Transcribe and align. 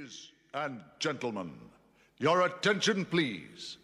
Ladies 0.00 0.30
and 0.54 0.80
gentlemen, 0.98 1.52
your 2.18 2.46
attention, 2.46 3.04
please. 3.04 3.76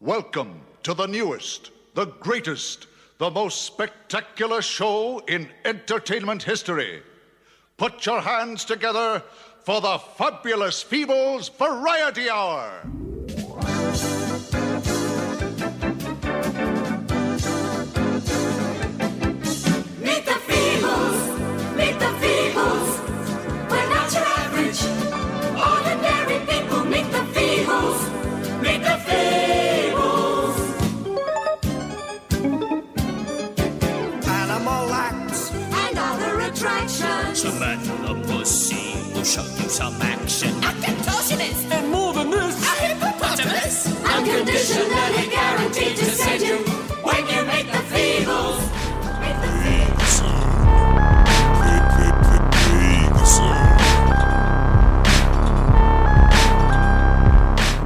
Welcome 0.00 0.62
to 0.84 0.94
the 0.94 1.04
newest, 1.04 1.70
the 1.92 2.06
greatest, 2.06 2.86
the 3.18 3.30
most 3.30 3.60
spectacular 3.66 4.62
show 4.62 5.18
in 5.28 5.50
entertainment 5.66 6.42
history. 6.42 7.02
Put 7.76 8.06
your 8.06 8.22
hands 8.22 8.64
together 8.64 9.22
for 9.62 9.82
the 9.82 9.98
Fabulous 9.98 10.82
Feebles 10.82 11.54
Variety 11.58 12.30
Hour. 12.30 12.82
Show 39.40 39.62
you 39.62 39.68
some 39.68 40.00
action. 40.02 40.50
A 40.58 40.72
contortionist! 40.84 41.70
And 41.70 41.90
more 41.90 42.12
than 42.12 42.30
this, 42.30 42.62
A 42.62 42.66
hippopotamus! 42.86 43.86
Unconditionally 44.04 45.28
guaranteed 45.30 45.96
to 45.96 46.04
send 46.04 46.42
you 46.42 46.56
when 47.02 47.26
you 47.28 47.44
meet 47.46 47.66
the 47.66 47.78
Feebles. 47.90 48.60
The 49.20 49.32
Feebles. 49.46 50.20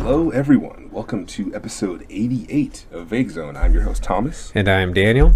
Hello, 0.02 0.30
everyone. 0.30 0.88
Welcome 0.92 1.26
to 1.26 1.54
episode 1.54 2.06
88 2.10 2.86
of 2.92 3.06
Vague 3.06 3.30
Zone. 3.30 3.56
I'm 3.56 3.72
your 3.72 3.82
host, 3.84 4.02
Thomas. 4.02 4.52
And 4.54 4.68
I'm 4.68 4.92
Daniel. 4.92 5.34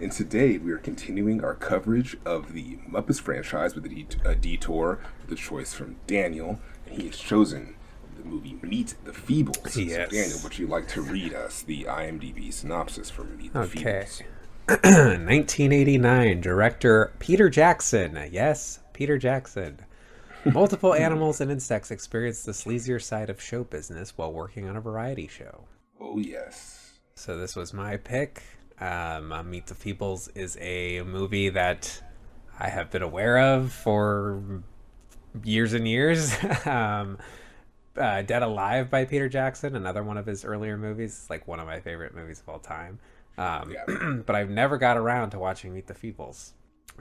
And 0.00 0.10
today 0.10 0.56
we 0.56 0.72
are 0.72 0.78
continuing 0.78 1.44
our 1.44 1.54
coverage 1.54 2.16
of 2.24 2.54
the 2.54 2.78
Muppets 2.90 3.20
franchise 3.20 3.74
with 3.74 3.84
a, 3.84 3.88
det- 3.90 4.16
a 4.24 4.34
detour 4.34 4.98
a 5.30 5.34
choice 5.34 5.72
from 5.72 5.96
Daniel. 6.06 6.60
And 6.86 7.00
he 7.00 7.06
has 7.08 7.16
chosen 7.18 7.74
the 8.18 8.24
movie 8.24 8.58
Meet 8.62 8.94
the 9.04 9.12
Feebles. 9.12 9.70
So, 9.70 9.80
Yes. 9.80 10.10
Daniel, 10.10 10.38
would 10.42 10.58
you 10.58 10.66
like 10.66 10.88
to 10.88 11.00
read 11.02 11.32
us 11.34 11.62
the 11.62 11.84
IMDb 11.84 12.52
synopsis 12.52 13.10
for 13.10 13.24
Meet 13.24 13.52
the 13.52 13.60
Okay. 13.60 14.06
Feebles? 14.06 14.22
1989, 14.68 16.40
director 16.40 17.12
Peter 17.18 17.48
Jackson. 17.50 18.28
Yes, 18.30 18.78
Peter 18.92 19.18
Jackson. 19.18 19.80
Multiple 20.44 20.94
animals 21.06 21.40
and 21.40 21.50
insects 21.50 21.90
experience 21.90 22.44
the 22.44 22.52
sleazier 22.52 23.02
side 23.02 23.30
of 23.30 23.40
show 23.40 23.64
business 23.64 24.16
while 24.16 24.32
working 24.32 24.68
on 24.68 24.76
a 24.76 24.80
variety 24.80 25.26
show. 25.26 25.64
Oh, 26.00 26.18
yes. 26.18 26.92
So 27.14 27.36
this 27.36 27.56
was 27.56 27.72
my 27.72 27.96
pick. 27.96 28.42
Um, 28.80 29.32
uh, 29.32 29.42
Meet 29.42 29.66
the 29.66 29.74
Feebles 29.74 30.28
is 30.34 30.56
a 30.60 31.02
movie 31.02 31.50
that 31.50 32.02
I 32.58 32.68
have 32.68 32.90
been 32.90 33.02
aware 33.02 33.38
of 33.38 33.72
for 33.72 34.42
years 35.44 35.72
and 35.74 35.86
years. 35.86 36.34
um, 36.66 37.18
uh, 37.96 38.22
Dead 38.22 38.42
Alive 38.42 38.90
by 38.90 39.04
Peter 39.04 39.28
Jackson, 39.28 39.76
another 39.76 40.02
one 40.02 40.16
of 40.16 40.26
his 40.26 40.44
earlier 40.44 40.76
movies, 40.76 41.18
It's 41.20 41.30
like 41.30 41.46
one 41.48 41.60
of 41.60 41.66
my 41.66 41.80
favorite 41.80 42.14
movies 42.14 42.40
of 42.40 42.48
all 42.48 42.58
time. 42.58 42.98
Um, 43.38 44.22
but 44.26 44.36
I've 44.36 44.50
never 44.50 44.78
got 44.78 44.96
around 44.96 45.30
to 45.30 45.38
watching 45.38 45.72
Meet 45.74 45.86
the 45.86 45.94
Feebles, 45.94 46.52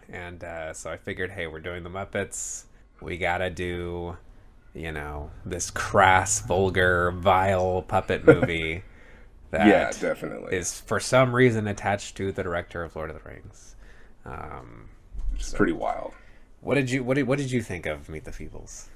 and 0.10 0.44
uh, 0.44 0.74
so 0.74 0.90
I 0.92 0.98
figured, 0.98 1.32
hey, 1.32 1.48
we're 1.48 1.60
doing 1.60 1.84
the 1.84 1.90
Muppets. 1.90 2.66
We 3.02 3.18
gotta 3.18 3.50
do, 3.50 4.18
you 4.74 4.92
know, 4.92 5.32
this 5.46 5.70
crass, 5.72 6.40
vulgar, 6.42 7.12
vile 7.12 7.82
puppet 7.84 8.26
movie. 8.28 8.84
that 9.52 9.68
Yeah, 9.68 9.92
definitely. 10.00 10.56
is 10.56 10.80
for 10.82 11.00
some 11.00 11.36
reason 11.36 11.68
attached 11.68 12.16
to 12.18 12.32
the 12.32 12.44
director 12.44 12.84
of 12.84 12.96
Lord 12.96 13.10
of 13.10 13.22
the 13.22 13.30
Rings. 13.30 13.76
Um, 14.26 14.90
It's 15.36 15.54
pretty 15.54 15.74
wild. 15.74 16.14
What 16.62 16.76
did 16.76 16.92
you 16.92 17.04
what 17.04 17.16
did 17.16 17.28
what 17.28 17.38
did 17.38 17.52
you 17.52 17.62
think 17.62 17.86
of 17.86 18.10
Meet 18.10 18.26
the 18.26 18.32
Feebles? 18.32 18.88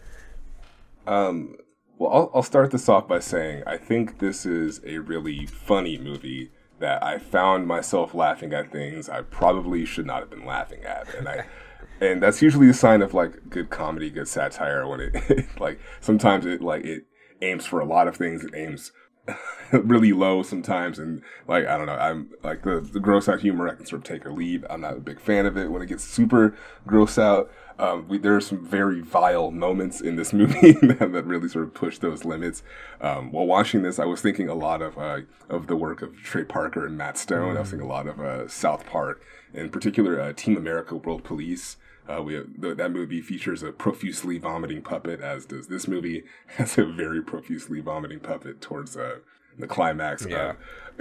Um, 1.05 1.57
well, 1.97 2.11
I'll, 2.11 2.31
I'll 2.35 2.43
start 2.43 2.71
this 2.71 2.87
off 2.89 3.07
by 3.07 3.19
saying 3.19 3.63
I 3.65 3.77
think 3.77 4.19
this 4.19 4.45
is 4.45 4.81
a 4.85 4.99
really 4.99 5.45
funny 5.45 5.97
movie 5.97 6.51
that 6.79 7.03
I 7.03 7.17
found 7.17 7.67
myself 7.67 8.13
laughing 8.13 8.53
at 8.53 8.71
things 8.71 9.07
I 9.09 9.21
probably 9.21 9.85
should 9.85 10.05
not 10.05 10.21
have 10.21 10.29
been 10.29 10.45
laughing 10.45 10.83
at, 10.83 11.13
and 11.15 11.27
I. 11.27 11.45
And 12.01 12.21
that's 12.21 12.41
usually 12.41 12.67
a 12.69 12.73
sign 12.73 13.01
of 13.01 13.13
like 13.13 13.49
good 13.49 13.69
comedy, 13.69 14.09
good 14.09 14.27
satire. 14.27 14.85
When 14.87 14.99
it 14.99 15.45
like 15.59 15.79
sometimes 16.01 16.45
it 16.45 16.59
like 16.59 16.83
it 16.83 17.05
aims 17.41 17.65
for 17.65 17.79
a 17.79 17.85
lot 17.85 18.07
of 18.07 18.17
things. 18.17 18.43
It 18.43 18.53
aims 18.55 18.91
really 19.71 20.11
low 20.13 20.43
sometimes, 20.43 20.99
and 20.99 21.21
like 21.47 21.65
I 21.65 21.77
don't 21.77 21.87
know. 21.87 21.95
I'm 21.95 22.31
like 22.43 22.63
the 22.63 22.79
the 22.81 22.99
gross 22.99 23.29
out 23.29 23.41
humor. 23.41 23.69
I 23.69 23.75
can 23.75 23.85
sort 23.85 24.01
of 24.01 24.03
take 24.03 24.25
or 24.25 24.31
leave. 24.31 24.65
I'm 24.69 24.81
not 24.81 24.97
a 24.97 24.99
big 24.99 25.19
fan 25.19 25.45
of 25.45 25.57
it 25.57 25.71
when 25.71 25.81
it 25.81 25.87
gets 25.87 26.03
super 26.03 26.55
gross 26.85 27.17
out. 27.17 27.51
Um, 27.79 28.07
we, 28.07 28.19
there 28.19 28.35
are 28.35 28.41
some 28.41 28.63
very 28.63 29.01
vile 29.01 29.49
moments 29.49 29.99
in 29.99 30.15
this 30.15 30.31
movie 30.33 30.71
that, 30.81 31.11
that 31.11 31.25
really 31.25 31.47
sort 31.47 31.65
of 31.65 31.73
push 31.73 31.97
those 31.97 32.23
limits. 32.23 32.63
Um, 33.01 33.31
while 33.31 33.47
watching 33.47 33.81
this, 33.81 33.97
I 33.97 34.05
was 34.05 34.21
thinking 34.21 34.49
a 34.49 34.55
lot 34.55 34.81
of 34.81 34.97
uh, 34.97 35.21
of 35.49 35.67
the 35.67 35.75
work 35.75 36.01
of 36.01 36.17
Trey 36.17 36.43
Parker 36.43 36.85
and 36.85 36.97
Matt 36.97 37.17
Stone. 37.17 37.57
I 37.57 37.61
was 37.61 37.69
thinking 37.69 37.87
a 37.87 37.91
lot 37.91 38.07
of 38.07 38.19
uh, 38.19 38.47
South 38.47 38.85
Park, 38.85 39.23
in 39.53 39.69
particular, 39.69 40.19
uh, 40.19 40.33
Team 40.33 40.57
America: 40.57 40.95
World 40.95 41.23
Police. 41.23 41.77
Uh, 42.07 42.21
we 42.21 42.33
have, 42.33 42.47
th- 42.61 42.77
that 42.77 42.91
movie 42.91 43.21
features 43.21 43.63
a 43.63 43.71
profusely 43.71 44.37
vomiting 44.37 44.81
puppet, 44.81 45.21
as 45.21 45.45
does 45.45 45.67
this 45.67 45.87
movie. 45.87 46.23
Has 46.57 46.77
a 46.77 46.85
very 46.85 47.21
profusely 47.21 47.79
vomiting 47.79 48.19
puppet 48.19 48.59
towards 48.61 48.97
uh, 48.97 49.19
the 49.57 49.67
climax. 49.67 50.25
Yeah. 50.27 50.35
Uh, 50.37 50.53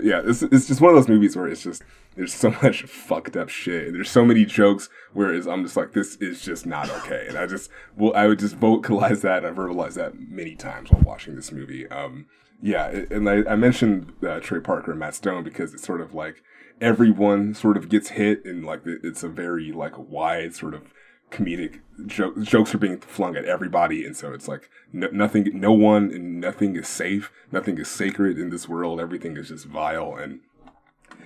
yeah, 0.02 0.22
it's, 0.24 0.42
it's 0.42 0.66
just 0.68 0.80
one 0.80 0.90
of 0.90 0.96
those 0.96 1.08
movies 1.08 1.36
where 1.36 1.48
it's 1.48 1.62
just 1.62 1.82
there's 2.16 2.32
so 2.32 2.50
much 2.62 2.82
fucked 2.84 3.36
up 3.36 3.48
shit. 3.48 3.86
and 3.88 3.94
There's 3.94 4.10
so 4.10 4.24
many 4.24 4.44
jokes 4.44 4.88
where 5.12 5.32
I'm 5.34 5.64
just 5.64 5.76
like, 5.76 5.92
this 5.92 6.16
is 6.16 6.42
just 6.42 6.66
not 6.66 6.88
okay. 6.90 7.26
And 7.28 7.36
I 7.36 7.46
just, 7.46 7.70
well, 7.96 8.12
I 8.14 8.26
would 8.26 8.38
just 8.38 8.56
vocalize 8.56 9.22
that. 9.22 9.44
and 9.44 9.46
I 9.46 9.50
verbalize 9.60 9.94
that 9.94 10.18
many 10.18 10.54
times 10.54 10.90
while 10.90 11.02
watching 11.02 11.34
this 11.36 11.50
movie. 11.52 11.88
Um, 11.88 12.26
yeah, 12.62 12.86
and 13.10 13.28
I, 13.28 13.42
I 13.50 13.56
mentioned 13.56 14.12
uh, 14.22 14.38
Trey 14.38 14.60
Parker 14.60 14.92
and 14.92 15.00
Matt 15.00 15.16
Stone 15.16 15.42
because 15.42 15.74
it's 15.74 15.84
sort 15.84 16.00
of 16.00 16.14
like 16.14 16.44
everyone 16.82 17.54
sort 17.54 17.76
of 17.78 17.88
gets 17.88 18.10
hit, 18.10 18.44
and 18.44 18.66
like 18.66 18.82
it's 18.84 19.22
a 19.22 19.28
very 19.28 19.72
like 19.72 19.94
wide 19.96 20.54
sort 20.54 20.74
of 20.74 20.82
comedic 21.30 21.80
jo- 22.06 22.34
jokes 22.42 22.74
are 22.74 22.78
being 22.78 22.98
flung 22.98 23.36
at 23.36 23.46
everybody, 23.46 24.04
and 24.04 24.16
so 24.16 24.32
it's 24.34 24.48
like 24.48 24.68
no, 24.92 25.08
nothing, 25.12 25.48
no 25.58 25.72
one, 25.72 26.10
and 26.10 26.40
nothing 26.40 26.76
is 26.76 26.88
safe. 26.88 27.32
Nothing 27.50 27.78
is 27.78 27.88
sacred 27.88 28.38
in 28.38 28.50
this 28.50 28.68
world. 28.68 29.00
Everything 29.00 29.36
is 29.36 29.48
just 29.48 29.66
vile, 29.66 30.14
and 30.16 30.40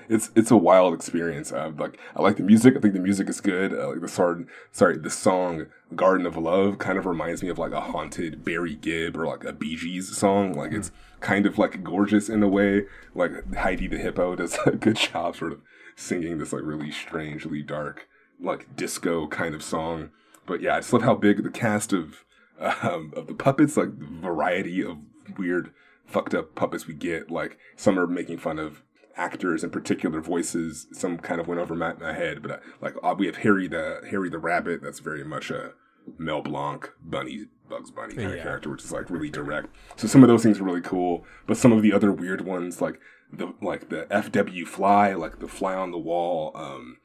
it's 0.08 0.30
it's 0.34 0.50
a 0.50 0.56
wild 0.56 0.94
experience. 0.94 1.52
Uh, 1.52 1.72
like 1.76 1.98
I 2.14 2.22
like 2.22 2.36
the 2.36 2.42
music. 2.42 2.76
I 2.76 2.80
think 2.80 2.94
the 2.94 3.00
music 3.00 3.28
is 3.28 3.40
good. 3.40 3.72
Uh, 3.72 3.88
like 3.90 4.00
the 4.00 4.08
song, 4.08 4.46
sorry, 4.72 4.98
the 4.98 5.10
song 5.10 5.66
"Garden 5.94 6.26
of 6.26 6.36
Love" 6.36 6.78
kind 6.78 6.98
of 6.98 7.06
reminds 7.06 7.42
me 7.42 7.48
of 7.48 7.58
like 7.58 7.72
a 7.72 7.80
haunted 7.80 8.44
Barry 8.44 8.74
Gibb 8.74 9.16
or 9.16 9.26
like 9.26 9.44
a 9.44 9.52
Bee 9.52 9.76
Gees 9.76 10.16
song. 10.16 10.54
Like 10.54 10.72
it's 10.72 10.92
kind 11.20 11.46
of 11.46 11.58
like 11.58 11.82
gorgeous 11.82 12.28
in 12.28 12.42
a 12.42 12.48
way. 12.48 12.86
Like 13.14 13.54
Heidi 13.54 13.86
the 13.86 13.98
Hippo 13.98 14.36
does 14.36 14.58
a 14.66 14.72
good 14.72 14.96
job, 14.96 15.36
sort 15.36 15.52
of 15.52 15.60
singing 15.96 16.38
this 16.38 16.52
like 16.52 16.62
really 16.62 16.90
strangely 16.90 17.62
dark, 17.62 18.08
like 18.40 18.76
disco 18.76 19.26
kind 19.28 19.54
of 19.54 19.62
song. 19.62 20.10
But 20.46 20.60
yeah, 20.60 20.76
I 20.76 20.80
just 20.80 20.92
love 20.92 21.02
how 21.02 21.14
big 21.14 21.42
the 21.42 21.50
cast 21.50 21.92
of 21.92 22.24
um, 22.58 23.12
of 23.16 23.26
the 23.26 23.34
puppets, 23.34 23.76
like 23.76 23.98
the 23.98 24.06
variety 24.06 24.82
of 24.84 24.98
weird, 25.36 25.72
fucked 26.06 26.34
up 26.34 26.54
puppets 26.54 26.86
we 26.86 26.94
get. 26.94 27.30
Like 27.30 27.58
some 27.76 27.98
are 27.98 28.06
making 28.06 28.38
fun 28.38 28.58
of 28.58 28.82
actors 29.16 29.64
in 29.64 29.70
particular 29.70 30.20
voices. 30.20 30.86
Some 30.92 31.18
kind 31.18 31.40
of 31.40 31.48
went 31.48 31.60
over 31.60 31.74
my, 31.74 31.94
my 31.94 32.12
head, 32.12 32.42
but 32.42 32.50
uh, 32.50 32.58
like 32.80 32.94
uh, 33.02 33.14
we 33.18 33.26
have 33.26 33.36
Harry 33.36 33.68
the 33.68 34.02
Harry 34.10 34.28
the 34.28 34.38
Rabbit. 34.38 34.82
That's 34.82 35.00
very 35.00 35.24
much 35.24 35.50
a 35.50 35.72
Mel 36.18 36.42
Blanc 36.42 36.90
Bunny 37.02 37.46
Bugs 37.68 37.90
Bunny 37.90 38.14
kind 38.14 38.32
of 38.32 38.42
character, 38.42 38.70
which 38.70 38.84
is 38.84 38.92
like 38.92 39.10
really 39.10 39.30
direct. 39.30 39.68
So 39.96 40.06
some 40.06 40.22
of 40.22 40.28
those 40.28 40.42
things 40.42 40.60
are 40.60 40.64
really 40.64 40.80
cool, 40.80 41.24
but 41.46 41.56
some 41.56 41.72
of 41.72 41.82
the 41.82 41.92
other 41.92 42.12
weird 42.12 42.42
ones, 42.42 42.80
like 42.80 43.00
the 43.32 43.52
like 43.60 43.88
the 43.88 44.06
FW 44.10 44.66
Fly, 44.66 45.14
like 45.14 45.40
the 45.40 45.48
fly 45.48 45.74
on 45.74 45.90
the 45.90 45.98
wall. 45.98 46.52
Um, 46.54 46.98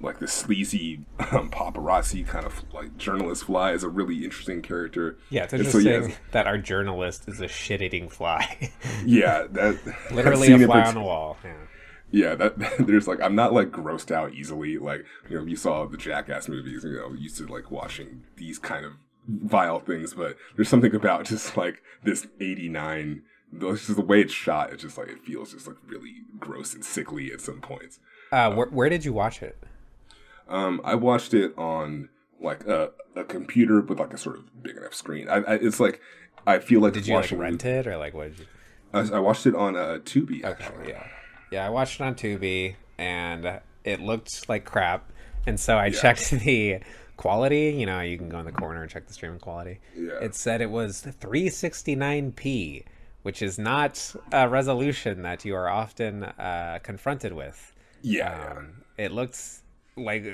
like 0.00 0.18
the 0.18 0.28
sleazy 0.28 1.04
um, 1.32 1.50
paparazzi 1.50 2.26
kind 2.26 2.46
of 2.46 2.64
like 2.72 2.96
journalist 2.96 3.44
fly 3.44 3.72
is 3.72 3.82
a 3.82 3.88
really 3.88 4.24
interesting 4.24 4.62
character. 4.62 5.18
Yeah, 5.30 5.44
it's 5.44 5.52
And 5.52 5.66
so, 5.66 5.78
interesting 5.78 6.10
yeah, 6.10 6.16
that 6.32 6.46
our 6.46 6.58
journalist 6.58 7.28
is 7.28 7.40
a 7.40 7.48
shit-eating 7.48 8.08
fly, 8.08 8.70
yeah, 9.04 9.46
that 9.50 9.78
literally 10.10 10.52
a 10.52 10.66
fly 10.66 10.82
on 10.82 10.94
the 10.94 11.00
wall. 11.00 11.36
Yeah. 11.44 11.52
Yeah, 12.10 12.34
that 12.36 12.58
there's 12.78 13.06
like 13.06 13.20
I'm 13.20 13.34
not 13.34 13.52
like 13.52 13.70
grossed 13.70 14.10
out 14.10 14.32
easily. 14.32 14.78
Like 14.78 15.04
you 15.28 15.38
know, 15.38 15.44
you 15.44 15.56
saw 15.56 15.84
the 15.86 15.98
Jackass 15.98 16.48
movies. 16.48 16.82
You 16.82 16.96
know, 16.96 17.12
used 17.12 17.36
to 17.36 17.46
like 17.46 17.70
watching 17.70 18.22
these 18.36 18.58
kind 18.58 18.86
of 18.86 18.92
vile 19.28 19.78
things, 19.78 20.14
but 20.14 20.36
there's 20.56 20.70
something 20.70 20.94
about 20.94 21.26
just 21.26 21.56
like 21.56 21.82
this 22.02 22.26
'89. 22.40 23.22
Just 23.58 23.94
the 23.94 24.00
way 24.02 24.22
it's 24.22 24.32
shot, 24.32 24.72
it's 24.72 24.82
just 24.82 24.96
like 24.96 25.08
it 25.08 25.22
feels 25.22 25.52
just 25.52 25.66
like 25.66 25.76
really 25.86 26.22
gross 26.38 26.72
and 26.72 26.82
sickly 26.84 27.30
at 27.30 27.42
some 27.42 27.60
points. 27.60 27.98
Uh, 28.32 28.52
where, 28.52 28.68
where 28.68 28.88
did 28.88 29.04
you 29.04 29.12
watch 29.12 29.42
it? 29.42 29.58
Um, 30.48 30.80
I 30.84 30.94
watched 30.94 31.34
it 31.34 31.52
on 31.58 32.08
like 32.40 32.66
a, 32.66 32.90
a 33.16 33.24
computer 33.24 33.80
with 33.80 33.98
like 33.98 34.12
a 34.14 34.18
sort 34.18 34.36
of 34.38 34.62
big 34.62 34.76
enough 34.76 34.94
screen. 34.94 35.28
I, 35.28 35.36
I 35.36 35.54
it's 35.54 35.80
like 35.80 36.00
I 36.46 36.58
feel 36.58 36.80
like 36.80 36.92
Did 36.94 37.06
you 37.06 37.14
like 37.14 37.30
rent 37.32 37.64
it 37.64 37.86
or 37.86 37.96
like 37.96 38.14
what 38.14 38.30
did 38.36 38.40
you? 38.40 38.46
I, 38.92 39.16
I 39.16 39.20
watched 39.20 39.46
it 39.46 39.54
on 39.54 39.76
uh, 39.76 39.98
Tubi. 40.04 40.44
Okay, 40.44 40.64
Actually. 40.64 40.88
yeah, 40.88 41.06
yeah. 41.50 41.66
I 41.66 41.68
watched 41.70 42.00
it 42.00 42.04
on 42.04 42.14
Tubi 42.14 42.76
and 42.96 43.60
it 43.84 44.00
looked 44.00 44.48
like 44.48 44.64
crap, 44.64 45.12
and 45.46 45.58
so 45.60 45.76
I 45.76 45.90
checked 45.90 46.30
the 46.44 46.78
quality. 47.16 47.74
You 47.78 47.86
know, 47.86 48.00
you 48.00 48.16
can 48.16 48.28
go 48.28 48.38
in 48.38 48.46
the 48.46 48.52
corner 48.52 48.80
and 48.82 48.90
check 48.90 49.06
the 49.06 49.12
streaming 49.12 49.40
quality. 49.40 49.80
Yeah. 49.96 50.12
It 50.22 50.34
said 50.34 50.60
it 50.62 50.70
was 50.70 51.02
369p, 51.20 52.84
which 53.22 53.42
is 53.42 53.58
not 53.58 54.14
a 54.32 54.48
resolution 54.48 55.22
that 55.22 55.44
you 55.44 55.54
are 55.54 55.68
often 55.68 56.24
uh, 56.24 56.78
confronted 56.82 57.32
with. 57.32 57.72
Yeah, 58.02 58.54
Um, 58.56 58.82
it 58.96 59.12
looked 59.12 59.38
like 59.98 60.24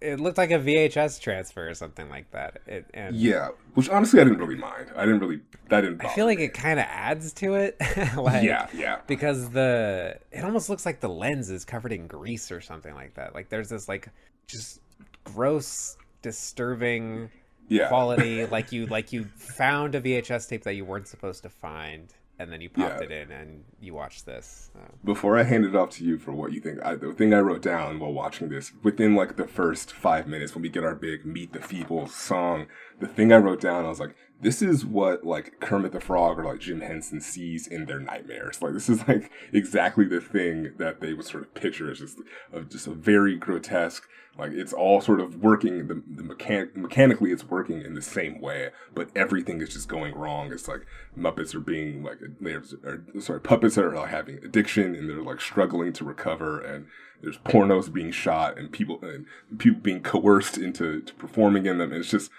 it 0.00 0.20
looked 0.20 0.38
like 0.38 0.50
a 0.50 0.58
VHS 0.58 1.20
transfer 1.20 1.68
or 1.68 1.74
something 1.74 2.08
like 2.08 2.30
that. 2.32 2.60
It, 2.66 2.86
and 2.94 3.16
yeah. 3.16 3.48
Which 3.74 3.88
honestly, 3.88 4.20
I 4.20 4.24
didn't 4.24 4.38
really 4.38 4.56
mind. 4.56 4.88
I 4.96 5.04
didn't 5.06 5.20
really. 5.20 5.40
That 5.68 5.82
didn't. 5.82 6.04
I 6.04 6.14
feel 6.14 6.26
like 6.26 6.38
it 6.40 6.52
kind 6.54 6.78
of 6.78 6.86
adds 6.88 7.32
to 7.34 7.54
it. 7.54 7.76
like, 8.16 8.42
Yeah, 8.44 8.68
yeah. 8.74 9.00
Because 9.06 9.50
the 9.50 10.18
it 10.32 10.44
almost 10.44 10.68
looks 10.68 10.84
like 10.84 11.00
the 11.00 11.08
lens 11.08 11.50
is 11.50 11.64
covered 11.64 11.92
in 11.92 12.06
grease 12.06 12.50
or 12.52 12.60
something 12.60 12.94
like 12.94 13.14
that. 13.14 13.34
Like 13.34 13.48
there's 13.48 13.68
this 13.70 13.88
like 13.88 14.08
just 14.46 14.80
gross, 15.24 15.96
disturbing 16.22 17.30
Yeah. 17.68 17.88
quality. 17.88 18.46
like 18.56 18.72
you 18.72 18.86
like 18.86 19.12
you 19.12 19.24
found 19.36 19.94
a 19.94 20.00
VHS 20.00 20.48
tape 20.48 20.64
that 20.64 20.74
you 20.74 20.84
weren't 20.84 21.08
supposed 21.08 21.42
to 21.44 21.48
find, 21.48 22.12
and 22.38 22.50
then 22.52 22.60
you 22.60 22.68
popped 22.68 23.00
Yeah. 23.00 23.06
it 23.06 23.10
in 23.10 23.30
and 23.32 23.64
you 23.80 23.94
watched 23.94 24.26
this. 24.26 24.70
Uh, 24.76 24.88
Before 25.04 25.38
I 25.38 25.44
hand 25.44 25.64
it 25.64 25.74
off 25.76 25.90
to 25.90 26.04
you 26.04 26.18
for 26.18 26.32
what 26.32 26.52
you 26.52 26.60
think, 26.60 26.80
I, 26.84 26.94
the 26.96 27.12
thing 27.12 27.32
I 27.32 27.38
wrote 27.40 27.62
down 27.62 27.98
while 28.00 28.12
watching 28.12 28.48
this, 28.48 28.72
within 28.82 29.14
like 29.14 29.36
the 29.36 29.46
first 29.46 29.92
five 29.92 30.26
minutes 30.26 30.54
when 30.54 30.62
we 30.62 30.68
get 30.68 30.84
our 30.84 30.94
big 30.96 31.24
Meet 31.24 31.52
the 31.52 31.60
Feebles 31.60 32.10
song, 32.10 32.66
the 33.00 33.06
thing 33.06 33.32
I 33.32 33.36
wrote 33.36 33.60
down, 33.60 33.84
I 33.84 33.88
was 33.88 34.00
like, 34.00 34.14
this 34.40 34.60
is 34.60 34.84
what 34.84 35.24
like 35.24 35.60
Kermit 35.60 35.92
the 35.92 36.00
Frog 36.00 36.38
or 36.38 36.44
like 36.44 36.60
Jim 36.60 36.80
Henson 36.80 37.20
sees 37.20 37.66
in 37.66 37.86
their 37.86 38.00
nightmares. 38.00 38.60
Like 38.60 38.74
this 38.74 38.88
is 38.88 39.06
like 39.08 39.30
exactly 39.52 40.04
the 40.04 40.20
thing 40.20 40.72
that 40.78 41.00
they 41.00 41.14
would 41.14 41.26
sort 41.26 41.44
of 41.44 41.54
picture 41.54 41.90
as 41.90 42.00
just 42.00 42.18
of 42.52 42.68
just 42.68 42.86
a 42.86 42.92
very 42.92 43.36
grotesque. 43.36 44.06
Like 44.36 44.50
it's 44.52 44.72
all 44.72 45.00
sort 45.00 45.20
of 45.20 45.36
working 45.36 45.86
the 45.86 46.02
the 46.06 46.22
mechan- 46.22 46.74
mechanically 46.74 47.30
it's 47.30 47.48
working 47.48 47.80
in 47.82 47.94
the 47.94 48.02
same 48.02 48.40
way, 48.40 48.70
but 48.92 49.08
everything 49.14 49.60
is 49.60 49.72
just 49.72 49.88
going 49.88 50.14
wrong. 50.14 50.52
It's 50.52 50.68
like 50.68 50.84
Muppets 51.16 51.54
are 51.54 51.60
being 51.60 52.02
like 52.02 52.18
they're 52.40 52.64
or, 52.82 53.04
sorry 53.20 53.40
puppets 53.40 53.78
are 53.78 53.94
like 53.94 54.10
having 54.10 54.38
addiction 54.44 54.94
and 54.94 55.08
they're 55.08 55.22
like 55.22 55.40
struggling 55.40 55.92
to 55.94 56.04
recover 56.04 56.60
and 56.60 56.86
there's 57.22 57.38
pornos 57.38 57.90
being 57.90 58.10
shot 58.10 58.58
and 58.58 58.70
people 58.70 58.98
and 59.02 59.24
people 59.58 59.80
being 59.80 60.02
coerced 60.02 60.58
into 60.58 61.00
to 61.00 61.14
performing 61.14 61.66
in 61.66 61.78
them. 61.78 61.92
And 61.92 62.00
it's 62.00 62.10
just 62.10 62.30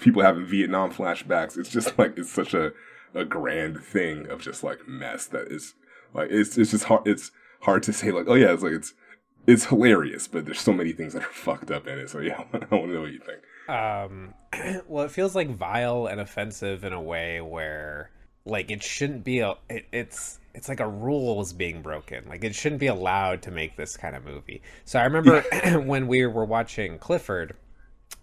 people 0.00 0.22
having 0.22 0.46
Vietnam 0.46 0.92
flashbacks. 0.92 1.58
It's 1.58 1.68
just 1.68 1.98
like 1.98 2.16
it's 2.16 2.30
such 2.30 2.54
a 2.54 2.72
a 3.14 3.24
grand 3.24 3.82
thing 3.82 4.26
of 4.28 4.40
just 4.40 4.64
like 4.64 4.88
mess 4.88 5.26
that 5.26 5.48
is 5.48 5.74
like 6.14 6.30
it's 6.30 6.56
it's 6.56 6.70
just 6.70 6.84
hard 6.84 7.06
it's 7.06 7.30
hard 7.60 7.82
to 7.82 7.92
say 7.92 8.10
like 8.10 8.26
oh 8.28 8.34
yeah 8.34 8.52
it's 8.52 8.62
like 8.62 8.72
it's 8.72 8.94
it's 9.46 9.66
hilarious 9.66 10.28
but 10.28 10.44
there's 10.44 10.60
so 10.60 10.72
many 10.72 10.92
things 10.92 11.12
that 11.12 11.22
are 11.22 11.32
fucked 11.32 11.70
up 11.70 11.86
in 11.86 11.98
it. 11.98 12.10
So 12.10 12.20
yeah 12.20 12.44
I 12.52 12.58
want 12.58 12.70
to 12.70 12.94
know 12.94 13.02
what 13.02 13.12
you 13.12 13.20
think. 13.20 13.42
Um 13.68 14.34
well 14.88 15.04
it 15.04 15.10
feels 15.10 15.34
like 15.34 15.50
vile 15.50 16.06
and 16.06 16.20
offensive 16.20 16.84
in 16.84 16.92
a 16.92 17.02
way 17.02 17.40
where 17.40 18.10
like 18.44 18.70
it 18.70 18.82
shouldn't 18.82 19.24
be 19.24 19.40
a 19.40 19.54
it, 19.68 19.86
it's 19.92 20.38
it's 20.54 20.68
like 20.68 20.80
a 20.80 20.88
rule 20.88 21.40
is 21.40 21.52
being 21.52 21.80
broken. 21.80 22.24
Like 22.28 22.44
it 22.44 22.54
shouldn't 22.54 22.80
be 22.80 22.88
allowed 22.88 23.42
to 23.42 23.50
make 23.50 23.76
this 23.76 23.96
kind 23.96 24.14
of 24.14 24.24
movie. 24.24 24.62
So 24.84 24.98
i 24.98 25.04
remember 25.04 25.42
when 25.84 26.06
we 26.08 26.26
were 26.26 26.44
watching 26.44 26.98
clifford 26.98 27.56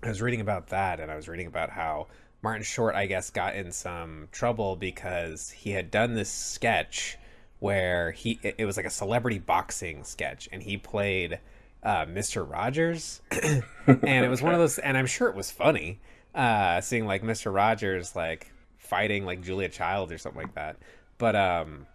i 0.03 0.07
was 0.07 0.21
reading 0.21 0.41
about 0.41 0.67
that 0.67 0.99
and 0.99 1.11
i 1.11 1.15
was 1.15 1.27
reading 1.27 1.47
about 1.47 1.69
how 1.69 2.07
martin 2.41 2.63
short 2.63 2.95
i 2.95 3.05
guess 3.05 3.29
got 3.29 3.55
in 3.55 3.71
some 3.71 4.27
trouble 4.31 4.75
because 4.75 5.49
he 5.49 5.71
had 5.71 5.91
done 5.91 6.13
this 6.13 6.31
sketch 6.31 7.17
where 7.59 8.11
he 8.11 8.39
it 8.41 8.65
was 8.65 8.77
like 8.77 8.85
a 8.85 8.91
celebrity 8.91 9.39
boxing 9.39 10.03
sketch 10.03 10.47
and 10.51 10.63
he 10.63 10.77
played 10.77 11.39
uh, 11.81 12.05
Mr. 12.05 12.49
Rogers 12.49 13.21
and 13.31 14.25
it 14.25 14.29
was 14.29 14.41
one 14.41 14.53
of 14.53 14.59
those 14.59 14.79
and 14.79 14.97
I'm 14.97 15.05
sure 15.05 15.29
it 15.29 15.35
was 15.35 15.49
funny 15.51 15.99
uh 16.35 16.81
seeing 16.81 17.05
like 17.05 17.23
Mr. 17.23 17.53
Rogers 17.53 18.15
like 18.15 18.51
fighting 18.77 19.25
like 19.25 19.41
Julia 19.41 19.69
Child 19.69 20.11
or 20.11 20.17
something 20.17 20.41
like 20.41 20.55
that 20.55 20.77
but 21.17 21.35
um 21.35 21.85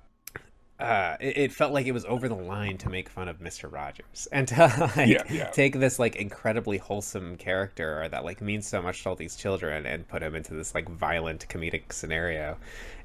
uh 0.80 1.16
it, 1.20 1.36
it 1.36 1.52
felt 1.52 1.72
like 1.72 1.86
it 1.86 1.92
was 1.92 2.04
over 2.06 2.28
the 2.28 2.34
line 2.34 2.76
to 2.78 2.88
make 2.90 3.08
fun 3.08 3.28
of 3.28 3.38
Mr. 3.38 3.70
Rogers 3.72 4.26
and 4.32 4.48
to 4.48 4.92
like 4.96 5.08
Yeah, 5.08 5.22
yeah. 5.30 5.50
take 5.50 5.78
this 5.78 5.98
like 5.98 6.16
incredibly 6.16 6.78
wholesome 6.78 7.36
character 7.36 8.08
that 8.10 8.24
like 8.24 8.40
means 8.40 8.66
so 8.66 8.82
much 8.82 9.02
to 9.02 9.10
all 9.10 9.16
these 9.16 9.36
children 9.36 9.86
and 9.86 10.06
put 10.08 10.22
him 10.22 10.34
into 10.34 10.54
this 10.54 10.74
like 10.74 10.88
violent 10.88 11.46
comedic 11.48 11.92
scenario 11.92 12.56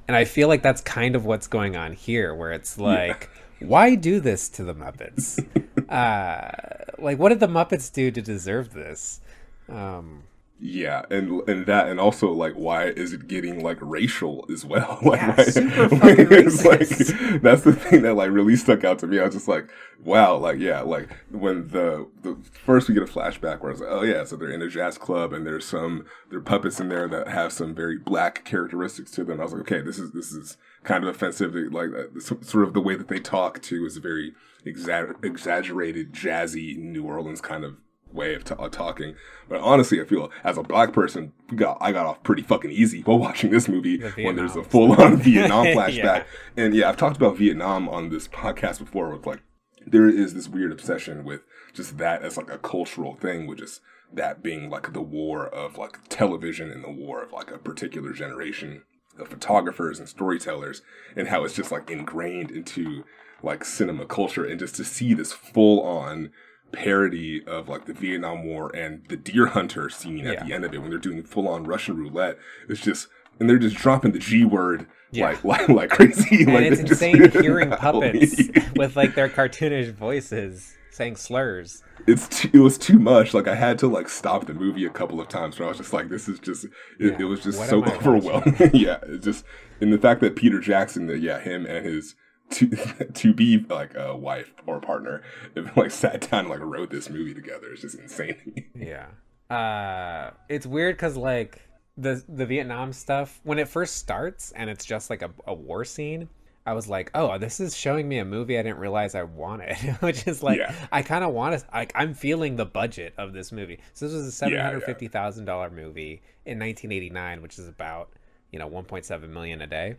and 0.07 0.17
I 0.17 0.25
feel 0.25 0.47
like 0.47 0.63
that's 0.63 0.81
kind 0.81 1.15
of 1.15 1.25
what's 1.25 1.45
going 1.47 1.75
on 1.75 1.93
here 1.93 2.33
where 2.33 2.51
it's 2.51 2.79
like 2.79 3.29
why 3.59 3.95
do 3.95 4.19
this 4.19 4.49
to 4.49 4.63
the 4.63 4.73
Muppets? 4.73 5.37
uh, 5.89 6.93
like, 6.97 7.19
what 7.19 7.29
did 7.29 7.39
the 7.39 7.47
Muppets 7.47 7.91
do 7.91 8.11
to 8.11 8.21
deserve 8.21 8.73
this? 8.73 9.19
Um, 9.67 10.23
yeah 10.61 11.03
and 11.09 11.47
and 11.47 11.65
that 11.67 11.87
and 11.87 11.99
also 11.99 12.31
like 12.31 12.53
why 12.53 12.85
is 12.87 13.13
it 13.13 13.27
getting 13.27 13.63
like 13.63 13.77
racial 13.79 14.45
as 14.51 14.65
well? 14.65 14.99
Like 15.03 15.19
Yeah, 15.21 15.35
why- 15.37 15.43
super 15.45 15.89
fucking 15.95 16.27
it's 16.31 16.65
like 16.65 17.41
that's 17.41 17.61
the 17.61 17.73
thing 17.73 18.01
that 18.01 18.15
like 18.15 18.31
really 18.31 18.55
stuck 18.57 18.83
out 18.83 18.99
to 18.99 19.07
me. 19.07 19.19
I 19.19 19.25
was 19.25 19.33
just 19.35 19.47
like 19.47 19.69
wow 20.03 20.35
like 20.37 20.59
yeah 20.59 20.81
like 20.81 21.09
when 21.31 21.67
the 21.69 22.07
the 22.23 22.35
first 22.65 22.87
we 22.87 22.93
get 22.93 23.03
a 23.03 23.05
flashback 23.05 23.59
where 23.61 23.69
i 23.69 23.73
was 23.73 23.81
like 23.81 23.89
oh 23.91 24.03
yeah 24.03 24.23
so 24.23 24.35
they're 24.37 24.49
in 24.49 24.61
a 24.61 24.69
jazz 24.69 24.97
club 24.97 25.33
and 25.33 25.45
there's 25.45 25.65
some 25.65 26.05
there 26.29 26.39
are 26.39 26.41
puppets 26.41 26.79
in 26.79 26.87
there 26.87 27.05
that 27.07 27.27
have 27.27 27.51
some 27.51 27.75
very 27.75 27.97
black 27.97 28.43
characteristics 28.45 29.11
to 29.11 29.23
them. 29.23 29.39
I 29.39 29.43
was 29.43 29.53
like 29.53 29.61
okay 29.61 29.81
this 29.81 29.97
is 29.99 30.11
this 30.11 30.31
is 30.31 30.57
kind 30.83 31.03
of 31.03 31.09
offensive. 31.13 31.53
Like 31.71 31.89
uh, 31.93 32.19
sort 32.19 32.65
of 32.67 32.73
the 32.73 32.81
way 32.81 32.95
that 32.95 33.07
they 33.07 33.19
talk 33.19 33.61
too 33.61 33.85
is 33.85 33.97
very 33.97 34.33
exa- 34.65 35.23
exaggerated 35.23 36.13
jazzy 36.13 36.77
new 36.77 37.03
orleans 37.05 37.41
kind 37.41 37.63
of 37.63 37.75
way 38.11 38.33
of, 38.35 38.43
t- 38.43 38.55
talking. 38.71 39.15
But 39.47 39.61
honestly, 39.61 40.01
I 40.01 40.05
feel 40.05 40.31
as 40.43 40.57
a 40.57 40.63
black 40.63 40.93
person, 40.93 41.33
got 41.55 41.77
I 41.81 41.91
got 41.91 42.05
off 42.05 42.23
pretty 42.23 42.43
fucking 42.43 42.71
easy 42.71 43.01
while 43.01 43.19
watching 43.27 43.51
this 43.51 43.67
movie 43.67 43.99
when 44.17 44.35
there's 44.35 44.55
a 44.55 44.63
full 44.63 44.93
on 45.01 45.17
Vietnam 45.17 45.65
flashback. 45.67 45.93
Yeah. 45.93 46.23
And 46.57 46.73
yeah, 46.73 46.89
I've 46.89 46.97
talked 46.97 47.17
about 47.17 47.37
Vietnam 47.37 47.89
on 47.89 48.09
this 48.09 48.27
podcast 48.27 48.79
before 48.79 49.09
with 49.09 49.25
like 49.25 49.41
there 49.85 50.07
is 50.07 50.33
this 50.33 50.47
weird 50.47 50.71
obsession 50.71 51.23
with 51.23 51.41
just 51.73 51.97
that 51.97 52.21
as 52.21 52.37
like 52.37 52.51
a 52.51 52.57
cultural 52.57 53.15
thing, 53.15 53.47
with 53.47 53.59
just 53.59 53.81
that 54.11 54.41
being 54.41 54.69
like 54.69 54.93
the 54.93 55.01
war 55.01 55.47
of 55.47 55.77
like 55.77 55.99
television 56.09 56.71
and 56.71 56.83
the 56.83 56.91
war 56.91 57.23
of 57.23 57.31
like 57.31 57.51
a 57.51 57.57
particular 57.57 58.11
generation 58.11 58.83
of 59.17 59.27
photographers 59.27 59.99
and 59.99 60.07
storytellers 60.07 60.81
and 61.15 61.27
how 61.27 61.43
it's 61.43 61.53
just 61.53 61.71
like 61.71 61.89
ingrained 61.89 62.51
into 62.51 63.03
like 63.43 63.63
cinema 63.63 64.05
culture 64.05 64.45
and 64.45 64.59
just 64.59 64.75
to 64.75 64.83
see 64.83 65.13
this 65.13 65.31
full 65.31 65.81
on 65.81 66.31
parody 66.71 67.43
of 67.45 67.67
like 67.69 67.85
the 67.85 67.93
Vietnam 67.93 68.45
War 68.45 68.69
and 68.75 69.03
the 69.09 69.17
deer 69.17 69.47
hunter 69.47 69.89
scene 69.89 70.25
at 70.27 70.33
Yeah. 70.33 70.43
the 70.45 70.53
end 70.53 70.65
of 70.65 70.73
it 70.73 70.79
when 70.81 70.89
they're 70.89 70.99
doing 70.99 71.23
full 71.23 71.47
on 71.47 71.63
Russian 71.65 71.97
roulette. 71.97 72.37
It's 72.67 72.81
just 72.81 73.07
and 73.39 73.49
they're 73.49 73.57
just 73.59 73.75
dropping 73.77 74.11
the 74.11 74.19
G 74.19 74.43
word 74.45 74.85
Yeah. 75.11 75.27
like 75.29 75.43
like 75.43 75.69
like 75.69 75.89
crazy. 75.89 76.43
and 76.43 76.53
like 76.53 76.63
it's 76.65 76.77
they're 76.77 76.87
just- 76.87 77.01
insane 77.01 77.31
hearing 77.43 77.69
puppets 77.77 78.35
with 78.75 78.95
like 78.95 79.15
their 79.15 79.29
cartoonish 79.29 79.91
voices 79.93 80.75
saying 80.91 81.15
slurs. 81.15 81.81
it's 82.07 82.27
too, 82.27 82.49
it 82.51 82.59
was 82.59 82.77
too 82.77 82.99
much. 82.99 83.33
Like 83.33 83.47
I 83.47 83.55
had 83.55 83.79
to 83.79 83.87
like 83.87 84.09
stop 84.09 84.45
the 84.47 84.53
movie 84.53 84.85
a 84.85 84.89
couple 84.89 85.21
of 85.21 85.29
times 85.29 85.57
where 85.57 85.65
I 85.67 85.69
was 85.69 85.77
just 85.77 85.93
like, 85.93 86.09
this 86.09 86.27
is 86.27 86.39
just 86.39 86.65
it, 86.65 86.71
Yeah. 86.99 87.15
it 87.19 87.23
was 87.23 87.41
just 87.41 87.57
What 87.59 87.69
so 87.69 87.83
overwhelming. 87.85 88.55
yeah, 88.73 88.97
it's 89.03 89.23
just 89.25 89.45
and 89.81 89.93
the 89.93 89.97
fact 89.97 90.19
that 90.21 90.35
Peter 90.35 90.59
Jackson, 90.59 91.07
that 91.07 91.19
yeah, 91.19 91.39
him 91.39 91.65
and 91.65 91.85
his 91.85 92.15
to 92.51 92.67
to 93.13 93.33
be 93.33 93.59
like 93.69 93.95
a 93.95 94.15
wife 94.15 94.53
or 94.65 94.79
partner, 94.79 95.23
if, 95.55 95.75
like 95.77 95.91
sat 95.91 96.29
down 96.29 96.41
and 96.41 96.49
like 96.49 96.59
wrote 96.61 96.89
this 96.89 97.09
movie 97.09 97.33
together. 97.33 97.67
It's 97.71 97.81
just 97.81 97.97
insane. 97.99 98.65
Yeah. 98.75 99.07
Uh, 99.49 100.31
it's 100.47 100.65
weird 100.65 100.95
because 100.95 101.17
like 101.17 101.61
the 101.97 102.23
the 102.29 102.45
Vietnam 102.45 102.93
stuff 102.93 103.39
when 103.43 103.57
it 103.59 103.67
first 103.67 103.97
starts 103.97 104.51
and 104.51 104.69
it's 104.69 104.85
just 104.85 105.09
like 105.09 105.21
a, 105.21 105.31
a 105.47 105.53
war 105.53 105.83
scene. 105.85 106.29
I 106.65 106.73
was 106.73 106.87
like, 106.87 107.09
oh, 107.15 107.37
this 107.39 107.59
is 107.59 107.75
showing 107.75 108.07
me 108.07 108.19
a 108.19 108.25
movie 108.25 108.59
I 108.59 108.61
didn't 108.61 108.77
realize 108.77 109.15
I 109.15 109.23
wanted, 109.23 109.75
which 110.01 110.27
is 110.27 110.43
like, 110.43 110.59
Yeah. 110.59 110.75
I 110.91 111.01
kind 111.01 111.23
of 111.23 111.33
want 111.33 111.59
to, 111.59 111.65
like, 111.73 111.91
I'm 111.95 112.13
feeling 112.13 112.57
the 112.57 112.65
budget 112.65 113.15
of 113.17 113.33
this 113.33 113.51
movie. 113.51 113.79
So 113.93 114.05
this 114.05 114.13
was 114.13 114.27
a 114.27 114.31
seven 114.31 114.53
Yeah, 114.53 114.59
yeah. 114.59 114.65
hundred 114.65 114.83
fifty 114.83 115.07
thousand 115.07 115.45
dollar 115.45 115.71
movie 115.71 116.21
in 116.45 116.59
1989, 116.59 117.41
which 117.41 117.57
is 117.57 117.67
about 117.67 118.11
you 118.51 118.59
know 118.59 118.69
1.7 118.69 119.29
million 119.29 119.61
a 119.61 119.67
day. 119.67 119.95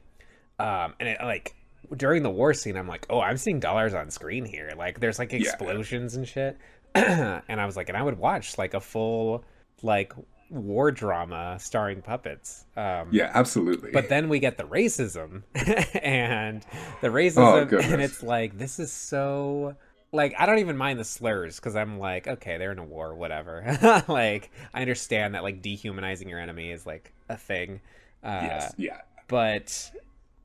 Um, 0.61 0.95
and 1.00 1.09
it 1.09 1.19
like 1.23 1.57
during 1.97 2.23
the 2.23 2.31
war 2.31 2.55
scene, 2.55 2.77
I'm 2.77 2.89
like, 2.89 3.07
oh, 3.11 3.21
I'm 3.21 3.37
seeing 3.37 3.61
dollars 3.61 3.95
on 3.95 4.11
screen 4.11 4.45
here. 4.45 4.73
Like, 4.77 5.01
there's 5.01 5.19
like 5.19 5.33
yeah. 5.33 5.39
explosions 5.39 6.15
and 6.15 6.27
shit. 6.27 6.57
and 6.95 7.61
I 7.61 7.67
was 7.67 7.77
like, 7.77 7.89
and 7.89 7.97
I 7.97 8.03
would 8.03 8.19
watch 8.19 8.59
like 8.59 8.75
a 8.75 8.81
full 8.81 9.45
like 9.83 10.13
war 10.51 10.91
drama 10.91 11.57
starring 11.61 12.03
puppets. 12.03 12.65
Um, 12.77 13.09
yeah, 13.13 13.31
absolutely. 13.33 13.93
but 13.93 14.09
then 14.09 14.29
we 14.29 14.41
get 14.41 14.59
the 14.59 14.65
racism 14.65 15.43
and 16.03 16.65
the 17.01 17.09
Oh, 17.09 17.11
racism, 17.13 17.69
goodness. 17.69 17.93
and 17.93 18.03
it's 18.03 18.23
like 18.23 18.59
this 18.59 18.79
is 18.79 18.93
so 18.93 19.77
like 20.13 20.35
I 20.39 20.47
don't 20.47 20.59
even 20.59 20.77
mind 20.77 20.99
the 20.99 21.05
slurs 21.05 21.57
because 21.57 21.77
I'm 21.77 21.99
like, 21.99 22.27
okay, 22.27 22.59
they're 22.59 22.73
in 22.73 22.79
a 22.79 22.85
war, 22.85 23.15
whatever. 23.15 24.05
like 24.09 24.51
I 24.75 24.81
understand 24.81 25.35
that 25.35 25.43
like 25.43 25.63
dehumanizing 25.63 26.29
your 26.29 26.41
enemy 26.41 26.71
is 26.71 26.85
like 26.85 27.13
a 27.29 27.37
thing. 27.37 27.81
Uh, 28.23 28.41
yes, 28.43 28.75
yeah, 28.77 29.01
but 29.29 29.91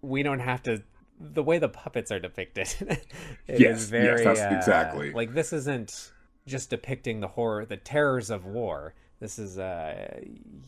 we 0.01 0.23
don't 0.23 0.39
have 0.39 0.63
to. 0.63 0.83
The 1.19 1.43
way 1.43 1.59
the 1.59 1.69
puppets 1.69 2.11
are 2.11 2.19
depicted 2.19 2.67
it 2.81 3.05
Yes, 3.47 3.59
is 3.59 3.59
yes, 3.59 3.83
very 3.89 4.23
that's 4.23 4.39
uh, 4.41 4.49
exactly. 4.55 5.11
like 5.11 5.33
this 5.33 5.53
isn't 5.53 6.11
just 6.45 6.69
depicting 6.69 7.21
the 7.21 7.27
horror, 7.29 7.65
the 7.65 7.77
terrors 7.77 8.29
of 8.29 8.45
war. 8.45 8.93
This 9.19 9.39
is, 9.39 9.57
uh, 9.57 10.19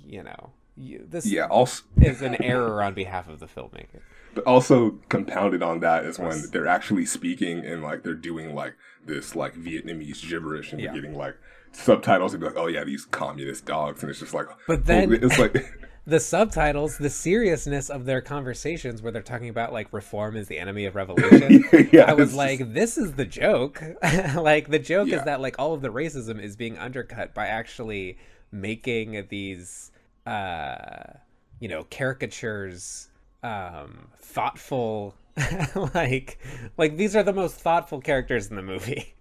you 0.05 0.23
know, 0.23 0.51
this 0.77 1.25
yeah. 1.25 1.47
Also, 1.47 1.83
is 2.01 2.21
an 2.21 2.41
error 2.41 2.81
on 2.81 2.93
behalf 2.93 3.27
of 3.27 3.39
the 3.39 3.45
filmmaker. 3.47 3.99
But 4.33 4.45
also 4.45 4.91
compounded 5.09 5.61
on 5.63 5.79
that 5.81 6.05
is 6.05 6.17
when 6.19 6.43
they're 6.51 6.67
actually 6.67 7.05
speaking 7.05 7.65
and 7.65 7.83
like 7.83 8.03
they're 8.03 8.13
doing 8.13 8.55
like 8.55 8.75
this 9.05 9.35
like 9.35 9.55
Vietnamese 9.55 10.27
gibberish 10.27 10.71
and 10.71 10.79
Yeah. 10.79 10.93
you're 10.93 11.01
getting 11.01 11.17
like 11.17 11.35
subtitles 11.73 12.33
and 12.33 12.41
be 12.41 12.47
like, 12.47 12.57
oh 12.57 12.67
yeah, 12.67 12.83
these 12.83 13.05
communist 13.05 13.65
dogs, 13.65 14.01
and 14.01 14.09
it's 14.09 14.19
just 14.19 14.33
like, 14.33 14.47
But 14.67 14.85
then- 14.85 15.11
it's 15.13 15.37
like, 15.37 15.53
the 16.07 16.19
subtitles, 16.21 16.97
the 16.97 17.09
seriousness 17.09 17.89
of 17.89 18.05
their 18.05 18.21
conversations 18.21 19.01
where 19.01 19.11
they're 19.11 19.21
talking 19.21 19.49
about 19.49 19.73
like 19.73 19.91
reform 19.91 20.37
is 20.37 20.47
the 20.47 20.57
enemy 20.57 20.85
of 20.85 20.95
revolution. 20.95 21.65
Yeah, 21.91 22.05
I 22.07 22.13
was 22.13 22.33
like, 22.33 22.73
this 22.73 22.97
is 22.97 23.13
the 23.13 23.25
joke. 23.25 23.83
like 24.35 24.69
the 24.69 24.79
joke 24.79 25.09
Yeah. 25.09 25.17
is 25.17 25.23
that 25.25 25.41
like 25.41 25.55
all 25.59 25.73
of 25.73 25.81
the 25.81 25.89
racism 25.89 26.41
is 26.41 26.55
being 26.55 26.77
undercut 26.77 27.33
by 27.33 27.47
actually 27.47 28.17
making 28.51 29.27
these 29.29 29.91
uh 30.25 31.13
you 31.59 31.67
know, 31.67 31.83
caricatures 31.91 33.09
um 33.43 34.07
thoughtful 34.19 35.13
like 35.93 36.39
like 36.77 36.97
these 36.97 37.15
are 37.15 37.23
the 37.23 37.33
most 37.33 37.55
thoughtful 37.55 37.99
characters 38.01 38.47
in 38.49 38.55
the 38.55 38.63
movie. 38.63 39.13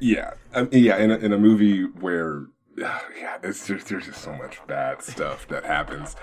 yeah, 0.00 0.34
um, 0.54 0.68
yeah, 0.72 0.96
in 0.98 1.10
a, 1.12 1.16
in 1.16 1.32
a 1.32 1.38
movie 1.38 1.84
where. 1.84 2.46
Yeah, 3.18 3.38
it's 3.42 3.66
just 3.66 3.88
there's 3.88 4.06
just 4.06 4.22
so 4.22 4.32
much 4.32 4.64
bad 4.66 5.02
stuff 5.02 5.48
that 5.48 5.64
happens 5.64 6.16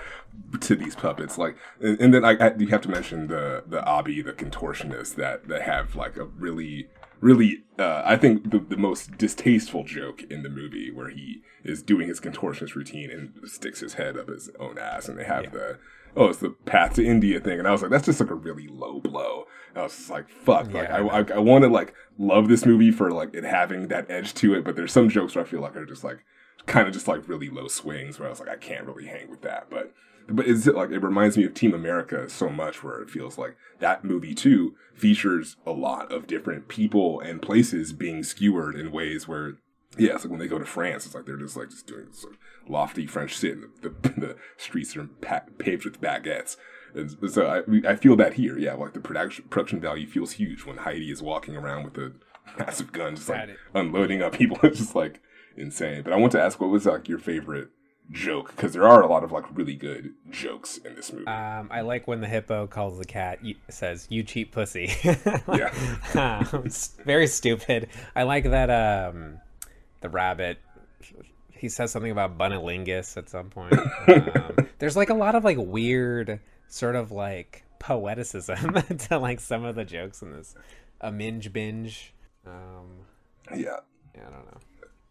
to 0.60 0.74
these 0.74 0.96
puppets. 0.96 1.38
Like, 1.38 1.56
and, 1.80 2.00
and 2.00 2.14
then 2.14 2.24
I, 2.24 2.32
I 2.32 2.54
you 2.56 2.68
have 2.68 2.80
to 2.82 2.90
mention 2.90 3.28
the 3.28 3.64
the 3.66 3.84
Abi, 3.84 4.22
the 4.22 4.32
contortionist 4.32 5.14
that 5.16 5.48
that 5.48 5.62
have 5.62 5.94
like 5.94 6.16
a 6.16 6.24
really 6.24 6.88
really 7.20 7.64
uh, 7.78 8.02
I 8.04 8.16
think 8.16 8.50
the, 8.50 8.58
the 8.58 8.76
most 8.76 9.16
distasteful 9.18 9.84
joke 9.84 10.22
in 10.30 10.42
the 10.42 10.48
movie 10.48 10.90
where 10.90 11.10
he 11.10 11.42
is 11.64 11.82
doing 11.82 12.08
his 12.08 12.20
contortionist 12.20 12.74
routine 12.74 13.10
and 13.10 13.48
sticks 13.48 13.80
his 13.80 13.94
head 13.94 14.16
up 14.16 14.28
his 14.28 14.50
own 14.58 14.78
ass 14.78 15.08
and 15.08 15.18
they 15.18 15.24
have 15.24 15.52
the 15.52 15.78
oh 16.16 16.26
it's 16.26 16.38
the 16.38 16.50
path 16.50 16.94
to 16.94 17.04
India 17.04 17.40
thing 17.40 17.58
and 17.58 17.66
I 17.66 17.72
was 17.72 17.82
like 17.82 17.90
that's 17.90 18.06
just 18.06 18.20
like 18.20 18.30
a 18.30 18.34
really 18.34 18.68
low 18.68 19.00
blow. 19.00 19.44
And 19.70 19.78
I 19.78 19.82
was 19.84 19.96
just 19.96 20.10
like 20.10 20.28
fuck 20.28 20.72
like 20.72 20.88
Yeah, 20.88 20.96
I, 20.96 21.20
I, 21.20 21.24
I 21.34 21.38
want 21.38 21.64
to 21.64 21.68
like 21.68 21.94
love 22.18 22.48
this 22.48 22.66
movie 22.66 22.90
for 22.90 23.10
like 23.10 23.34
it 23.34 23.44
having 23.44 23.88
that 23.88 24.10
edge 24.10 24.34
to 24.34 24.54
it 24.54 24.64
but 24.64 24.76
there's 24.76 24.92
some 24.92 25.08
jokes 25.08 25.34
where 25.34 25.44
I 25.44 25.48
feel 25.48 25.60
like 25.60 25.76
are 25.76 25.86
just 25.86 26.04
like 26.04 26.24
kind 26.66 26.86
of 26.86 26.92
just 26.92 27.08
like 27.08 27.28
really 27.28 27.48
low 27.48 27.68
swings 27.68 28.18
where 28.18 28.28
I 28.28 28.30
was 28.30 28.40
like 28.40 28.48
I 28.48 28.56
can't 28.56 28.86
really 28.86 29.06
hang 29.06 29.30
with 29.30 29.42
that 29.42 29.68
but 29.70 29.92
but 30.28 30.46
it's 30.46 30.66
like 30.66 30.90
it 30.90 30.98
reminds 30.98 31.36
me 31.36 31.44
of 31.44 31.54
Team 31.54 31.72
America 31.72 32.28
so 32.28 32.48
much 32.48 32.82
where 32.82 33.00
it 33.00 33.10
feels 33.10 33.38
like 33.38 33.56
that 33.78 34.04
movie 34.04 34.34
too 34.34 34.74
features 34.94 35.56
a 35.64 35.70
lot 35.70 36.10
of 36.10 36.26
different 36.26 36.68
people 36.68 37.20
and 37.20 37.42
places 37.42 37.92
being 37.92 38.22
skewered 38.22 38.74
in 38.74 38.90
ways 38.90 39.28
where 39.28 39.54
yeah 39.96 40.14
it's 40.14 40.24
like 40.24 40.30
when 40.30 40.40
they 40.40 40.48
go 40.48 40.58
to 40.58 40.64
France 40.64 41.06
it's 41.06 41.14
like 41.14 41.26
they're 41.26 41.36
just 41.36 41.56
like 41.56 41.70
just 41.70 41.86
doing 41.86 42.06
this 42.06 42.24
of 42.24 42.36
lofty 42.68 43.06
French 43.06 43.38
shit 43.38 43.52
and 43.52 43.64
the, 43.82 43.88
the, 43.88 44.08
the 44.20 44.36
streets 44.56 44.96
are 44.96 45.06
pa- 45.20 45.44
paved 45.58 45.84
with 45.84 46.00
baguettes. 46.00 46.56
And 46.94 47.30
so 47.30 47.46
I, 47.46 47.90
I 47.90 47.96
feel 47.96 48.16
that 48.16 48.34
here 48.34 48.58
yeah 48.58 48.74
like 48.74 48.94
the 48.94 49.00
production 49.00 49.44
production 49.48 49.80
value 49.80 50.06
feels 50.06 50.32
huge 50.32 50.64
when 50.64 50.78
Heidi 50.78 51.10
is 51.10 51.22
walking 51.22 51.56
around 51.56 51.84
with 51.84 51.98
a 51.98 52.12
massive 52.58 52.92
gun 52.92 53.16
just 53.16 53.28
like 53.28 53.50
unloading 53.74 54.22
up 54.22 54.32
people. 54.32 54.58
It's 54.62 54.78
just 54.78 54.94
like 54.94 55.20
insane 55.56 56.02
but 56.02 56.12
I 56.12 56.16
want 56.16 56.32
to 56.32 56.40
ask 56.40 56.60
what 56.60 56.70
was 56.70 56.86
like 56.86 57.08
your 57.08 57.18
favorite 57.18 57.68
joke 58.10 58.54
because 58.54 58.72
there 58.72 58.86
are 58.86 59.02
a 59.02 59.06
lot 59.08 59.24
of 59.24 59.32
like 59.32 59.44
really 59.56 59.74
good 59.74 60.14
jokes 60.30 60.78
in 60.78 60.94
this 60.94 61.12
movie. 61.12 61.26
Um, 61.26 61.68
I 61.72 61.80
like 61.80 62.06
when 62.06 62.20
the 62.20 62.28
hippo 62.28 62.66
calls 62.66 62.98
the 62.98 63.04
cat, 63.04 63.40
says, 63.68 64.06
"You 64.10 64.22
cheap 64.22 64.52
pussy." 64.52 64.92
Yeah. 65.48 65.72
um, 66.14 66.62
it's 66.66 66.88
very 67.04 67.26
stupid. 67.26 67.88
I 68.14 68.22
like 68.22 68.44
that. 68.44 68.70
Um, 68.70 69.38
the 70.00 70.08
rabbit. 70.08 70.58
He 71.50 71.68
says 71.68 71.90
something 71.90 72.12
about 72.12 72.36
bunnilingus 72.36 73.16
at 73.16 73.28
some 73.30 73.48
point. 73.48 73.72
Um, 73.74 74.68
there's 74.78 74.96
like 74.96 75.10
a 75.10 75.14
lot 75.14 75.34
of 75.34 75.42
like 75.42 75.56
weird, 75.58 76.38
sort 76.68 76.94
of 76.94 77.10
like 77.10 77.64
poeticism 77.80 78.98
to 79.08 79.18
like 79.18 79.40
some 79.40 79.64
of 79.64 79.74
the 79.74 79.84
jokes 79.84 80.22
in 80.22 80.32
this. 80.32 80.54
A 81.00 81.10
minge 81.10 81.52
binge. 81.52 82.12
Um, 82.46 83.06
yeah, 83.50 83.78
yeah, 84.14 84.28
I 84.28 84.30
don't 84.30 84.46
know. 84.46 84.60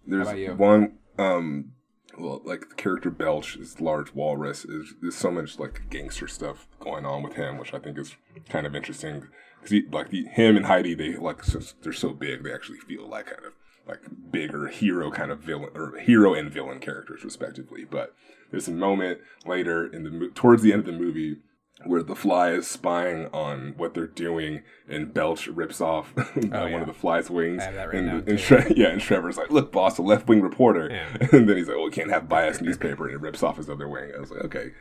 There's 0.08 0.58
one. 0.58 0.98
Um, 1.18 1.72
well, 2.18 2.42
like 2.46 2.70
the 2.70 2.76
character 2.76 3.10
Belch, 3.10 3.58
is 3.58 3.82
large 3.82 4.14
walrus. 4.14 4.66
Is 4.66 4.94
there's 5.02 5.16
so 5.16 5.32
much 5.32 5.60
like 5.60 5.90
gangster 5.90 6.28
stuff 6.28 6.68
going 6.80 7.06
on 7.06 7.24
with 7.24 7.34
him, 7.34 7.58
which 7.58 7.74
I 7.74 7.80
think 7.80 7.98
is 7.98 8.16
kind 8.50 8.66
of 8.66 8.76
interesting. 8.76 9.28
Cause 9.62 9.72
he, 9.72 9.84
like 9.92 10.10
the, 10.10 10.26
him 10.26 10.56
and 10.58 10.68
Heidi, 10.68 10.94
they 10.94 11.16
like 11.18 11.44
so, 11.44 11.60
they're 11.82 11.92
so 11.92 12.12
big, 12.14 12.44
they 12.44 12.54
actually 12.54 12.78
feel 12.78 13.08
like 13.08 13.28
kind 13.28 13.46
of 13.46 13.54
like 13.88 14.02
bigger 14.32 14.68
hero 14.68 15.12
kind 15.12 15.32
of 15.32 15.40
villain 15.40 15.70
or 15.76 15.98
hero 16.00 16.34
and 16.34 16.52
villain 16.52 16.80
characters 16.80 17.24
respectively. 17.24 17.84
But 17.84 18.14
there's 18.52 18.68
a 18.68 18.72
moment 18.72 19.20
later 19.46 19.86
in 19.86 20.04
the 20.04 20.32
towards 20.34 20.62
the 20.62 20.72
end 20.72 20.82
of 20.82 20.86
the 20.86 20.92
movie 20.92 21.38
where 21.84 22.02
the 22.02 22.16
fly 22.16 22.52
is 22.52 22.68
spying 22.68 23.28
on 23.34 23.74
what 23.78 23.94
they're 23.94 24.08
doing, 24.08 24.64
and 24.88 25.14
Belch 25.14 25.48
rips 25.48 25.82
off 25.82 26.14
uh, 26.18 26.24
one 26.24 26.52
yeah. 26.52 26.82
of 26.82 26.88
the 26.88 26.94
fly's 26.94 27.30
wings. 27.30 27.62
I 27.62 27.66
have 27.66 27.76
that 27.76 27.88
written 27.90 28.10
and, 28.10 28.28
and. 28.30 28.40
Tre- 28.40 28.74
yeah, 28.76 28.88
and 28.88 29.02
Trevor's 29.02 29.38
like, 29.38 29.52
"Look, 29.52 29.72
boss, 29.72 29.98
a 29.98 30.02
left 30.02 30.28
wing 30.28 30.42
reporter," 30.42 30.90
Yeah. 30.90 31.28
and 31.32 31.50
then 31.50 31.58
he's 31.58 31.68
like, 31.68 31.78
"Oh, 31.78 31.86
we 31.86 31.92
can't 31.92 32.10
have 32.12 32.30
biased 32.30 32.62
newspaper," 32.62 33.06
and 33.06 33.16
it 33.16 33.22
rips 33.22 33.44
off 33.44 33.58
his 33.58 33.70
other 33.70 33.88
wing. 33.88 34.12
I 34.16 34.20
was 34.20 34.32
like, 34.32 34.44
"Okay." 34.46 34.72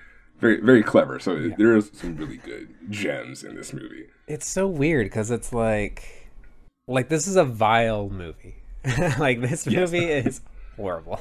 Very, 0.40 0.60
very 0.60 0.82
clever. 0.82 1.18
So 1.20 1.48
there 1.56 1.76
is 1.76 1.90
some 1.94 2.16
really 2.16 2.38
good 2.38 2.74
gems 2.90 3.44
in 3.44 3.54
this 3.54 3.72
movie. 3.72 4.06
it's 4.26 4.46
so 4.48 4.66
weird 4.66 5.06
because 5.06 5.30
it's 5.30 5.52
like 5.52 6.28
like 6.88 7.08
this 7.08 7.26
is 7.28 7.36
a 7.36 7.44
vile 7.44 8.10
movie 8.10 8.56
like 9.18 9.40
this 9.40 9.66
movie 9.66 10.04
is 10.04 10.40
horrible 10.76 11.20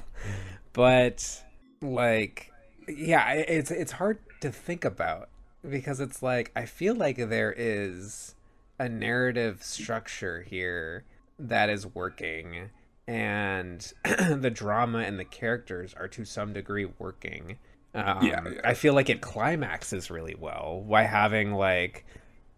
but 0.74 1.44
like 1.82 2.52
yeah 2.88 3.32
it's 3.34 3.72
it's 3.72 3.94
hard 3.94 4.18
to 4.42 4.52
think 4.52 4.84
about 4.84 5.30
because 5.70 6.00
it's 6.00 6.22
like 6.22 6.52
i 6.56 6.66
feel 6.66 6.96
like 6.96 7.18
there 7.18 7.54
is 7.56 8.36
a 8.80 8.90
narrative 8.90 9.64
structure 9.64 10.42
here 10.42 11.04
that 11.40 11.70
is 11.70 11.86
working 11.88 12.70
and 13.08 13.94
the 14.04 14.52
drama 14.54 15.00
and 15.00 15.20
the 15.20 15.26
characters 15.26 15.94
are 15.98 16.08
to 16.08 16.26
some 16.26 16.54
degree 16.54 16.86
working 17.00 17.58
um, 17.96 18.26
Yeah, 18.26 18.42
yeah. 18.46 18.62
i 18.64 18.74
feel 18.74 18.94
like 18.94 19.10
it 19.10 19.22
climaxes 19.22 20.10
really 20.10 20.36
well 20.36 20.86
by 20.90 21.04
having 21.04 21.54
like 21.54 22.06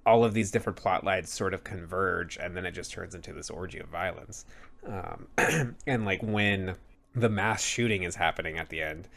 all 0.06 0.24
of 0.24 0.34
these 0.34 0.52
different 0.52 0.78
plot 0.78 1.04
lines 1.04 1.30
sort 1.32 1.54
of 1.54 1.64
converge 1.64 2.38
and 2.38 2.56
then 2.56 2.66
it 2.66 2.72
just 2.72 2.92
turns 2.92 3.16
into 3.16 3.34
this 3.34 3.50
orgy 3.50 3.80
of 3.80 3.88
violence 3.88 4.46
um, 4.88 5.28
and 5.88 6.06
like 6.06 6.22
when 6.22 6.76
the 7.16 7.30
mass 7.30 7.64
shooting 7.64 8.04
is 8.04 8.16
happening 8.16 8.58
at 8.60 8.70
the 8.70 8.82
end 8.82 9.08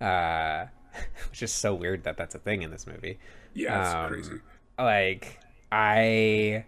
uh, 0.00 0.66
which 1.30 1.42
is 1.42 1.52
so 1.52 1.74
weird 1.74 2.04
that 2.04 2.16
that's 2.16 2.34
a 2.34 2.38
thing 2.38 2.62
in 2.62 2.70
this 2.70 2.86
movie 2.86 3.18
Yeah, 3.54 3.80
it's 3.80 3.94
Um, 3.94 4.08
crazy. 4.08 4.40
like 4.78 5.40
i 5.72 6.64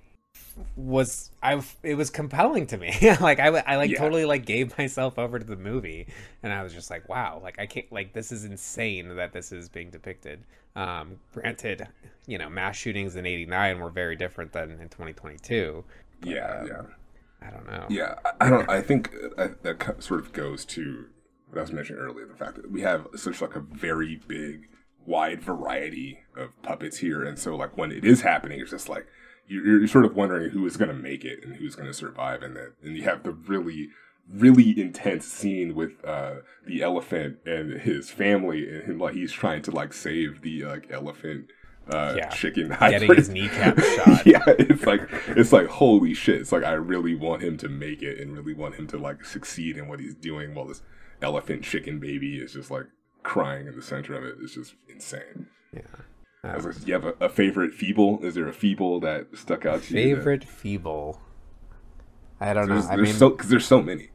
was 0.76 1.30
i 1.42 1.60
it 1.84 1.94
was 1.94 2.10
compelling 2.10 2.66
to 2.66 2.76
me 2.76 2.92
like 3.20 3.38
i, 3.38 3.46
I 3.46 3.76
like 3.76 3.90
Yeah. 3.90 3.98
totally 3.98 4.24
like 4.24 4.44
gave 4.44 4.76
myself 4.76 5.18
over 5.18 5.38
to 5.38 5.44
the 5.44 5.56
movie 5.56 6.08
and 6.42 6.52
i 6.52 6.62
was 6.64 6.72
just 6.74 6.90
like 6.90 7.08
wow 7.08 7.40
like 7.42 7.58
i 7.60 7.66
can't 7.66 7.90
like 7.92 8.12
this 8.12 8.32
is 8.32 8.44
insane 8.44 9.14
that 9.16 9.32
this 9.32 9.52
is 9.52 9.68
being 9.68 9.90
depicted 9.90 10.40
um 10.74 11.16
granted 11.32 11.86
you 12.26 12.38
know 12.38 12.48
mass 12.48 12.76
shootings 12.76 13.14
in 13.16 13.24
89 13.24 13.78
were 13.78 13.90
very 13.90 14.16
different 14.16 14.52
than 14.52 14.72
in 14.72 14.88
2022 14.88 15.84
Yeah, 16.24 16.64
yeah. 16.66 16.82
i 17.40 17.50
don't 17.50 17.66
know 17.66 17.86
Yeah, 17.88 18.16
I- 18.24 18.46
I 18.46 18.50
don't. 18.50 18.68
I 18.68 18.80
think 18.82 19.14
uh, 19.36 19.48
that 19.62 20.02
sort 20.02 20.20
of 20.20 20.32
goes 20.32 20.64
to 20.66 21.06
what 21.50 21.58
I 21.58 21.62
was 21.62 21.72
mentioning 21.72 22.00
earlier. 22.02 22.26
The 22.26 22.34
fact 22.34 22.56
that 22.56 22.70
we 22.70 22.80
have 22.82 23.06
such 23.16 23.40
like 23.40 23.56
a 23.56 23.60
very 23.60 24.20
big, 24.26 24.68
wide 25.06 25.42
variety 25.42 26.20
of 26.36 26.50
puppets 26.62 26.98
here, 26.98 27.22
and 27.24 27.38
so 27.38 27.56
like 27.56 27.76
when 27.76 27.92
it 27.92 28.04
is 28.04 28.22
happening, 28.22 28.60
it's 28.60 28.70
just 28.70 28.88
like 28.88 29.06
you're, 29.46 29.78
you're 29.80 29.88
sort 29.88 30.04
of 30.04 30.14
wondering 30.14 30.50
who 30.50 30.66
is 30.66 30.76
going 30.76 30.88
to 30.90 30.94
make 30.94 31.24
it 31.24 31.42
and 31.44 31.56
who's 31.56 31.74
going 31.74 31.88
to 31.88 31.94
survive, 31.94 32.42
and 32.42 32.56
then 32.56 32.72
and 32.82 32.96
you 32.96 33.02
have 33.04 33.22
the 33.22 33.32
really, 33.32 33.88
really 34.30 34.78
intense 34.78 35.26
scene 35.26 35.74
with 35.74 36.04
uh, 36.04 36.36
the 36.66 36.82
elephant 36.82 37.38
and 37.46 37.80
his 37.80 38.10
family, 38.10 38.68
and 38.68 38.84
him 38.84 38.98
like 38.98 39.14
he's 39.14 39.32
trying 39.32 39.62
to 39.62 39.70
like 39.70 39.92
save 39.92 40.42
the 40.42 40.64
like 40.64 40.90
elephant. 40.90 41.46
Uh, 41.90 42.12
Yeah. 42.18 42.28
chicken 42.28 42.68
Getting 42.80 43.14
his 43.14 43.30
kneecap 43.30 43.80
shot. 43.96 44.26
yeah, 44.26 44.42
it's 44.46 44.84
like 44.84 45.08
it's 45.28 45.54
like 45.54 45.68
holy 45.68 46.12
shit. 46.12 46.38
It's 46.42 46.52
like 46.52 46.62
I 46.62 46.72
really 46.72 47.14
want 47.14 47.42
him 47.42 47.56
to 47.56 47.68
make 47.70 48.02
it 48.02 48.20
and 48.20 48.36
really 48.36 48.52
want 48.52 48.74
him 48.74 48.86
to 48.88 48.98
like 48.98 49.24
succeed 49.24 49.78
in 49.78 49.88
what 49.88 49.98
he's 49.98 50.14
doing 50.14 50.54
while 50.54 50.66
this 50.66 50.82
elephant 51.22 51.62
chicken 51.62 51.98
baby 51.98 52.36
is 52.36 52.52
just 52.52 52.70
like 52.70 52.86
crying 53.22 53.66
in 53.66 53.74
the 53.76 53.82
center 53.82 54.14
of 54.14 54.24
it. 54.24 54.36
It's 54.40 54.54
just 54.54 54.74
insane. 54.88 55.46
yeah 55.72 55.80
I 56.44 56.54
was 56.54 56.64
like, 56.66 56.80
do 56.80 56.86
you 56.86 56.92
have 56.94 57.04
a, 57.04 57.14
a 57.20 57.28
favorite 57.28 57.74
feeble? 57.74 58.20
Is 58.24 58.34
there 58.36 58.46
a 58.48 58.52
feeble 58.52 59.00
that 59.00 59.26
stuck 59.34 59.66
out 59.66 59.82
to 59.84 59.94
you? 59.94 60.14
that- 60.14 60.16
favorite 60.16 60.44
feeble 60.44 61.20
I 62.40 62.52
don't 62.52 62.68
know. 62.68 62.74
There's, 62.74 62.86
I 62.86 62.96
there's 62.96 63.08
mean, 63.08 63.16
so 63.16 63.30
because 63.30 63.48
there's 63.48 63.66
so 63.66 63.82
many. 63.82 64.10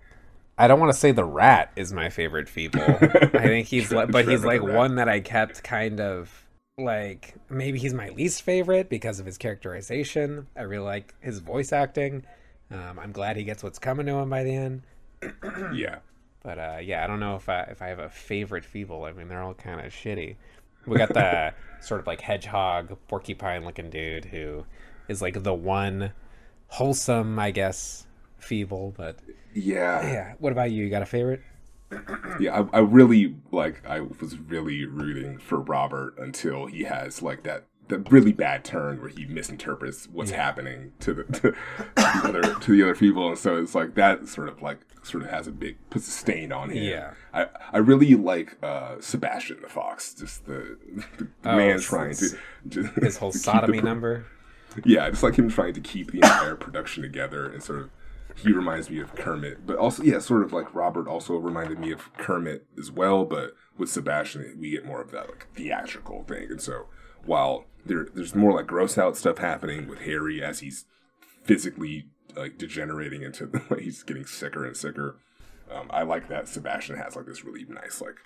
I 0.57 0.67
don't 0.67 0.79
want 0.79 0.93
to 0.93 0.97
say 0.97 1.11
the 1.11 1.25
rat 1.25 1.71
is 1.75 1.91
my 1.91 2.09
favorite 2.09 2.47
Feeble. 2.47 2.81
I 2.81 3.47
think 3.47 3.67
he's 3.67 3.91
like, 3.91 4.11
but 4.11 4.27
he's 4.27 4.45
like 4.45 4.61
one 4.61 4.95
that 4.95 5.09
I 5.09 5.19
kept 5.19 5.63
kind 5.63 5.99
of 5.99 6.47
like 6.77 7.35
maybe 7.49 7.79
he's 7.79 7.93
my 7.93 8.09
least 8.09 8.43
favorite 8.43 8.87
because 8.87 9.19
of 9.19 9.25
his 9.25 9.37
characterization. 9.37 10.47
I 10.55 10.61
really 10.61 10.85
like 10.85 11.15
his 11.21 11.39
voice 11.39 11.73
acting. 11.73 12.23
Um, 12.71 12.99
I'm 12.99 13.11
glad 13.11 13.35
he 13.35 13.43
gets 13.43 13.63
what's 13.63 13.79
coming 13.79 14.05
to 14.05 14.13
him 14.13 14.29
by 14.29 14.43
the 14.43 14.55
end. 14.55 14.81
Yeah. 15.73 15.97
But 16.43 16.59
uh, 16.59 16.77
yeah, 16.83 17.03
I 17.03 17.07
don't 17.07 17.19
know 17.21 17.35
if 17.35 17.47
I 17.49 17.61
if 17.63 17.81
I 17.81 17.87
have 17.87 17.99
a 17.99 18.09
favorite 18.09 18.65
Feeble. 18.65 19.05
I 19.05 19.13
mean, 19.13 19.27
they're 19.29 19.41
all 19.41 19.53
kind 19.53 19.79
of 19.79 19.91
shitty. 19.93 20.35
We 20.85 20.97
got 20.97 21.13
the 21.13 21.53
sort 21.81 22.01
of 22.01 22.07
like 22.07 22.21
hedgehog, 22.21 22.97
porcupine 23.07 23.63
looking 23.65 23.89
dude 23.89 24.25
who 24.25 24.65
is 25.07 25.21
like 25.21 25.41
the 25.43 25.53
one 25.53 26.11
wholesome, 26.67 27.39
I 27.39 27.51
guess, 27.51 28.05
Feeble. 28.37 28.93
But 28.97 29.19
Yeah. 29.53 30.05
yeah, 30.05 30.33
what 30.39 30.51
about 30.51 30.71
you? 30.71 30.83
You 30.83 30.89
got 30.89 31.01
a 31.01 31.05
favorite? 31.05 31.41
Yeah, 32.39 32.65
I, 32.73 32.77
I 32.77 32.79
really 32.79 33.35
like. 33.51 33.85
I 33.87 33.99
was 34.01 34.37
really 34.37 34.85
rooting 34.85 35.37
for 35.37 35.59
Robert 35.59 36.15
until 36.17 36.65
he 36.65 36.83
has 36.83 37.21
like 37.21 37.43
that 37.43 37.65
that 37.89 38.11
really 38.11 38.31
bad 38.31 38.63
turn 38.65 38.99
where 38.99 39.09
he 39.09 39.25
misinterprets 39.25 40.07
what's 40.09 40.31
happening 40.31 40.93
to 41.01 41.13
the 41.13 41.23
to, 41.33 41.55
the 41.95 42.21
other 42.23 42.41
to 42.55 42.71
the 42.75 42.81
other 42.81 42.95
people, 42.95 43.29
and 43.29 43.37
so 43.37 43.57
it's 43.57 43.75
like 43.75 43.93
that 43.95 44.27
sort 44.27 44.49
of 44.49 44.61
like 44.61 44.79
sort 45.03 45.23
of 45.23 45.29
has 45.29 45.47
a 45.47 45.51
big 45.51 45.77
puts 45.89 46.07
a 46.07 46.11
stain 46.11 46.51
on 46.51 46.69
him. 46.69 46.83
Yeah. 46.83 47.11
I 47.33 47.47
I 47.71 47.77
really 47.77 48.15
like 48.15 48.57
uh 48.63 48.95
Sebastian 48.99 49.61
the 49.61 49.69
Fox, 49.69 50.13
just 50.13 50.45
the 50.45 50.77
the, 50.95 51.05
the 51.19 51.27
Oh, 51.51 51.57
man 51.57 51.79
trying 51.79 52.15
to, 52.15 52.83
His 53.01 53.17
whole 53.17 53.31
to 53.31 53.37
sodomy 53.37 53.79
pro- 53.79 53.89
number. 53.89 54.25
yeah, 54.85 55.09
just 55.09 55.23
like 55.23 55.35
him 55.35 55.49
trying 55.49 55.73
to 55.73 55.81
keep 55.81 56.11
the 56.11 56.17
entire 56.19 56.55
production 56.55 57.03
together 57.03 57.49
and 57.49 57.61
sort 57.61 57.79
of 57.79 57.89
he 58.35 58.51
reminds 58.51 58.89
me 58.89 58.99
of 58.99 59.13
Kermit, 59.13 59.67
but 59.67 59.77
also 59.77 60.01
yeah, 60.01 60.17
sort 60.17 60.41
of 60.43 60.51
like 60.51 60.73
Robert 60.73 61.07
also 61.07 61.35
reminded 61.35 61.77
me 61.79 61.91
of 61.91 62.11
Kermit 62.17 62.65
as 62.79 62.89
well, 62.89 63.25
but 63.25 63.51
with 63.77 63.89
Sebastian 63.89 64.57
we 64.59 64.71
get 64.71 64.85
more 64.85 65.01
of 65.01 65.11
that 65.11 65.27
like 65.29 65.47
theatrical 65.53 66.23
thing. 66.23 66.47
And 66.49 66.61
so 66.61 66.87
while 67.25 67.65
there 67.85 68.07
there's 68.15 68.33
more 68.33 68.53
like 68.53 68.65
gross 68.67 68.97
out 68.97 69.17
stuff 69.17 69.37
happening 69.37 69.87
with 69.87 69.99
Harry 69.99 70.41
as 70.43 70.61
he's 70.61 70.85
physically 71.43 72.07
like 72.35 72.57
degenerating 72.57 73.21
into 73.21 73.45
the, 73.47 73.61
like 73.69 73.81
he's 73.81 74.03
getting 74.03 74.25
sicker 74.25 74.65
and 74.65 74.75
sicker. 74.75 75.17
Um, 75.71 75.87
I 75.89 76.03
like 76.03 76.27
that 76.29 76.47
Sebastian 76.47 76.97
has 76.97 77.15
like 77.15 77.25
this 77.25 77.43
really 77.43 77.65
nice 77.65 78.01
like 78.01 78.17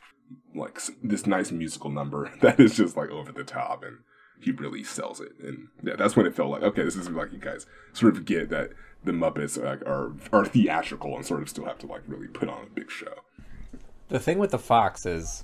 like 0.53 0.79
this 1.01 1.25
nice 1.25 1.51
musical 1.51 1.89
number 1.89 2.31
that 2.41 2.59
is 2.59 2.75
just 2.75 2.97
like 2.97 3.09
over 3.09 3.31
the 3.31 3.43
top 3.43 3.83
and 3.83 3.99
he 4.39 4.51
really 4.51 4.83
sells 4.83 5.19
it 5.21 5.31
and 5.41 5.69
yeah 5.81 5.95
that's 5.95 6.15
when 6.15 6.25
it 6.25 6.35
felt 6.35 6.51
like 6.51 6.61
okay 6.61 6.83
this 6.83 6.97
is 6.97 7.09
like 7.09 7.31
you 7.31 7.39
guys 7.39 7.65
sort 7.93 8.15
of 8.15 8.25
get 8.25 8.49
that 8.49 8.69
the 9.03 9.11
muppets 9.13 9.57
are, 9.57 9.65
like, 9.65 9.81
are 9.87 10.11
are 10.33 10.45
theatrical 10.45 11.15
and 11.15 11.25
sort 11.25 11.41
of 11.41 11.49
still 11.49 11.63
have 11.65 11.77
to 11.77 11.87
like 11.87 12.01
really 12.07 12.27
put 12.27 12.49
on 12.49 12.63
a 12.63 12.69
big 12.69 12.91
show 12.91 13.23
The 14.09 14.19
thing 14.19 14.37
with 14.37 14.51
the 14.51 14.59
fox 14.59 15.05
is, 15.05 15.43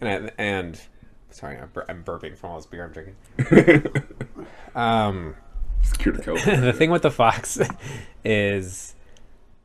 and 0.00 0.32
and 0.38 0.80
sorry, 1.30 1.58
I'm, 1.58 1.68
bur- 1.68 1.86
I'm 1.88 2.04
burping 2.04 2.36
from 2.36 2.50
all 2.50 2.56
this 2.56 2.66
beer 2.66 2.84
I'm 2.84 2.92
drinking. 2.92 4.06
um, 4.74 5.34
secure 5.82 6.14
the 6.14 6.22
code 6.22 6.40
the 6.40 6.72
thing 6.72 6.90
with 6.90 7.02
the 7.02 7.10
fox 7.10 7.58
is 8.24 8.94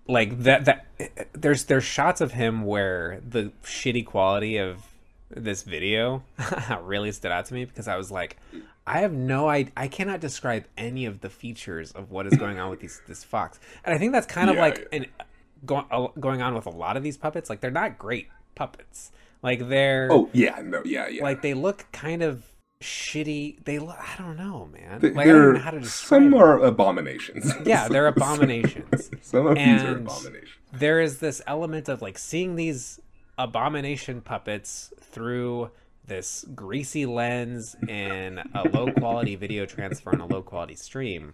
like 0.07 0.43
that 0.43 0.65
that 0.65 0.85
there's 1.33 1.65
there's 1.65 1.83
shots 1.83 2.21
of 2.21 2.33
him 2.33 2.65
where 2.65 3.21
the 3.27 3.51
shitty 3.63 4.05
quality 4.05 4.57
of 4.57 4.79
this 5.29 5.63
video 5.63 6.23
really 6.83 7.11
stood 7.11 7.31
out 7.31 7.45
to 7.45 7.53
me 7.53 7.65
because 7.65 7.87
I 7.87 7.95
was 7.95 8.11
like 8.11 8.37
I 8.85 8.99
have 8.99 9.13
no 9.13 9.49
I 9.49 9.71
I 9.75 9.87
cannot 9.87 10.19
describe 10.19 10.65
any 10.77 11.05
of 11.05 11.21
the 11.21 11.29
features 11.29 11.91
of 11.91 12.11
what 12.11 12.27
is 12.27 12.35
going 12.35 12.59
on 12.59 12.69
with 12.69 12.81
these 12.81 13.01
this 13.07 13.23
fox. 13.23 13.59
And 13.83 13.95
I 13.95 13.97
think 13.97 14.11
that's 14.11 14.27
kind 14.27 14.49
of 14.49 14.57
Yeah, 14.57 14.61
like 14.61 14.87
yeah. 14.91 14.99
an 14.99 15.05
going 15.65 15.85
going 16.19 16.41
on 16.41 16.53
with 16.53 16.65
a 16.65 16.69
lot 16.71 16.97
of 16.97 17.03
these 17.03 17.17
puppets. 17.17 17.49
Like 17.49 17.61
they're 17.61 17.71
not 17.71 17.97
great 17.97 18.27
puppets. 18.55 19.11
Like 19.41 19.67
they're 19.69 20.09
oh 20.11 20.29
yeah 20.33 20.61
no 20.63 20.81
yeah 20.85 21.07
yeah. 21.07 21.23
like 21.23 21.41
they 21.41 21.53
look 21.53 21.85
kind 21.91 22.21
of 22.21 22.43
shitty 22.83 23.63
they 23.65 23.79
look 23.79 23.97
I 23.97 24.21
don't 24.21 24.37
know 24.37 24.69
man 24.71 24.99
like 25.15 25.27
I 25.27 25.31
don't 25.31 25.53
know 25.53 25.59
how 25.59 25.71
to 25.71 25.79
describe 25.79 26.21
some 26.21 26.33
are 26.33 26.59
abominations 26.59 27.51
Yeah, 27.65 27.87
they're 27.87 28.07
abominations. 28.15 29.09
some 29.21 29.47
of 29.47 29.55
these 29.55 29.83
are 29.83 29.97
abominations 29.97 30.49
there 30.73 30.99
is 30.99 31.19
this 31.19 31.41
element 31.47 31.87
of 31.87 32.01
like 32.01 32.17
seeing 32.17 32.55
these 32.55 32.99
abomination 33.37 34.21
puppets 34.21 34.91
through 34.99 35.71
this 36.05 36.45
greasy 36.53 37.05
lens 37.05 37.75
in 37.87 38.39
a 38.53 38.67
low 38.69 38.91
quality 38.91 39.35
video 39.35 39.65
transfer 39.65 40.11
on 40.11 40.19
a 40.19 40.25
low 40.25 40.41
quality 40.41 40.75
stream. 40.75 41.33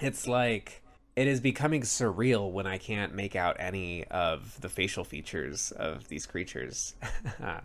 It's 0.00 0.26
like 0.26 0.82
it 1.16 1.26
is 1.26 1.40
becoming 1.40 1.82
surreal 1.82 2.50
when 2.50 2.66
I 2.66 2.78
can't 2.78 3.14
make 3.14 3.36
out 3.36 3.56
any 3.58 4.04
of 4.04 4.60
the 4.60 4.68
facial 4.68 5.04
features 5.04 5.72
of 5.72 6.08
these 6.08 6.26
creatures. 6.26 6.94
Uh, 7.42 7.60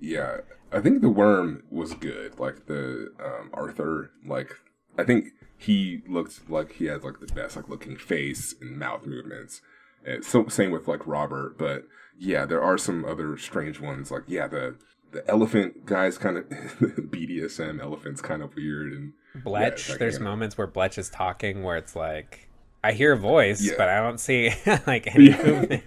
Yeah, 0.00 0.38
I 0.72 0.80
think 0.80 1.02
the 1.02 1.10
worm 1.10 1.62
was 1.70 1.94
good. 1.94 2.38
Like 2.38 2.66
the 2.66 3.12
um, 3.24 3.50
Arthur, 3.52 4.10
like 4.26 4.54
I 4.98 5.04
think 5.04 5.26
he 5.56 6.02
looked 6.08 6.48
like 6.50 6.72
he 6.72 6.86
had 6.86 7.04
like 7.04 7.20
the 7.20 7.32
best 7.32 7.56
like 7.56 7.68
looking 7.68 7.96
face 7.96 8.54
and 8.60 8.78
mouth 8.78 9.04
movements. 9.06 9.60
And 10.06 10.24
so 10.24 10.48
same 10.48 10.70
with 10.70 10.88
like 10.88 11.06
Robert, 11.06 11.58
but 11.58 11.84
yeah, 12.18 12.46
there 12.46 12.62
are 12.62 12.78
some 12.78 13.04
other 13.04 13.36
strange 13.36 13.80
ones. 13.80 14.10
Like 14.10 14.24
yeah, 14.26 14.46
the 14.48 14.76
the 15.12 15.28
elephant 15.28 15.84
guy's 15.86 16.16
kind 16.18 16.38
of 16.38 16.44
BDSM 16.48 17.80
elephant's 17.80 18.22
kind 18.22 18.42
of 18.42 18.54
weird 18.54 18.92
and 18.92 19.12
Bletch, 19.44 19.90
like, 19.90 19.98
there's 19.98 20.14
you 20.14 20.20
know. 20.20 20.30
moments 20.30 20.56
where 20.58 20.66
Bletch 20.66 20.98
is 20.98 21.08
talking 21.10 21.62
where 21.62 21.76
it's 21.76 21.94
like 21.94 22.48
I 22.82 22.92
hear 22.92 23.12
a 23.12 23.16
voice, 23.18 23.60
Yeah. 23.62 23.74
but 23.76 23.88
I 23.88 24.00
don't 24.00 24.18
see 24.18 24.50
like 24.86 25.06
any 25.14 25.28
Yeah. 25.30 25.42
movement. 25.42 25.82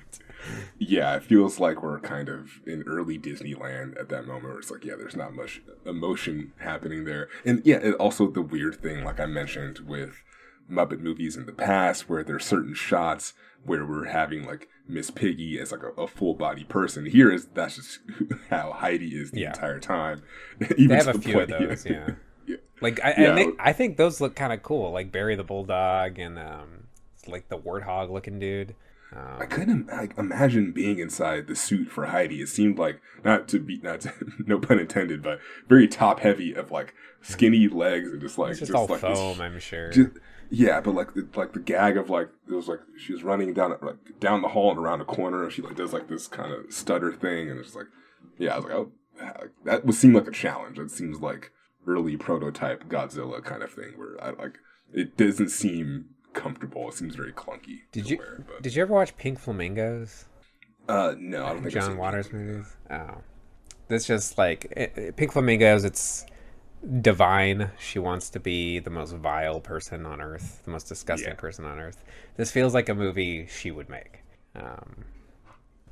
Yeah, 0.78 1.16
it 1.16 1.24
feels 1.24 1.60
like 1.60 1.82
we're 1.82 2.00
kind 2.00 2.30
of 2.30 2.60
in 2.66 2.84
early 2.84 3.18
Disneyland 3.18 4.00
at 4.00 4.10
that 4.10 4.26
moment 4.26 4.46
where 4.46 4.60
it's 4.60 4.72
like, 4.72 4.84
yeah, 4.86 4.96
there's 4.98 5.16
not 5.16 5.34
much 5.34 5.62
emotion 5.86 6.54
happening 6.60 7.06
there. 7.06 7.30
And 7.46 7.62
yeah, 7.66 7.78
and 7.82 7.96
also 7.96 8.28
the 8.30 8.42
weird 8.42 8.82
thing, 8.82 9.04
like 9.04 9.20
I 9.20 9.26
mentioned 9.26 9.80
with 9.80 10.22
Muppet 10.70 11.00
movies 11.00 11.36
in 11.36 11.46
the 11.46 11.52
past, 11.54 12.10
where 12.10 12.24
there's 12.24 12.46
certain 12.46 12.74
shots 12.74 13.34
where 13.66 13.86
we're 13.86 14.06
having 14.06 14.46
like 14.46 14.68
Miss 14.88 15.10
Piggy 15.12 15.60
as 15.60 15.72
like 15.72 15.84
a, 15.84 16.02
a 16.02 16.08
full 16.08 16.34
body 16.34 16.64
person. 16.66 17.06
Here 17.06 17.32
is 17.32 17.48
that's 17.54 17.76
just 17.78 18.00
how 18.50 18.74
Heidi 18.74 19.10
is 19.10 19.32
the 19.32 19.42
Yeah. 19.42 19.50
entire 19.50 19.80
time. 19.80 20.24
Even 20.78 20.88
They 20.90 20.96
have 20.96 21.08
a 21.08 21.14
the 21.14 21.20
few 21.20 21.40
of 21.40 21.50
those, 21.50 21.86
yeah. 21.86 22.10
yeah. 22.48 22.58
Like 22.82 23.00
I, 23.04 23.10
Yeah. 23.18 23.30
and 23.30 23.38
they, 23.38 23.48
I 23.60 23.72
think 23.74 23.98
those 23.98 24.20
look 24.20 24.36
kind 24.36 24.52
of 24.52 24.64
cool, 24.64 24.92
like 24.92 25.12
Barry 25.12 25.36
the 25.36 25.44
Bulldog 25.44 26.20
and 26.20 26.38
um, 26.38 26.88
like 27.28 27.48
the 27.50 27.58
warthog 27.58 28.10
looking 28.12 28.40
dude. 28.40 28.76
I 29.16 29.44
um, 29.44 29.48
couldn't 29.48 29.88
like, 29.88 30.18
imagine 30.18 30.72
being 30.72 31.00
inside 31.00 31.48
the 31.48 31.56
suit 31.56 31.90
for 31.90 32.08
Heidi. 32.08 32.42
It 32.42 32.48
seemed 32.48 32.78
like 32.78 33.02
not 33.24 33.48
to 33.50 33.60
be 33.60 33.80
not 33.82 34.02
to, 34.02 34.14
no 34.46 34.60
pun 34.60 34.80
intended, 34.80 35.22
but 35.22 35.40
very 35.68 35.88
top 35.88 36.22
heavy 36.22 36.54
of 36.54 36.72
like 36.72 36.94
skinny 37.22 37.68
mm-hmm. 37.68 37.78
legs 37.78 38.12
and 38.12 38.22
just 38.22 38.38
like 38.38 38.52
It's 38.52 38.60
just, 38.60 38.74
all 38.74 38.88
like 38.88 39.02
this- 39.02 39.18
foam, 39.18 39.42
I'm 39.42 39.60
sure. 39.60 39.92
ju- 39.92 40.14
yeah, 40.50 40.82
but 40.82 40.94
like 40.94 41.14
the, 41.14 41.28
like 41.36 41.54
the 41.54 41.60
gag 41.60 41.98
of 41.98 42.10
like 42.10 42.30
it 42.48 42.54
was 42.54 42.68
like 42.68 42.82
she 42.98 43.14
was 43.14 43.24
running 43.24 43.54
down 43.54 43.76
like 43.82 44.20
down 44.20 44.42
the 44.42 44.50
hall 44.50 44.70
and 44.70 44.80
around 44.80 45.02
a 45.02 45.06
corner, 45.06 45.44
and 45.44 45.52
she 45.52 45.62
like 45.62 45.76
does 45.76 45.94
like 45.94 46.08
this 46.08 46.28
kind 46.28 46.54
of 46.54 46.72
stutter 46.72 47.12
thing, 47.12 47.50
and 47.50 47.60
it's 47.60 47.76
like 47.76 47.88
yeah, 48.38 48.54
I 48.54 48.58
was 48.58 48.66
like 48.66 48.74
oh 48.74 48.92
that 49.66 49.86
would 49.86 49.96
seem 49.96 50.14
like 50.14 50.28
a 50.28 50.32
challenge. 50.32 50.78
It 50.78 50.92
seems 50.92 51.22
like 51.22 51.52
early 51.88 52.18
prototype 52.18 52.88
Godzilla 52.88 53.44
kind 53.44 53.64
of 53.64 53.72
thing 53.72 53.94
where 53.96 54.22
I 54.24 54.32
like 54.32 54.60
it 54.94 55.18
doesn't 55.18 55.50
seem 55.50 56.06
comfortable. 56.34 56.88
It 56.90 56.96
seems 56.96 57.16
very 57.16 57.32
clunky. 57.34 57.82
did 57.92 58.10
you 58.10 58.18
wear, 58.18 58.44
but- 58.48 58.62
did 58.62 58.76
you 58.76 58.82
ever 58.82 58.94
watch 58.94 59.16
Pink 59.18 59.40
Flamingos? 59.40 60.26
uh, 60.90 61.16
no, 61.18 61.46
I 61.46 61.50
don't 61.54 61.62
think 61.62 61.74
John 61.74 61.98
Waters 61.98 62.32
movies. 62.34 62.66
Oh, 62.92 63.18
that's 63.88 64.06
just 64.06 64.38
like 64.38 64.66
it, 64.76 64.94
it- 64.98 65.16
Pink 65.16 65.32
Flamingos. 65.32 65.84
It's 65.86 66.26
Divine. 67.02 67.72
She 67.80 67.98
wants 68.00 68.30
to 68.32 68.40
be 68.42 68.80
the 68.80 68.90
most 68.90 69.14
vile 69.14 69.62
person 69.62 70.06
on 70.06 70.20
earth, 70.20 70.62
the 70.66 70.72
most 70.72 70.84
disgusting 70.90 71.30
Yeah. 71.30 71.36
person 71.36 71.64
on 71.64 71.80
earth. 71.80 72.04
This 72.36 72.52
feels 72.52 72.74
like 72.74 72.90
a 72.90 72.94
movie 72.94 73.48
she 73.48 73.72
would 73.72 73.88
make. 73.88 74.20
Um, 74.56 75.06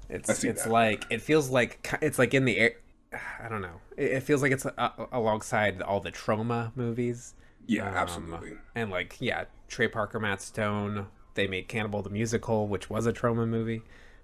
it's 0.09 0.43
it's 0.43 0.63
that. 0.63 0.69
like 0.71 1.05
it 1.09 1.21
feels 1.21 1.49
like 1.49 1.97
it's 2.01 2.19
like 2.19 2.33
in 2.33 2.43
the 2.43 2.57
air. 2.57 2.71
I 3.41 3.47
don't 3.47 3.61
know. 3.61 3.79
It, 3.95 4.11
it 4.11 4.23
feels 4.23 4.41
like 4.41 4.51
it's 4.51 4.65
uh, 4.65 4.89
alongside 5.13 5.81
all 5.81 6.01
the 6.01 6.11
Troma 6.11 6.71
movies. 6.75 7.35
Yeah, 7.67 7.87
Um, 7.89 7.95
absolutely. 7.95 8.53
And 8.75 8.89
like, 8.91 9.17
yeah, 9.19 9.45
Trey 9.67 9.87
Parker, 9.87 10.19
Matt 10.19 10.41
Stone. 10.41 11.07
They 11.35 11.47
made 11.47 11.67
Cannibal 11.67 12.01
the 12.01 12.09
Musical, 12.09 12.67
which 12.67 12.89
was 12.89 13.05
a 13.05 13.13
Troma 13.13 13.47
movie. 13.47 13.83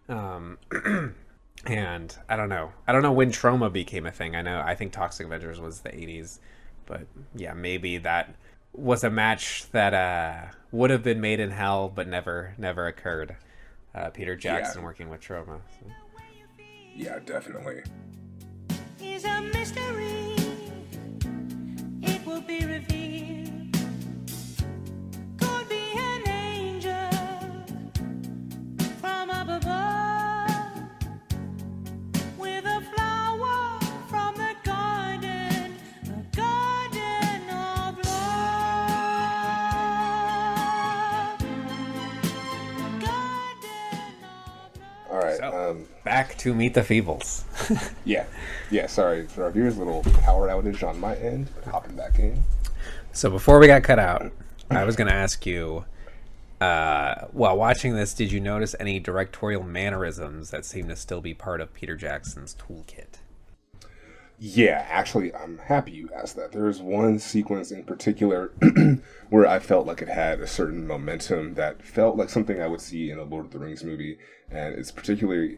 Um, 0.10 0.58
and 1.66 2.18
I 2.28 2.36
don't 2.36 2.50
know. 2.50 2.72
I 2.88 2.92
don't 2.92 3.02
know 3.02 3.12
when 3.14 3.32
Troma 3.32 3.72
became 3.72 4.06
a 4.06 4.12
thing. 4.12 4.36
I 4.36 4.42
know. 4.42 4.62
I 4.66 4.76
think 4.76 4.92
Toxic 4.92 5.26
Avengers 5.26 5.60
was 5.60 5.82
the 5.82 5.90
'80s, 5.90 6.40
but 6.86 7.08
yeah, 7.36 7.54
maybe 7.54 7.98
that 8.00 8.36
was 8.74 9.04
a 9.04 9.10
match 9.10 9.70
that 9.72 9.94
uh, 9.94 10.54
would 10.72 10.90
have 10.90 11.04
been 11.04 11.22
made 11.22 11.40
in 11.40 11.52
hell, 11.52 11.90
but 11.94 12.08
never, 12.08 12.54
never 12.58 12.88
occurred. 12.88 13.38
Uh, 13.96 14.10
Peter 14.10 14.36
Jackson 14.36 14.84
working 14.84 15.10
with 15.10 15.22
Troma. 15.22 15.62
so. 15.80 15.88
Yeah, 16.96 17.20
definitely. 17.20 17.84
Will 22.38 22.44
be 22.44 22.66
revealed. 22.66 23.37
Back 46.08 46.38
to 46.38 46.54
Meet 46.54 46.74
the 46.74 46.82
Feebles. 46.82 47.44
Yeah, 48.06 48.24
yeah. 48.72 48.88
Sorry 48.88 49.28
for 49.28 49.44
our 49.44 49.52
viewers, 49.52 49.78
little 49.78 50.04
power 50.22 50.48
outage 50.48 50.88
on 50.88 50.98
my 51.02 51.18
end. 51.18 51.50
But 51.54 51.66
hopping 51.66 51.98
back 51.98 52.18
in. 52.18 52.44
So 53.12 53.30
before 53.30 53.60
we 53.60 53.68
got 53.68 53.84
cut 53.84 54.00
out, 54.00 54.32
I 54.72 54.86
was 54.86 54.96
going 54.96 55.10
to 55.10 55.14
ask 55.14 55.46
you, 55.46 55.84
uh, 56.62 57.26
while 57.34 57.58
watching 57.58 57.94
this, 57.96 58.14
did 58.14 58.32
you 58.32 58.40
notice 58.40 58.74
any 58.80 59.02
directorial 59.02 59.64
mannerisms 59.64 60.50
that 60.52 60.64
seem 60.64 60.88
to 60.88 60.96
still 60.96 61.20
be 61.20 61.34
part 61.34 61.60
of 61.60 61.74
Peter 61.74 61.98
Jackson's 61.98 62.56
toolkit? 62.56 63.20
Yeah, 64.40 64.86
actually, 64.90 65.36
I'm 65.36 65.58
happy 65.58 65.92
you 65.92 66.10
asked 66.16 66.38
that. 66.38 66.54
There 66.54 66.64
was 66.64 66.82
one 66.82 67.20
sequence 67.20 67.72
in 67.72 67.84
particular 67.84 68.52
where 69.30 69.46
I 69.46 69.60
felt 69.60 69.86
like 69.86 70.02
it 70.02 70.08
had 70.08 70.40
a 70.40 70.48
certain 70.48 70.88
momentum 70.88 71.56
that 71.56 71.84
felt 71.84 72.16
like 72.16 72.30
something 72.30 72.62
I 72.62 72.68
would 72.68 72.80
see 72.80 73.12
in 73.12 73.20
a 73.20 73.24
Lord 73.24 73.46
of 73.48 73.52
the 73.52 73.60
Rings 73.60 73.84
movie, 73.84 74.18
and 74.50 74.74
it's 74.76 74.92
particularly 74.92 75.58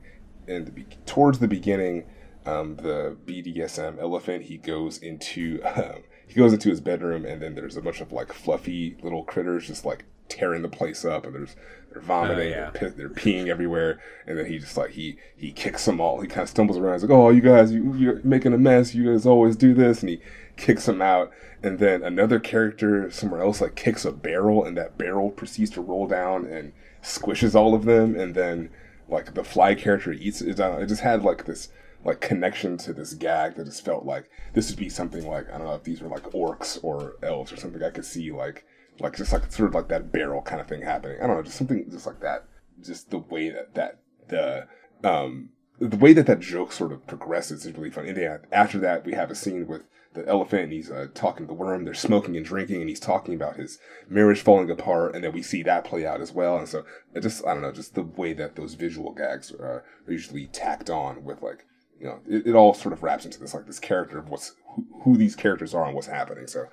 in 0.50 0.66
the 0.66 0.86
towards 1.06 1.40
the 1.40 1.48
beginning. 1.48 2.06
Um, 2.46 2.78
the 2.78 3.18
BDSM 3.28 4.00
elephant 4.00 4.46
he 4.46 4.58
goes 4.58 4.98
into 4.98 5.62
um, 5.64 6.04
he 6.26 6.34
goes 6.36 6.54
into 6.54 6.70
his 6.70 6.82
bedroom, 6.82 7.26
and 7.26 7.42
then 7.42 7.56
there's 7.56 7.78
a 7.78 7.82
bunch 7.82 8.02
of 8.02 8.12
like 8.12 8.34
fluffy 8.34 8.98
little 9.02 9.24
critters 9.24 9.68
just 9.68 9.86
like 9.86 10.06
tearing 10.30 10.62
the 10.62 10.70
place 10.70 11.04
up, 11.04 11.26
and 11.26 11.36
there's 11.36 11.56
they're 11.92 12.02
vomiting, 12.02 12.52
yeah. 12.52 12.70
they're, 12.80 12.92
they're 12.92 13.10
peeing 13.10 13.48
everywhere, 13.48 14.00
and 14.28 14.38
then 14.38 14.46
he 14.46 14.60
just 14.60 14.78
like 14.78 14.92
he 14.92 15.18
he 15.36 15.52
kicks 15.52 15.86
them 15.86 16.00
all. 16.00 16.22
He 16.22 16.28
kind 16.28 16.44
of 16.44 16.50
stumbles 16.50 16.78
around. 16.78 16.94
He's 16.94 17.04
like, 17.04 17.12
"Oh, 17.12 17.30
you 17.30 17.42
guys, 17.42 17.72
you, 17.72 17.96
you're 17.96 18.22
making 18.24 18.54
a 18.54 18.58
mess. 18.58 18.94
You 18.94 19.12
guys 19.12 19.26
always 19.26 19.56
do 19.56 19.74
this," 19.74 20.02
and 20.02 20.10
he 20.10 20.22
kicks 20.56 20.86
them 20.86 21.02
out. 21.02 21.32
And 21.62 21.80
then 21.80 22.04
another 22.04 22.40
character 22.40 23.10
somewhere 23.12 23.42
else 23.42 23.60
like 23.60 23.76
kicks 23.76 24.06
a 24.06 24.12
barrel, 24.12 24.64
and 24.64 24.78
that 24.78 24.98
barrel 24.98 25.32
proceeds 25.32 25.72
to 25.72 25.82
roll 25.82 26.08
down 26.08 26.46
and 26.46 26.74
squishes 27.02 27.56
all 27.56 27.74
of 27.74 27.86
them. 27.86 28.16
And 28.16 28.36
then 28.36 28.70
like 29.10 29.34
the 29.34 29.44
fly 29.44 29.76
character 29.76 30.12
eats 30.12 30.42
it. 30.42 30.58
down. 30.58 30.82
It 30.82 30.88
just 30.88 31.02
had 31.02 31.24
like 31.24 31.46
this 31.46 31.70
like 32.06 32.22
connection 32.22 32.78
to 32.78 32.94
this 32.94 33.14
gag 33.14 33.56
that 33.56 33.66
just 33.66 33.84
felt 33.84 34.06
like 34.06 34.30
this 34.54 34.70
would 34.70 34.80
be 34.80 34.90
something 34.90 35.28
like 35.28 35.48
I 35.50 35.58
don't 35.58 35.68
know 35.68 35.76
if 35.76 35.84
these 35.84 36.02
were 36.02 36.10
like 36.10 36.24
orcs 36.32 36.80
or 36.84 37.16
elves 37.24 37.52
or 37.52 37.58
something. 37.58 37.84
I 37.84 37.90
could 37.90 38.06
see 38.06 38.32
like 38.32 38.66
like 39.00 39.16
just 39.16 39.34
like 39.34 39.52
sort 39.52 39.70
of 39.70 39.76
like 39.76 39.90
that 39.90 40.12
barrel 40.12 40.42
kind 40.42 40.62
of 40.62 40.68
thing 40.68 40.82
happening. 40.82 41.18
I 41.22 41.28
don't 41.28 41.38
know, 41.38 41.44
just 41.44 41.58
something 41.58 41.86
just 41.90 42.08
like 42.08 42.22
that. 42.22 42.46
Just 42.82 43.10
the 43.10 43.20
way 43.20 43.50
that 43.50 43.76
that 43.76 44.00
the 44.28 44.68
um 45.04 45.50
the 45.80 45.98
way 45.98 46.14
that 46.14 46.26
that 46.28 46.40
joke 46.40 46.72
sort 46.72 46.92
of 46.92 47.06
progresses 47.08 47.66
is 47.66 47.76
really 47.76 47.92
fun. 47.92 48.06
And 48.06 48.18
then 48.18 48.40
after 48.52 48.80
that, 48.80 49.06
we 49.06 49.14
have 49.14 49.32
a 49.32 49.36
scene 49.36 49.68
with 49.68 49.84
the 50.14 50.28
elephant 50.28 50.64
and 50.64 50.74
he's 50.74 50.90
uh, 50.90 51.08
talking 51.14 51.46
to 51.46 51.48
the 51.48 51.54
worm. 51.54 51.86
They're 51.86 51.94
smoking 51.94 52.36
and 52.36 52.46
drinking, 52.46 52.82
and 52.82 52.90
he's 52.90 53.00
talking 53.00 53.36
about 53.36 53.58
his 53.58 53.78
marriage 54.08 54.42
falling 54.42 54.70
apart. 54.72 55.14
And 55.16 55.24
then 55.24 55.32
we 55.34 55.42
see 55.42 55.62
that 55.64 55.84
play 55.86 56.06
out 56.06 56.20
as 56.22 56.32
well. 56.32 56.58
And 56.58 56.68
so 56.68 56.84
it 57.14 57.22
just 57.22 57.46
I 57.46 57.54
don't 57.54 57.62
know, 57.62 57.72
just 57.72 57.96
the 57.96 58.04
way 58.04 58.34
that 58.34 58.56
those 58.56 58.74
visual 58.74 59.14
gags 59.14 59.52
uh, 59.52 59.64
are 59.64 59.84
usually 60.08 60.48
tacked 60.48 60.90
on 60.90 61.24
with 61.24 61.42
like 61.42 61.66
you 62.00 62.08
know 62.08 62.20
it, 62.28 62.48
it 62.48 62.56
all 62.56 62.74
sort 62.74 62.94
of 62.94 63.04
wraps 63.04 63.26
into 63.26 63.40
this 63.40 63.54
like 63.54 63.68
this 63.68 63.80
character 63.80 64.18
of 64.18 64.30
what's 64.30 64.54
who, 64.76 64.86
who 65.04 65.18
these 65.18 65.36
characters 65.36 65.74
are 65.74 65.86
and 65.86 65.96
what's 65.96 66.08
happening. 66.08 66.48
So. 66.48 66.66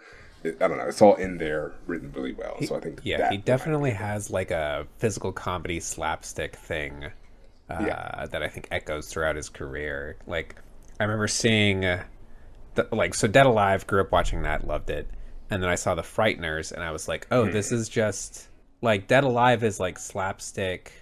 It, 0.45 0.61
I 0.61 0.69
don't 0.69 0.77
know. 0.77 0.85
It's 0.85 1.01
all 1.01 1.15
in 1.15 1.39
there, 1.39 1.73
written 1.87 2.13
really 2.13 2.35
well. 2.35 2.61
So 2.63 2.77
I 2.77 2.81
think 2.81 3.01
Yeah, 3.03 3.31
he 3.31 3.39
definitely 3.39 3.91
has 3.93 4.31
like 4.31 4.51
a 4.51 4.87
physical 4.99 5.33
comedy 5.33 5.81
slapstick 5.81 6.55
thing 6.57 7.07
uh, 7.71 7.85
Yeah. 7.87 8.27
that 8.31 8.43
I 8.43 8.49
think 8.49 8.69
echoes 8.71 9.09
throughout 9.09 9.35
his 9.35 9.49
career. 9.49 10.19
Like, 10.27 10.55
I 11.01 11.05
remember 11.05 11.27
seeing, 11.27 11.87
uh, 11.87 12.05
the, 12.77 12.89
like, 12.93 13.15
so 13.15 13.27
Dead 13.29 13.47
Alive, 13.47 13.87
grew 13.87 14.01
up 14.01 14.13
watching 14.13 14.43
that, 14.43 14.67
loved 14.67 14.91
it. 14.91 15.09
And 15.51 15.63
then 15.63 15.69
I 15.71 15.75
saw 15.75 15.95
The 15.95 16.03
Frighteners, 16.03 16.73
and 16.73 16.83
I 16.83 16.91
was 16.91 17.09
like, 17.09 17.27
oh, 17.31 17.47
this 17.51 17.73
is 17.73 17.89
just, 17.89 18.49
like, 18.83 19.07
Dead 19.09 19.25
Alive 19.25 19.63
is 19.65 19.79
like 19.81 19.99
slapstick, 19.99 20.93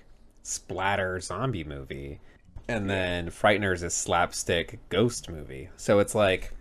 splatter 0.42 1.20
zombie 1.20 1.64
movie. 1.64 2.20
And 2.68 2.88
then 2.88 3.28
Frighteners 3.30 3.82
is 3.82 3.92
slapstick 3.94 4.78
ghost 4.88 5.28
movie. 5.30 5.68
So 5.76 5.98
it's 5.98 6.14
like, 6.14 6.52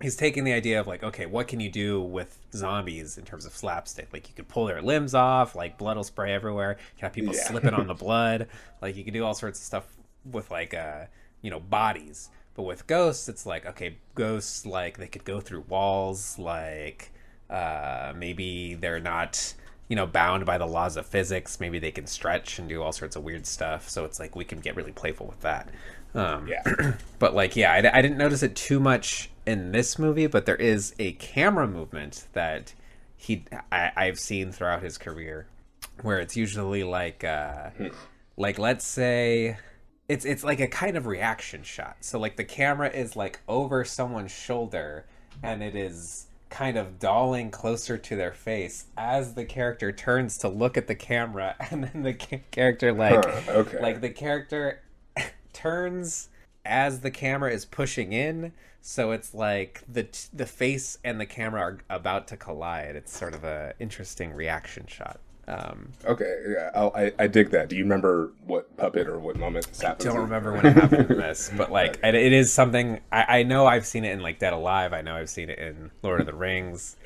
he's 0.00 0.16
taking 0.16 0.44
the 0.44 0.52
idea 0.52 0.78
of 0.80 0.86
like, 0.86 1.02
okay, 1.02 1.24
what 1.26 1.48
can 1.48 1.58
you 1.60 1.70
do 1.70 2.02
with 2.02 2.38
zombies 2.54 3.16
in 3.16 3.24
terms 3.24 3.46
of 3.46 3.54
slapstick? 3.54 4.08
Like 4.12 4.28
you 4.28 4.34
could 4.34 4.48
pull 4.48 4.66
their 4.66 4.82
limbs 4.82 5.14
off, 5.14 5.54
like 5.54 5.78
blood 5.78 5.96
will 5.96 6.04
spray 6.04 6.32
everywhere. 6.34 6.72
You 6.78 6.98
can 6.98 7.06
have 7.06 7.12
people 7.14 7.34
Yeah. 7.34 7.44
slipping 7.44 7.72
on 7.72 7.86
the 7.86 7.94
blood. 8.04 8.48
Like 8.82 8.96
you 8.96 9.04
can 9.04 9.14
do 9.14 9.24
all 9.24 9.32
sorts 9.34 9.58
of 9.58 9.64
stuff 9.64 9.84
with 10.30 10.50
like 10.50 10.74
uh, 10.74 11.04
you 11.40 11.50
know, 11.50 11.60
bodies. 11.60 12.28
But 12.54 12.64
with 12.64 12.86
ghosts, 12.86 13.28
it's 13.28 13.46
like, 13.46 13.64
okay, 13.66 13.96
ghosts 14.14 14.66
like 14.66 14.98
they 14.98 15.06
could 15.06 15.24
go 15.24 15.40
through 15.40 15.64
walls, 15.68 16.38
like 16.38 17.10
uh 17.50 18.12
maybe 18.16 18.74
they're 18.74 19.00
not 19.00 19.52
you 19.88 19.96
know 19.96 20.06
bound 20.06 20.46
by 20.46 20.58
the 20.58 20.66
laws 20.66 20.96
of 20.96 21.06
physics. 21.06 21.60
Maybe 21.60 21.78
they 21.78 21.90
can 21.90 22.06
stretch 22.06 22.58
and 22.58 22.68
do 22.68 22.82
all 22.82 22.92
sorts 22.92 23.16
of 23.16 23.24
weird 23.24 23.46
stuff. 23.46 23.88
So 23.88 24.04
it's 24.04 24.18
like 24.20 24.36
we 24.36 24.44
can 24.44 24.60
get 24.60 24.76
really 24.76 24.92
playful 24.92 25.26
with 25.26 25.40
that. 25.42 25.70
Um 26.14 26.46
Yeah. 26.48 26.92
but 27.18 27.34
like 27.34 27.56
yeah 27.56 27.72
I, 27.72 27.98
I 27.98 28.02
didn't 28.02 28.18
notice 28.18 28.42
it 28.42 28.54
too 28.56 28.80
much 28.80 29.30
in 29.46 29.72
this 29.72 29.98
movie 29.98 30.26
but 30.28 30.46
there 30.46 30.56
is 30.56 30.94
a 30.98 31.12
camera 31.12 31.66
movement 31.66 32.26
that 32.32 32.74
he 33.16 33.44
I, 33.72 33.90
i've 33.96 34.18
seen 34.20 34.52
throughout 34.52 34.82
his 34.84 34.98
career 34.98 35.46
where 36.02 36.20
it's 36.20 36.36
usually 36.36 36.84
like 36.84 37.24
uh 37.24 37.70
like 38.36 38.58
let's 38.58 38.86
say 38.86 39.56
it's 40.08 40.24
it's 40.24 40.44
like 40.44 40.60
a 40.60 40.66
kind 40.66 40.96
of 40.96 41.06
reaction 41.06 41.62
shot. 41.62 41.96
So 42.00 42.18
like 42.18 42.36
the 42.36 42.44
camera 42.44 42.88
is 42.90 43.16
like 43.16 43.40
over 43.48 43.84
someone's 43.84 44.32
shoulder 44.32 45.06
and 45.42 45.62
it 45.62 45.74
is 45.74 46.26
kind 46.50 46.76
of 46.76 46.98
dolling 46.98 47.50
closer 47.50 47.96
to 47.96 48.14
their 48.16 48.32
face 48.32 48.84
as 48.96 49.34
the 49.34 49.44
character 49.44 49.90
turns 49.90 50.36
to 50.36 50.48
look 50.48 50.76
at 50.76 50.86
the 50.86 50.94
camera 50.94 51.56
and 51.70 51.84
then 51.84 52.02
the 52.02 52.12
character 52.12 52.92
like 52.92 53.24
Huh, 53.24 53.52
okay. 53.52 53.80
like 53.80 54.00
the 54.00 54.10
character 54.10 54.82
turns 55.52 56.28
as 56.64 57.00
the 57.00 57.10
camera 57.10 57.50
is 57.52 57.64
pushing 57.64 58.12
in. 58.12 58.52
So 58.80 59.12
it's 59.12 59.32
like 59.32 59.82
the 59.88 60.06
the 60.32 60.46
face 60.46 60.98
and 61.04 61.20
the 61.20 61.26
camera 61.26 61.60
are 61.60 61.78
about 61.88 62.28
to 62.28 62.36
collide. 62.36 62.96
It's 62.96 63.16
sort 63.16 63.34
of 63.34 63.44
a 63.44 63.74
interesting 63.78 64.32
reaction 64.34 64.86
shot 64.88 65.20
um 65.52 65.92
Okay, 66.04 66.34
yeah, 66.48 66.70
I'll, 66.74 66.92
I 66.94 67.12
I 67.18 67.26
dig 67.26 67.50
that. 67.50 67.68
Do 67.68 67.76
you 67.76 67.82
remember 67.84 68.32
what 68.46 68.76
puppet 68.76 69.06
or 69.06 69.18
what 69.18 69.36
moment 69.36 69.66
this 69.68 69.82
happens? 69.82 70.04
don't 70.04 70.18
remember 70.20 70.52
when 70.52 70.66
it 70.66 70.72
happened 70.74 71.10
in 71.10 71.18
this, 71.18 71.50
but 71.56 71.70
like 71.78 71.98
it, 72.02 72.14
it 72.14 72.32
is 72.32 72.52
something 72.52 73.00
I, 73.12 73.40
I 73.40 73.42
know 73.42 73.66
I've 73.66 73.86
seen 73.86 74.04
it 74.04 74.12
in 74.12 74.20
like 74.20 74.38
Dead 74.38 74.52
Alive. 74.52 74.92
I 74.92 75.02
know 75.02 75.14
I've 75.16 75.30
seen 75.30 75.50
it 75.50 75.58
in 75.58 75.90
Lord 76.02 76.20
of 76.20 76.26
the 76.26 76.34
Rings. 76.34 76.96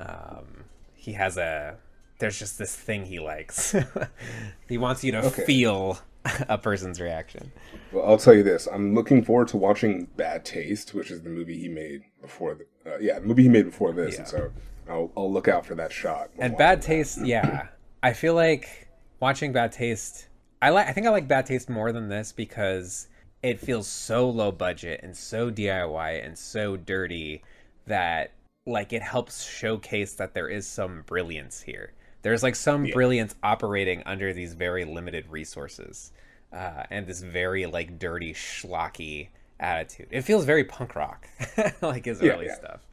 Um, 0.00 0.64
he 0.94 1.12
has 1.12 1.36
a 1.36 1.76
there's 2.18 2.38
just 2.38 2.58
this 2.58 2.74
thing 2.76 3.06
he 3.06 3.18
likes. 3.18 3.74
he 4.68 4.78
wants 4.78 5.02
you 5.02 5.12
to 5.12 5.18
Okay. 5.26 5.44
feel 5.44 5.98
a 6.48 6.56
person's 6.58 7.00
reaction. 7.00 7.50
Well, 7.92 8.04
I'll 8.06 8.16
tell 8.18 8.34
you 8.34 8.42
this: 8.42 8.66
I'm 8.70 8.94
looking 8.94 9.24
forward 9.24 9.48
to 9.48 9.56
watching 9.56 10.06
Bad 10.16 10.44
Taste, 10.44 10.94
which 10.94 11.10
is 11.10 11.22
the 11.22 11.30
movie 11.30 11.58
he 11.58 11.68
made 11.68 12.04
before. 12.20 12.54
The, 12.54 12.94
uh, 12.94 12.98
yeah, 12.98 13.18
the 13.18 13.26
movie 13.26 13.42
he 13.42 13.48
made 13.48 13.64
before 13.64 13.92
this, 13.92 14.18
and 14.18 14.26
so 14.26 14.50
I'll, 14.88 15.10
I'll 15.16 15.32
look 15.32 15.48
out 15.48 15.66
for 15.66 15.74
that 15.74 15.92
shot. 15.92 16.30
And 16.38 16.56
Bad. 16.56 16.80
Taste, 16.80 17.18
yeah. 17.24 17.68
I 18.02 18.12
feel 18.12 18.34
like 18.34 18.88
watching 19.20 19.52
Bad 19.52 19.72
Taste. 19.72 20.28
I 20.60 20.70
like. 20.70 20.88
I 20.88 20.92
think 20.92 21.06
I 21.06 21.10
like 21.10 21.28
Bad 21.28 21.46
Taste 21.46 21.68
more 21.68 21.92
than 21.92 22.08
this 22.08 22.32
because 22.32 23.08
it 23.42 23.60
feels 23.60 23.88
so 23.88 24.28
low 24.28 24.52
budget 24.52 25.00
and 25.02 25.16
so 25.16 25.50
DIY 25.50 26.24
and 26.24 26.38
so 26.38 26.76
dirty 26.76 27.42
that 27.86 28.32
like 28.66 28.92
it 28.92 29.02
helps 29.02 29.44
showcase 29.44 30.14
that 30.14 30.34
there 30.34 30.48
is 30.48 30.66
some 30.66 31.02
brilliance 31.06 31.60
here. 31.62 31.92
There's 32.22 32.42
like 32.42 32.54
some 32.54 32.84
brilliance 32.86 33.34
operating 33.42 34.02
under 34.06 34.32
these 34.32 34.54
very 34.54 34.84
limited 34.84 35.26
resources, 35.28 36.12
uh, 36.52 36.84
and 36.90 37.06
this 37.06 37.20
very 37.20 37.66
like 37.66 37.98
dirty 37.98 38.32
schlocky 38.32 39.28
attitude. 39.58 40.06
It 40.10 40.22
feels 40.22 40.44
very 40.44 40.62
punk 40.64 40.94
rock, 40.94 41.26
like 41.82 42.04
his 42.04 42.20
Yeah, 42.20 42.32
early 42.32 42.46
yeah. 42.46 42.54
stuff. 42.54 42.86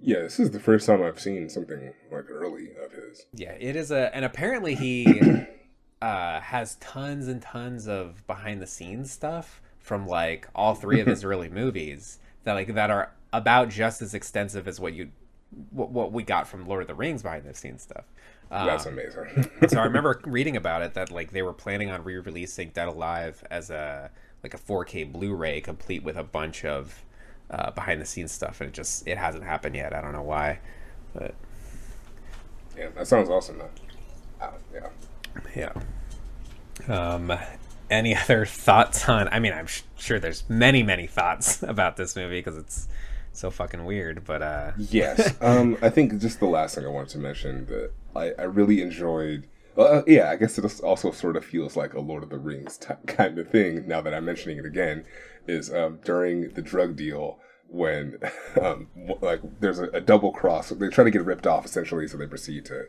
Yeah, 0.00 0.20
this 0.20 0.38
is 0.38 0.50
the 0.50 0.60
first 0.60 0.86
time 0.86 1.02
I've 1.02 1.20
seen 1.20 1.48
something 1.48 1.92
like 2.10 2.30
early 2.30 2.70
of 2.82 2.92
his. 2.92 3.26
Yeah, 3.34 3.52
it 3.52 3.76
is 3.76 3.90
a, 3.90 4.14
and 4.14 4.24
apparently 4.24 4.74
he 4.74 5.20
uh, 6.02 6.40
has 6.40 6.76
tons 6.76 7.28
and 7.28 7.42
tons 7.42 7.88
of 7.88 8.26
behind 8.26 8.62
the 8.62 8.66
scenes 8.66 9.10
stuff 9.10 9.60
from 9.78 10.06
like 10.06 10.48
all 10.54 10.74
three 10.74 11.00
of 11.00 11.06
his 11.06 11.24
early 11.24 11.48
movies 11.48 12.18
that 12.44 12.52
like 12.54 12.74
that 12.74 12.90
are 12.90 13.12
about 13.32 13.68
just 13.68 14.00
as 14.02 14.14
extensive 14.14 14.68
as 14.68 14.80
what 14.80 14.94
you 14.94 15.10
what, 15.70 15.90
what 15.90 16.12
we 16.12 16.22
got 16.22 16.46
from 16.46 16.66
Lord 16.66 16.82
of 16.82 16.88
the 16.88 16.94
Rings 16.94 17.22
behind 17.22 17.44
the 17.44 17.54
scenes 17.54 17.82
stuff. 17.82 18.04
Um, 18.50 18.66
That's 18.66 18.86
amazing. 18.86 19.50
so 19.68 19.78
I 19.78 19.84
remember 19.84 20.20
reading 20.26 20.56
about 20.56 20.82
it 20.82 20.94
that 20.94 21.10
like 21.10 21.32
they 21.32 21.42
were 21.42 21.52
planning 21.52 21.90
on 21.90 22.04
re-releasing 22.04 22.70
Dead 22.70 22.88
Alive 22.88 23.42
as 23.50 23.70
a 23.70 24.10
like 24.42 24.54
a 24.54 24.58
4K 24.58 25.12
Blu-ray 25.12 25.60
complete 25.60 26.02
with 26.02 26.16
a 26.16 26.22
bunch 26.22 26.64
of 26.64 27.04
uh, 27.50 27.70
behind 27.70 28.00
the 28.00 28.06
scenes 28.06 28.32
stuff, 28.32 28.60
and 28.60 28.68
it 28.68 28.74
just 28.74 29.06
it 29.06 29.18
hasn't 29.18 29.44
happened 29.44 29.74
yet. 29.74 29.92
I 29.94 30.00
don't 30.00 30.12
know 30.12 30.22
why, 30.22 30.60
but 31.14 31.34
yeah, 32.76 32.88
that 32.96 33.06
sounds 33.06 33.28
awesome. 33.28 33.58
Though. 33.58 33.70
Uh, 34.40 34.50
yeah. 34.72 34.88
Yeah. 35.56 35.72
Um, 36.88 37.32
any 37.90 38.14
other 38.16 38.46
thoughts 38.46 39.08
on? 39.08 39.28
I 39.28 39.38
mean, 39.40 39.52
I'm 39.52 39.66
sh- 39.66 39.82
sure 39.96 40.18
there's 40.18 40.48
many, 40.48 40.82
many 40.82 41.06
thoughts 41.06 41.62
about 41.62 41.96
this 41.96 42.16
movie 42.16 42.38
because 42.38 42.56
it's 42.56 42.88
so 43.32 43.50
fucking 43.50 43.84
weird. 43.84 44.24
But 44.24 44.42
uh, 44.42 44.72
Yes. 44.76 45.34
um, 45.40 45.76
I 45.82 45.90
think 45.90 46.18
just 46.18 46.40
the 46.40 46.46
last 46.46 46.74
thing 46.74 46.84
I 46.84 46.88
wanted 46.88 47.10
to 47.10 47.18
mention 47.18 47.66
that 47.66 47.90
I, 48.14 48.32
I 48.38 48.44
really 48.44 48.80
enjoyed. 48.82 49.46
Uh, 49.76 50.02
yeah, 50.08 50.30
I 50.30 50.36
guess 50.36 50.58
it 50.58 50.80
also 50.80 51.12
sort 51.12 51.36
of 51.36 51.44
feels 51.44 51.76
like 51.76 51.94
a 51.94 52.00
Lord 52.00 52.24
of 52.24 52.30
the 52.30 52.38
Rings 52.38 52.76
t- 52.78 52.94
kind 53.06 53.38
of 53.38 53.48
thing. 53.48 53.86
Now 53.86 54.00
that 54.00 54.12
I'm 54.12 54.24
mentioning 54.24 54.58
it 54.58 54.64
again, 54.66 55.04
is 55.48 55.72
um, 55.72 55.98
during 56.04 56.50
the 56.50 56.62
drug 56.62 56.96
deal 56.96 57.38
when 57.68 58.18
um, 58.60 58.88
like 59.20 59.40
there's 59.60 59.78
a, 59.78 59.88
a 59.90 60.00
double 60.00 60.32
cross. 60.32 60.70
They 60.70 60.88
try 60.88 61.04
to 61.04 61.10
get 61.10 61.24
ripped 61.24 61.46
off 61.46 61.64
essentially, 61.64 62.06
so 62.06 62.16
they 62.16 62.26
proceed 62.26 62.64
to 62.66 62.86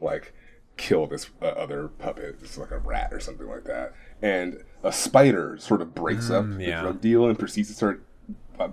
like 0.00 0.32
kill 0.76 1.06
this 1.06 1.30
uh, 1.40 1.46
other 1.46 1.88
puppet. 1.88 2.38
It's 2.42 2.58
like 2.58 2.70
a 2.70 2.78
rat 2.78 3.12
or 3.12 3.20
something 3.20 3.48
like 3.48 3.64
that, 3.64 3.94
and 4.20 4.62
a 4.82 4.92
spider 4.92 5.56
sort 5.58 5.80
of 5.80 5.94
breaks 5.94 6.30
up 6.30 6.48
the 6.48 6.64
yeah. 6.64 6.82
drug 6.82 7.00
deal 7.00 7.26
and 7.26 7.38
proceeds 7.38 7.68
to 7.68 7.74
start 7.74 8.04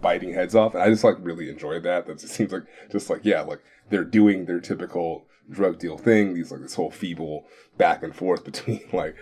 biting 0.01 0.33
heads 0.33 0.55
off. 0.55 0.73
And 0.73 0.83
I 0.83 0.89
just 0.89 1.03
like 1.03 1.15
really 1.19 1.49
enjoyed 1.49 1.83
that. 1.83 2.07
That 2.07 2.19
just 2.19 2.33
seems 2.33 2.51
like 2.51 2.63
just 2.91 3.09
like 3.09 3.21
yeah, 3.23 3.41
like 3.41 3.61
they're 3.89 4.03
doing 4.03 4.45
their 4.45 4.59
typical 4.59 5.25
drug 5.49 5.79
deal 5.79 5.97
thing. 5.97 6.33
These 6.33 6.51
like 6.51 6.61
this 6.61 6.75
whole 6.75 6.91
feeble 6.91 7.45
back 7.77 8.03
and 8.03 8.15
forth 8.15 8.43
between 8.43 8.81
like 8.93 9.15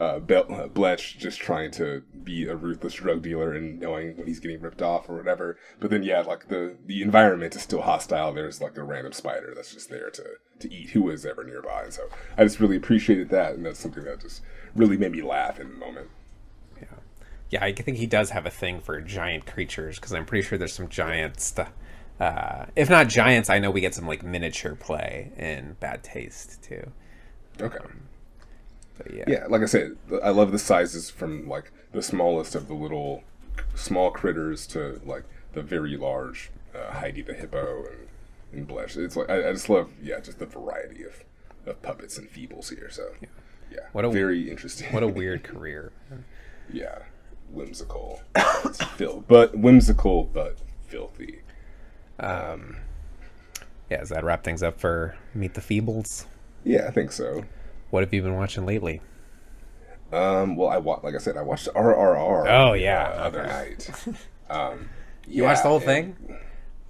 uh, 0.00 0.18
Bel- 0.18 0.52
uh, 0.52 0.66
Bletch 0.66 1.18
just 1.18 1.40
trying 1.40 1.70
to 1.72 2.02
be 2.24 2.46
a 2.46 2.56
ruthless 2.56 2.94
drug 2.94 3.22
dealer 3.22 3.52
and 3.54 3.78
knowing 3.78 4.16
when 4.16 4.26
he's 4.26 4.40
getting 4.40 4.60
ripped 4.60 4.82
off 4.82 5.08
or 5.08 5.16
whatever. 5.16 5.56
But 5.78 5.90
then 5.90 6.02
yeah, 6.02 6.20
like 6.20 6.48
the 6.48 6.76
the 6.84 7.02
environment 7.02 7.54
is 7.54 7.62
still 7.62 7.82
hostile. 7.82 8.32
There's 8.32 8.60
like 8.60 8.76
a 8.76 8.82
random 8.82 9.12
spider 9.12 9.52
that's 9.54 9.72
just 9.72 9.90
there 9.90 10.10
to 10.10 10.24
to 10.60 10.72
eat 10.72 10.90
who 10.90 11.08
is 11.10 11.24
ever 11.24 11.44
nearby. 11.44 11.84
And 11.84 11.92
so 11.92 12.08
I 12.36 12.44
just 12.44 12.60
really 12.60 12.76
appreciated 12.76 13.28
that, 13.30 13.54
and 13.54 13.64
that's 13.64 13.78
something 13.78 14.04
that 14.04 14.20
just 14.20 14.42
really 14.74 14.96
made 14.96 15.12
me 15.12 15.22
laugh 15.22 15.60
in 15.60 15.68
the 15.68 15.76
moment. 15.76 16.08
Yeah, 16.80 16.98
yeah, 17.50 17.64
I 17.64 17.72
think 17.72 17.98
he 17.98 18.06
does 18.06 18.30
have 18.30 18.46
a 18.46 18.50
thing 18.50 18.80
for 18.80 19.00
giant 19.00 19.46
creatures 19.46 19.98
because 20.00 20.12
I'm 20.12 20.26
pretty 20.26 20.46
sure 20.46 20.58
there's 20.58 20.72
some 20.72 20.88
giants. 20.88 21.54
Uh, 22.18 22.66
if 22.74 22.90
not 22.90 23.08
giants, 23.08 23.48
I 23.50 23.58
know 23.58 23.70
we 23.70 23.80
get 23.80 23.94
some 23.94 24.06
like 24.06 24.24
miniature 24.24 24.74
play 24.74 25.32
in 25.36 25.76
Bad 25.78 26.02
Taste 26.02 26.62
too. 26.62 26.90
Okay. 27.60 27.78
But 28.96 29.12
yeah, 29.14 29.24
Yeah, 29.26 29.46
like 29.48 29.62
I 29.62 29.66
said, 29.66 29.96
I 30.22 30.30
love 30.30 30.52
the 30.52 30.58
sizes 30.58 31.10
from 31.10 31.48
like 31.48 31.72
the 31.92 32.02
smallest 32.02 32.54
of 32.54 32.68
the 32.68 32.74
little 32.74 33.22
small 33.74 34.10
critters 34.10 34.66
to 34.68 35.00
like 35.04 35.24
the 35.52 35.62
very 35.62 35.96
large 35.96 36.50
uh, 36.74 36.92
Heidi 36.92 37.22
the 37.22 37.34
hippo 37.34 37.84
and, 37.86 38.08
and 38.52 38.66
Bletch. 38.68 38.96
It's 38.96 39.16
like 39.16 39.30
I, 39.30 39.48
I 39.48 39.52
just 39.52 39.68
love 39.68 39.90
yeah, 40.02 40.20
just 40.20 40.38
the 40.38 40.46
variety 40.46 41.02
of, 41.04 41.24
of 41.66 41.80
puppets 41.82 42.18
and 42.18 42.28
feebles 42.28 42.68
here. 42.70 42.88
So 42.90 43.10
yeah, 43.72 43.80
What 43.92 44.04
a- 44.04 44.10
very 44.10 44.50
interesting. 44.50 44.92
what 44.92 45.02
a 45.02 45.08
weird 45.20 45.42
career. 45.42 45.92
yeah, 46.72 47.00
whimsical, 47.50 48.22
It's 48.36 48.82
fil- 48.96 49.24
but 49.26 49.56
whimsical 49.58 50.24
but 50.24 50.58
filthy. 50.86 51.40
Um, 52.20 52.76
Yeah, 53.90 53.98
does 53.98 54.08
that 54.10 54.22
wrap 54.24 54.44
things 54.44 54.62
up 54.62 54.78
for 54.78 55.16
Meet 55.34 55.54
the 55.54 55.60
Feebles? 55.60 56.26
Yeah, 56.64 56.86
I 56.86 56.90
think 56.92 57.10
so. 57.12 57.44
What 57.94 58.02
have 58.02 58.12
you 58.12 58.22
been 58.22 58.34
watching 58.34 58.66
lately? 58.66 59.00
Um, 60.10 60.56
well, 60.56 60.68
I 60.68 60.78
wa- 60.78 60.98
like 61.04 61.14
I 61.14 61.18
said, 61.18 61.36
I 61.36 61.42
watched 61.42 61.68
RRR. 61.76 62.44
Oh, 62.48 62.72
yeah, 62.72 63.04
uh, 63.04 63.22
other 63.22 63.46
night. 63.46 63.88
Um, 64.50 64.88
You 65.28 65.44
watched 65.44 65.62
the 65.62 65.68
whole 65.68 65.78
thing? 65.78 66.16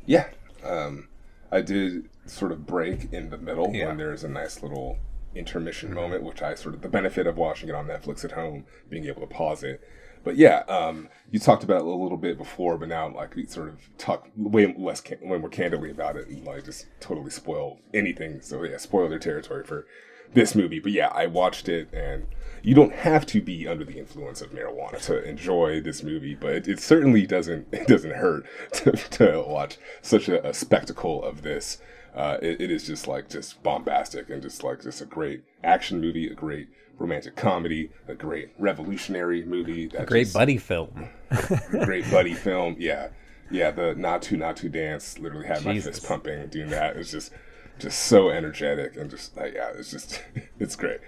Yeah. 0.07 0.29
Um, 0.65 1.09
I 1.53 1.61
did 1.61 2.09
sort 2.25 2.53
of 2.53 2.65
break 2.67 3.13
in 3.13 3.29
the 3.29 3.37
middle 3.37 3.71
Yeah. 3.75 3.89
when 3.89 3.99
there's 3.99 4.25
a 4.25 4.31
nice 4.31 4.63
little 4.63 4.97
intermission 5.35 5.93
moment, 5.93 6.23
which 6.23 6.41
I 6.41 6.55
sort 6.55 6.75
of 6.75 6.81
the 6.81 6.89
benefit 6.89 7.27
of 7.27 7.37
watching 7.37 7.69
it 7.69 7.75
on 7.75 7.87
Netflix 7.87 8.25
at 8.25 8.33
home, 8.33 8.65
being 8.89 9.05
able 9.05 9.21
to 9.21 9.27
pause 9.27 9.63
it. 9.63 9.87
But 10.25 10.37
yeah, 10.37 10.61
um, 10.69 11.11
you 11.31 11.39
talked 11.39 11.65
about 11.65 11.83
it 11.83 11.87
a 11.87 11.91
little 11.91 12.17
bit 12.17 12.39
before, 12.39 12.79
but 12.79 12.89
now 12.89 13.05
I'm 13.05 13.15
like 13.15 13.35
we 13.35 13.45
sort 13.45 13.69
of 13.69 13.79
talk 13.99 14.27
way 14.39 14.75
less, 14.75 15.03
can- 15.03 15.21
way 15.29 15.37
more 15.37 15.51
candidly 15.51 15.91
about 15.91 16.17
it, 16.17 16.29
and 16.29 16.47
like 16.47 16.65
just 16.65 16.87
totally 16.99 17.29
spoil 17.31 17.79
anything. 17.93 18.41
So 18.41 18.65
yeah, 18.65 18.79
spoil 18.79 19.07
their 19.11 19.19
territory 19.19 19.65
for 19.65 19.87
this 20.35 20.55
movie. 20.55 20.79
But 20.81 20.93
yeah, 20.93 21.09
I 21.09 21.27
watched 21.27 21.69
it, 21.69 21.89
and 21.93 22.27
you 22.63 22.75
don't 22.75 22.93
have 22.93 23.27
to 23.27 23.41
be 23.41 23.67
under 23.69 23.85
the 23.85 23.99
influence 23.99 24.41
of 24.41 24.51
marijuana 24.53 25.01
to 25.07 25.23
enjoy 25.29 25.81
this 25.81 26.03
movie, 26.03 26.35
but 26.35 26.53
it, 26.55 26.69
it 26.69 26.81
certainly 26.81 27.27
doesn't 27.27 27.67
it 27.73 27.87
doesn't 27.89 28.15
hurt 28.15 28.47
to, 28.73 28.93
to 28.93 29.45
watch 29.47 29.79
such 30.03 30.29
a, 30.29 30.47
a 30.47 30.55
spectacle 30.55 31.23
of 31.25 31.43
this. 31.43 31.79
Uh, 32.15 32.39
it, 32.43 32.61
it 32.61 32.71
is 32.71 32.87
just 32.87 33.09
like 33.09 33.29
just 33.29 33.61
bombastic 33.65 34.31
and 34.31 34.41
just 34.41 34.63
like 34.63 34.81
just 34.83 35.01
a 35.01 35.05
great 35.07 35.43
action 35.65 36.01
movie, 36.01 36.29
a 36.29 36.35
great 36.35 36.69
romantic 36.97 37.35
comedy, 37.35 37.91
a 38.07 38.15
great 38.15 38.51
revolutionary 38.57 39.45
movie, 39.45 39.89
that 39.89 40.07
Great 40.07 40.23
just- 40.25 40.35
buddy 40.35 40.57
film. 40.57 41.09
great 41.71 42.09
buddy 42.13 42.33
film. 42.35 42.77
Yeah, 42.79 43.09
yeah. 43.51 43.73
The 43.73 43.95
Naatu 43.95 44.39
Naatu 44.39 44.71
dance 44.71 45.19
literally 45.19 45.49
had 45.49 45.65
my 45.65 45.79
fist 45.81 46.07
pumping 46.07 46.47
doing 46.49 46.71
that. 46.71 46.97
It's 46.97 47.11
just 47.11 47.33
just 47.79 48.01
so 48.05 48.31
energetic 48.31 48.97
and 48.97 49.11
just 49.11 49.37
like 49.37 49.55
yeah, 49.55 49.71
it's 49.77 49.91
just 49.91 50.23
it's 50.59 50.77
great. 50.77 51.01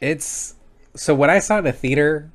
It's 0.00 0.54
so 0.94 1.14
what 1.14 1.30
I 1.30 1.38
saw 1.38 1.58
in 1.58 1.64
the 1.64 1.72
theater. 1.72 2.30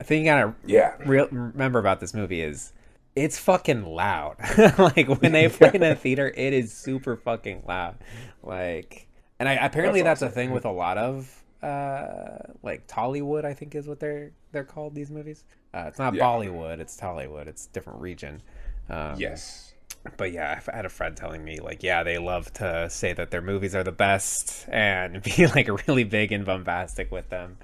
I 0.00 0.04
think 0.04 0.20
you 0.20 0.30
gotta 0.30 0.54
Yeah. 0.66 0.94
real, 1.06 1.28
remember 1.30 1.78
about 1.78 2.00
this 2.00 2.12
movie 2.12 2.42
is 2.42 2.72
it's 3.14 3.38
fucking 3.38 3.84
loud. 3.84 4.36
like 4.78 5.06
when 5.20 5.32
they 5.32 5.48
play 5.48 5.70
in 5.74 5.82
a 5.82 5.94
theater, 6.06 6.32
it 6.34 6.52
is 6.52 6.72
super 6.72 7.16
fucking 7.16 7.62
loud. 7.68 7.96
Like, 8.42 9.06
and 9.38 9.48
I 9.48 9.52
apparently 9.54 10.02
That's 10.02 10.20
that's, 10.20 10.32
a 10.32 10.34
thing 10.34 10.50
with 10.50 10.64
a 10.64 10.72
lot 10.72 10.98
of 10.98 11.42
uh 11.62 12.38
like 12.64 12.88
Tollywood. 12.88 13.44
I 13.44 13.54
think 13.54 13.74
is 13.76 13.86
what 13.86 14.00
they're 14.00 14.32
they're 14.50 14.64
called 14.64 14.94
these 14.94 15.10
movies. 15.10 15.44
Uh, 15.72 15.84
it's 15.86 15.98
not 15.98 16.14
Yeah. 16.14 16.22
Bollywood. 16.24 16.80
It's 16.80 16.96
Tollywood. 16.96 17.46
It's 17.46 17.66
a 17.66 17.70
different 17.70 18.00
region. 18.00 18.42
Um, 18.90 19.14
Yes. 19.18 19.71
But 20.16 20.32
yeah, 20.32 20.60
I 20.72 20.76
had 20.76 20.84
a 20.84 20.90
friend 20.90 21.16
telling 21.16 21.44
me 21.44 21.60
like, 21.60 21.82
yeah, 21.82 22.02
they 22.02 22.18
love 22.18 22.52
to 22.54 22.88
say 22.90 23.12
that 23.12 23.30
their 23.30 23.42
movies 23.42 23.74
are 23.74 23.84
the 23.84 23.92
best 23.92 24.68
and 24.68 25.22
be 25.36 25.46
like 25.46 25.68
really 25.86 26.04
big 26.04 26.32
and 26.32 26.44
bombastic 26.44 27.10
with 27.10 27.28
them. 27.30 27.58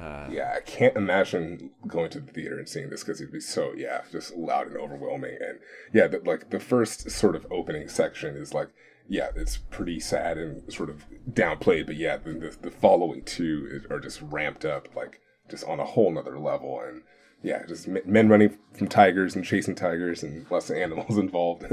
Uh, 0.00 0.26
yeah, 0.28 0.52
I 0.56 0.60
can't 0.60 0.96
imagine 0.96 1.70
going 1.86 2.10
to 2.10 2.20
the 2.20 2.32
theater 2.32 2.58
and 2.58 2.68
seeing 2.68 2.90
this 2.90 3.04
because 3.04 3.20
it'd 3.20 3.32
be 3.32 3.38
so 3.40 3.72
yeah, 3.76 4.02
just 4.10 4.34
loud 4.34 4.66
and 4.66 4.76
overwhelming. 4.76 5.36
And 5.40 5.60
yeah, 5.92 6.08
the, 6.08 6.18
like 6.18 6.50
the 6.50 6.58
first 6.58 7.10
sort 7.10 7.36
of 7.36 7.46
opening 7.50 7.88
section 7.88 8.36
is 8.36 8.52
like 8.52 8.70
yeah, 9.08 9.28
it's 9.36 9.58
pretty 9.58 10.00
sad 10.00 10.38
and 10.38 10.72
sort 10.72 10.90
of 10.90 11.04
downplayed. 11.30 11.86
But 11.86 11.96
yeah, 11.96 12.16
the 12.16 12.32
the, 12.32 12.56
the 12.60 12.70
following 12.70 13.22
two 13.22 13.82
are 13.90 14.00
just 14.00 14.20
ramped 14.22 14.64
up 14.64 14.88
like 14.96 15.20
just 15.48 15.64
on 15.64 15.78
a 15.78 15.84
whole 15.84 16.10
nother 16.10 16.38
level. 16.38 16.80
And 16.80 17.02
yeah, 17.44 17.64
just 17.66 17.86
men 17.86 18.28
running 18.28 18.58
from 18.72 18.88
tigers 18.88 19.36
and 19.36 19.44
chasing 19.44 19.74
tigers 19.76 20.22
and 20.24 20.44
lots 20.50 20.70
of 20.70 20.76
animals 20.76 21.16
involved. 21.26 21.64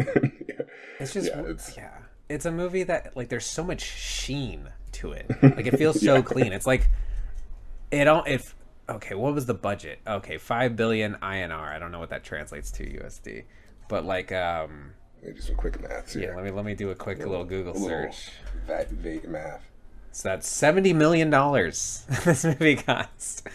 yeah. 0.00 0.62
It's 0.98 1.12
just 1.12 1.28
Yeah, 1.28 1.42
yeah, 1.42 1.50
it's- 1.50 1.74
it's 2.28 2.46
a 2.46 2.50
movie 2.50 2.82
that 2.84 3.14
like 3.16 3.28
there's 3.28 3.44
so 3.44 3.62
much 3.62 3.82
sheen 3.82 4.68
to 4.92 5.12
it. 5.12 5.26
Like 5.42 5.66
it 5.66 5.76
feels 5.76 6.00
so 6.00 6.22
clean. 6.22 6.52
It's 6.52 6.66
like 6.66 6.88
it 7.90 8.08
all 8.08 8.24
if 8.26 8.54
okay, 8.88 9.14
what 9.14 9.34
was 9.34 9.44
the 9.46 9.54
budget? 9.54 9.98
Okay, 10.06 10.38
5 10.38 10.74
billion 10.76 11.14
INR. 11.16 11.52
I 11.74 11.78
don't 11.78 11.92
know 11.92 11.98
what 12.00 12.10
that 12.10 12.24
translates 12.24 12.70
to 12.72 12.84
USD. 12.84 13.44
But 13.88 14.04
like 14.06 14.32
um 14.32 14.92
Let 15.22 15.28
me 15.32 15.34
do 15.36 15.40
some 15.42 15.56
quick 15.56 15.80
maths 15.82 16.16
yeah, 16.16 16.34
let 16.34 16.44
me 16.44 16.50
let 16.50 16.64
me 16.64 16.74
do 16.74 16.90
a 16.90 16.94
quick 16.94 17.18
little 17.18 17.44
Google 17.44 17.72
A 17.72 17.78
little 17.78 17.88
search. 17.88 18.30
va- 18.66 18.86
vague 18.90 19.28
math. 19.28 19.68
So 20.12 20.28
that's 20.28 20.46
seventy 20.48 20.92
million 20.92 21.30
dollars 21.30 22.04
this 22.24 22.44
movie 22.44 22.76
cost, 22.76 23.46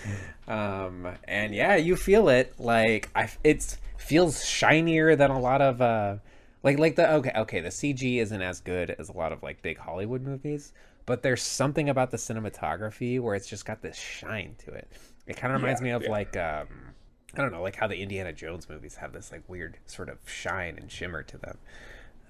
um, 0.48 1.08
and 1.28 1.54
yeah, 1.54 1.76
you 1.76 1.96
feel 1.96 2.30
it. 2.30 2.54
Like 2.60 3.10
I, 3.16 3.30
it 3.44 3.78
feels 3.98 4.44
shinier 4.46 5.16
than 5.16 5.32
a 5.32 5.40
lot 5.40 5.62
of 5.62 5.82
uh, 5.82 6.18
like 6.64 6.80
like 6.80 6.96
the 6.96 7.12
okay 7.16 7.32
okay 7.36 7.62
the 7.62 7.70
CG 7.72 8.18
isn't 8.20 8.42
as 8.42 8.60
good 8.60 8.96
as 8.98 9.10
a 9.10 9.14
lot 9.14 9.32
of 9.32 9.44
like 9.44 9.62
big 9.62 9.78
Hollywood 9.78 10.22
movies, 10.22 10.74
but 11.06 11.22
there's 11.22 11.42
something 11.44 11.90
about 11.90 12.12
the 12.12 12.18
cinematography 12.18 13.20
where 13.20 13.36
it's 13.36 13.48
just 13.48 13.66
got 13.66 13.82
this 13.82 13.98
shine 13.98 14.56
to 14.66 14.72
it. 14.74 14.92
It 15.28 15.38
kind 15.38 15.54
of 15.54 15.62
reminds 15.62 15.80
Yeah, 15.80 15.84
me 15.84 15.92
of 15.92 16.04
yeah. 16.04 16.10
like 16.10 16.36
um, 16.38 16.96
I 17.36 17.42
don't 17.42 17.52
know 17.52 17.62
like 17.62 17.76
how 17.76 17.88
the 17.88 17.98
Indiana 18.02 18.34
Jones 18.34 18.68
movies 18.70 18.96
have 18.96 19.14
this 19.14 19.32
like 19.32 19.44
weird 19.48 19.78
sort 19.86 20.10
of 20.10 20.18
shine 20.26 20.78
and 20.78 20.92
shimmer 20.92 21.24
to 21.24 21.38
them. 21.38 21.58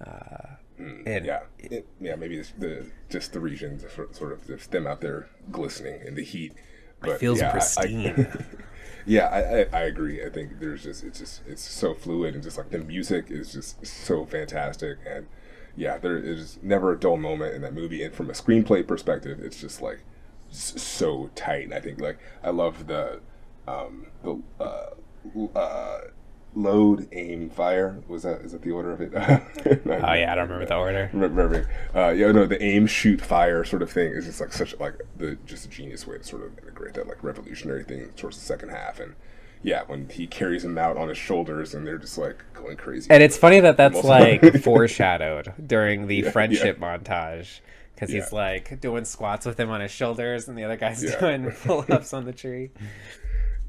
Uh, 0.04 0.54
and 0.78 1.24
Yeah, 1.24 1.40
it, 1.58 1.86
yeah, 2.00 2.16
maybe 2.16 2.38
it's 2.38 2.52
the 2.58 2.86
just 3.10 3.32
the 3.32 3.40
regions 3.40 3.84
sort, 4.12 4.32
of 4.32 4.46
just 4.46 4.70
them 4.70 4.86
out 4.86 5.00
there 5.00 5.28
glistening 5.50 6.00
in 6.06 6.14
the 6.14 6.24
heat. 6.24 6.54
But 7.00 7.20
feels 7.20 7.38
yeah, 7.38 7.46
I- 7.46 7.50
I- 7.50 7.52
pristine. 7.52 8.28
yeah, 9.06 9.26
I, 9.28 9.60
I, 9.60 9.80
I 9.80 9.84
agree. 9.84 10.24
I 10.24 10.28
think 10.30 10.58
there's 10.60 10.82
just 10.84 11.04
it's 11.04 11.18
just 11.18 11.42
it's 11.46 11.62
so 11.62 11.94
fluid 11.94 12.34
and 12.34 12.42
just 12.42 12.58
like 12.58 12.70
the 12.70 12.78
music 12.78 13.30
is 13.30 13.52
just 13.52 13.84
so 13.86 14.24
fantastic 14.24 14.98
and 15.06 15.26
yeah, 15.76 15.96
there 15.98 16.18
is 16.18 16.58
never 16.62 16.92
a 16.92 16.98
dull 16.98 17.16
moment 17.16 17.54
in 17.54 17.62
that 17.62 17.72
movie. 17.72 18.02
And 18.02 18.12
from 18.12 18.30
a 18.30 18.32
screenplay 18.32 18.86
perspective, 18.86 19.38
it's 19.40 19.60
just 19.60 19.80
like 19.80 20.00
so 20.50 21.30
tight. 21.36 21.64
And 21.64 21.74
I 21.74 21.80
think 21.80 22.00
like 22.00 22.18
I 22.42 22.50
love 22.50 22.86
the 22.88 23.20
um 23.66 24.06
the 24.22 24.40
uh, 24.60 25.58
uh 25.58 26.00
load 26.54 27.08
aim 27.12 27.50
fire. 27.50 28.00
Was 28.08 28.22
that 28.24 28.40
is 28.40 28.52
that 28.52 28.62
the 28.62 28.70
order 28.70 28.92
of 28.92 29.00
it? 29.00 29.12
Oh 29.86 30.12
yeah, 30.14 30.32
I 30.32 30.34
don't 30.34 30.48
remember 30.48 30.66
the 30.66 30.76
order. 30.76 31.10
remember 31.12 31.68
uh 31.94 32.08
yeah 32.10 32.32
no 32.32 32.46
the 32.46 32.60
aim 32.62 32.86
shoot 32.86 33.20
fire 33.20 33.64
sort 33.64 33.82
of 33.82 33.90
thing 33.90 34.12
is 34.12 34.24
just 34.26 34.40
like 34.40 34.52
such 34.52 34.78
like 34.80 34.94
the 35.16 35.36
just 35.46 35.66
a 35.66 35.68
genius 35.68 36.06
way 36.06 36.18
to 36.18 36.24
sort 36.24 36.42
of 36.42 36.58
integrate 36.58 36.94
that 36.94 37.06
like 37.06 37.22
revolutionary 37.22 37.84
thing 37.84 38.08
towards 38.16 38.38
the 38.38 38.44
second 38.44 38.70
half. 38.70 38.98
And 38.98 39.14
yeah 39.62 39.82
when 39.86 40.08
he 40.08 40.26
carries 40.26 40.62
them 40.62 40.78
out 40.78 40.96
on 40.96 41.08
his 41.08 41.18
shoulders 41.18 41.74
and 41.74 41.86
they're 41.86 41.98
just 41.98 42.16
like 42.18 42.42
going 42.54 42.76
crazy. 42.76 43.10
And 43.10 43.22
it's 43.22 43.36
funny 43.36 43.60
that 43.60 43.76
that's 43.76 44.02
like 44.04 44.62
foreshadowed 44.62 45.52
during 45.64 46.06
the 46.06 46.22
friendship 46.32 46.78
montage 46.80 47.60
because 47.94 48.10
he's 48.10 48.32
like 48.32 48.80
doing 48.80 49.04
squats 49.04 49.44
with 49.44 49.58
him 49.58 49.70
on 49.70 49.80
his 49.80 49.90
shoulders, 49.90 50.46
and 50.46 50.56
the 50.56 50.62
other 50.62 50.76
guy's 50.76 51.02
Yeah. 51.02 51.18
doing 51.20 51.50
pull 51.64 51.84
ups 51.90 52.12
on 52.14 52.24
the 52.26 52.32
tree. 52.32 52.70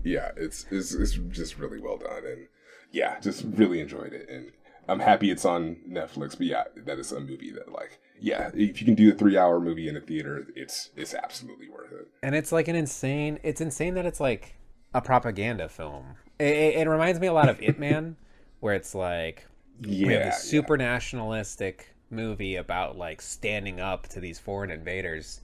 yeah, 0.04 0.30
it's, 0.38 0.68
it's 0.70 0.94
it's 0.94 1.14
just 1.30 1.58
really 1.58 1.80
well 1.80 1.98
done, 1.98 2.24
and 2.26 2.48
yeah, 2.92 3.20
just 3.20 3.46
really 3.56 3.80
enjoyed 3.80 4.14
it, 4.14 4.30
and 4.30 4.52
I'm 4.88 5.00
happy 5.00 5.30
it's 5.32 5.46
on 5.46 5.78
Netflix. 5.88 6.38
But 6.38 6.48
yeah, 6.48 6.64
that 6.86 7.00
is 7.00 7.12
a 7.12 7.20
movie 7.20 7.52
that 7.52 7.72
like 7.72 8.00
yeah, 8.20 8.52
if 8.54 8.80
you 8.82 8.86
can 8.86 8.96
do 8.96 9.10
a 9.12 9.14
three 9.16 9.38
hour 9.38 9.60
movie 9.60 9.88
in 9.88 9.96
a 9.98 10.02
theater, 10.02 10.48
it's 10.56 10.90
it's 10.96 11.14
absolutely 11.14 11.70
worth 11.70 11.92
it. 11.92 12.08
and 12.24 12.36
it's 12.36 12.52
like 12.52 12.68
an 12.68 12.76
insane 12.76 13.40
it's 13.44 13.62
insane 13.62 13.94
that 13.96 14.06
it's 14.06 14.20
like 14.20 14.56
a 14.94 15.02
propaganda 15.02 15.70
film 15.70 16.16
it, 16.40 16.46
it, 16.48 16.76
it 16.82 16.90
reminds 16.90 17.20
me 17.20 17.28
a 17.28 17.34
lot 17.34 17.48
of 17.50 17.62
Ip 17.62 17.78
Man 17.78 18.16
where 18.60 18.74
it's 18.74 18.96
like 18.96 19.46
Yeah, 19.82 20.08
we 20.08 20.14
have 20.14 20.22
yeah. 20.24 20.30
this 20.30 20.44
super 20.44 20.78
nationalistic 20.78 21.96
movie 22.10 22.56
about 22.56 22.98
like 22.98 23.22
standing 23.22 23.80
up 23.80 24.08
to 24.10 24.20
these 24.20 24.40
foreign 24.40 24.72
invaders 24.72 25.42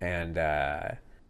and 0.00 0.38
uh 0.38 0.88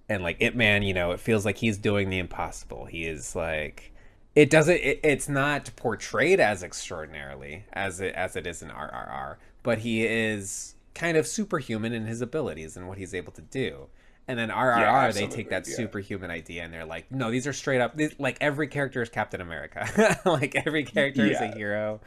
and 0.08 0.22
like 0.22 0.36
Ip 0.40 0.54
Man 0.54 0.82
you 0.82 0.94
know 0.94 1.10
it 1.10 1.20
feels 1.20 1.44
like 1.44 1.56
he's 1.56 1.76
doing 1.78 2.08
the 2.10 2.18
impossible 2.18 2.84
he 2.84 3.04
is 3.04 3.34
like 3.34 3.92
it 4.36 4.50
doesn't 4.50 4.76
it, 4.76 5.00
it's 5.02 5.28
not 5.28 5.70
portrayed 5.74 6.38
as 6.38 6.62
extraordinarily 6.62 7.64
as 7.72 8.00
it 8.00 8.14
as 8.14 8.36
it 8.36 8.46
is 8.46 8.62
in 8.62 8.68
rrr 8.68 9.36
but 9.64 9.78
he 9.78 10.06
is 10.06 10.76
kind 10.94 11.16
of 11.16 11.26
superhuman 11.26 11.92
in 11.92 12.06
his 12.06 12.20
abilities 12.20 12.76
and 12.76 12.86
what 12.86 12.98
he's 12.98 13.14
able 13.14 13.32
to 13.32 13.42
do 13.42 13.88
and 14.28 14.38
then 14.38 14.48
RRR, 14.48 15.14
they 15.14 15.28
take 15.28 15.50
that 15.50 15.68
yeah. 15.68 15.76
superhuman 15.76 16.30
idea 16.30 16.64
and 16.64 16.74
they're 16.74 16.84
like, 16.84 17.10
no, 17.12 17.30
these 17.30 17.46
are 17.46 17.52
straight 17.52 17.80
up. 17.80 17.96
These, 17.96 18.18
like 18.18 18.36
every 18.40 18.66
character 18.66 19.00
is 19.00 19.08
Captain 19.08 19.40
America. 19.40 20.18
like 20.24 20.56
every 20.66 20.84
character 20.84 21.24
is 21.24 21.40
a 21.40 21.48
hero. 21.48 22.00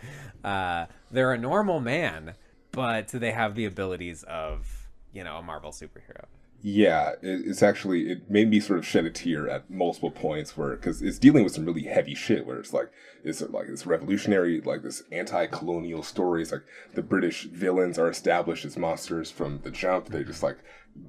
Uh, 0.43 0.87
they're 1.11 1.31
a 1.31 1.37
normal 1.37 1.79
man, 1.79 2.33
but 2.71 3.07
they 3.09 3.31
have 3.31 3.55
the 3.55 3.65
abilities 3.65 4.23
of 4.23 4.89
you 5.13 5.23
know 5.23 5.37
a 5.37 5.41
Marvel 5.41 5.71
superhero. 5.71 6.25
Yeah, 6.61 7.11
it, 7.21 7.47
it's 7.47 7.63
actually 7.63 8.11
it 8.11 8.29
made 8.29 8.49
me 8.49 8.59
sort 8.59 8.79
of 8.79 8.85
shed 8.85 9.05
a 9.05 9.09
tear 9.09 9.47
at 9.47 9.69
multiple 9.69 10.11
points 10.11 10.57
where 10.57 10.75
because 10.75 11.01
it's 11.01 11.17
dealing 11.17 11.45
with 11.45 11.53
some 11.53 11.65
really 11.65 11.83
heavy 11.83 12.15
shit 12.15 12.45
where 12.45 12.59
it's 12.59 12.73
like 12.73 12.91
it's 13.23 13.41
like 13.41 13.67
this 13.67 13.85
revolutionary 13.85 14.59
like 14.61 14.83
this 14.83 15.03
anti-colonial 15.11 16.03
stories 16.03 16.51
like 16.51 16.63
the 16.95 17.01
British 17.01 17.43
villains 17.43 17.97
are 17.97 18.09
established 18.09 18.65
as 18.65 18.75
monsters 18.75 19.31
from 19.31 19.61
the 19.63 19.71
jump. 19.71 20.09
They 20.09 20.23
just 20.23 20.43
like 20.43 20.57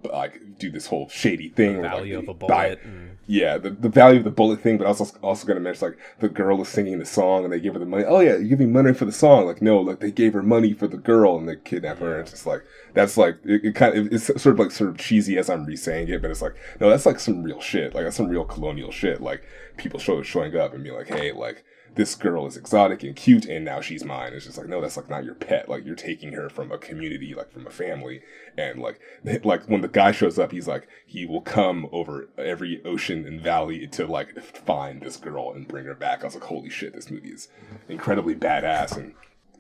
like 0.05 0.59
do 0.59 0.71
this 0.71 0.87
whole 0.87 1.09
shady 1.09 1.49
thing. 1.49 1.83
like, 1.83 1.91
value 1.91 2.19
of 2.19 2.27
they 2.27 2.31
a 2.33 2.35
buy- 2.35 2.47
bullet 2.47 2.83
and- 2.85 3.07
Yeah, 3.27 3.59
the, 3.59 3.71
the 3.71 3.89
value 3.89 4.19
of 4.19 4.25
the 4.25 4.31
bullet 4.31 4.61
thing, 4.61 4.77
but 4.79 4.87
also 4.87 5.05
also 5.23 5.47
gonna 5.47 5.61
mention 5.61 5.89
like 5.89 5.99
the 6.19 6.29
girl 6.29 6.61
is 6.63 6.69
singing 6.69 6.99
the 6.99 7.05
song 7.07 7.45
and 7.45 7.53
they 7.53 7.61
give 7.61 7.75
her 7.75 7.79
the 7.79 7.87
money. 7.87 8.05
Oh 8.05 8.19
yeah, 8.21 8.37
you 8.37 8.49
give 8.49 8.59
me 8.59 8.67
money 8.67 8.93
for 8.93 9.05
the 9.05 9.13
song. 9.13 9.47
Like 9.47 9.63
no, 9.63 9.79
like 9.81 10.01
they 10.01 10.11
gave 10.11 10.33
her 10.33 10.43
money 10.43 10.73
for 10.73 10.89
the 10.89 10.97
girl 10.97 11.37
and 11.39 11.49
they 11.49 11.57
kidnap 11.57 11.99
her. 11.99 12.13
And 12.15 12.23
it's 12.23 12.33
just 12.33 12.47
like 12.47 12.65
that's 12.95 13.17
like 13.17 13.37
it, 13.45 13.65
it 13.65 13.75
kind 13.77 13.97
of 13.97 14.13
it's 14.13 14.27
sort 14.27 14.47
of 14.55 14.59
like 14.59 14.73
sort 14.73 14.91
of 14.91 14.99
cheesy 14.99 15.39
as 15.39 15.49
I'm 15.49 15.65
re-saying 15.65 16.09
it, 16.09 16.21
but 16.23 16.31
it's 16.31 16.43
like 16.43 16.57
no, 16.81 16.91
that's 16.91 17.07
like 17.07 17.21
some 17.21 17.43
real 17.43 17.61
shit. 17.61 17.95
Like 17.95 18.05
that's 18.05 18.17
some 18.17 18.29
real 18.29 18.45
colonial 18.45 18.91
shit. 18.91 19.21
Like 19.21 19.43
people 19.77 20.01
show, 20.01 20.23
showing 20.23 20.57
up 20.57 20.75
and 20.75 20.83
being 20.83 20.97
like, 20.97 21.07
hey, 21.09 21.31
like 21.33 21.65
this 21.95 22.15
girl 22.15 22.47
is 22.47 22.57
exotic 22.57 23.03
and 23.03 23.17
cute 23.17 23.47
and 23.47 23.65
now 23.65 23.81
she's 23.81 24.05
mine. 24.05 24.33
It's 24.33 24.47
just 24.47 24.59
like, 24.59 24.69
no, 24.69 24.81
that's 24.81 24.97
like 24.97 25.11
not 25.11 25.25
your 25.25 25.35
pet. 25.35 25.69
Like 25.69 25.85
you're 25.85 25.97
taking 25.97 26.33
her 26.33 26.49
from 26.49 26.71
a 26.71 26.79
community, 26.79 27.35
like 27.35 27.53
from 27.53 27.67
a 27.67 27.71
family. 27.71 28.23
And 28.57 28.81
like, 28.81 29.01
like 29.45 29.65
when 29.69 29.81
the 29.81 29.89
guy 29.89 30.13
shows 30.13 30.39
up, 30.39 30.53
he's 30.53 30.69
like, 30.69 30.89
he 31.07 31.27
will 31.27 31.41
come 31.41 31.89
over 31.93 32.29
every 32.39 32.85
ocean 32.85 33.27
and 33.27 33.41
valley 33.41 33.87
to 33.89 34.07
like 34.07 34.41
find 34.41 35.03
this 35.03 35.17
girl 35.17 35.53
and 35.53 35.67
bring 35.67 35.87
her 35.87 35.95
back. 35.95 36.23
I 36.23 36.27
was 36.27 36.35
like, 36.35 36.45
holy 36.45 36.71
shit, 36.71 36.95
this 36.95 37.11
movie 37.11 37.31
is 37.31 37.49
incredibly 37.89 38.35
badass. 38.35 38.97
And 38.97 39.15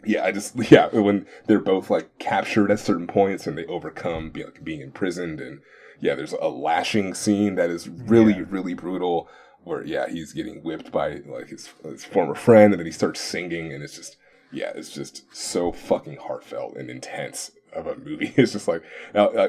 yeah, 0.05 0.25
I 0.25 0.33
just, 0.33 0.55
yeah, 0.71 0.89
when 0.89 1.27
they're 1.47 1.59
both 1.59 1.91
like 1.91 2.19
captured 2.19 2.71
at 2.71 2.81
certain 2.81 3.07
points 3.07 3.47
and 3.47 3.59
they 3.59 3.67
overcome 3.67 4.31
be, 4.31 4.45
like, 4.45 4.63
being 4.63 4.81
imprisoned 4.81 5.41
and 5.41 5.61
yeah, 6.01 6.15
there's 6.15 6.33
a 6.33 6.49
lashing 6.49 7.13
scene 7.13 7.57
that 7.57 7.71
is 7.71 7.89
really, 7.89 8.41
really 8.41 8.73
brutal 8.73 9.29
where 9.65 9.85
yeah 9.85 10.09
he's 10.09 10.33
getting 10.33 10.63
whipped 10.63 10.91
by 10.91 11.21
like 11.27 11.49
his, 11.49 11.69
his 11.83 12.05
former 12.05 12.35
friend 12.35 12.73
and 12.73 12.81
then 12.81 12.87
he 12.87 12.93
starts 12.93 13.21
singing 13.21 13.73
and 13.73 13.83
it's 13.83 13.95
just 13.95 14.17
yeah 14.53 14.73
it's 14.75 14.91
just 14.91 15.25
so 15.35 15.73
fucking 15.73 16.17
heartfelt 16.17 16.77
and 16.77 16.91
intense 16.91 17.53
of 17.73 17.87
a 17.87 17.97
movie 17.97 18.33
it's 18.37 18.53
just 18.53 18.67
like 18.67 18.83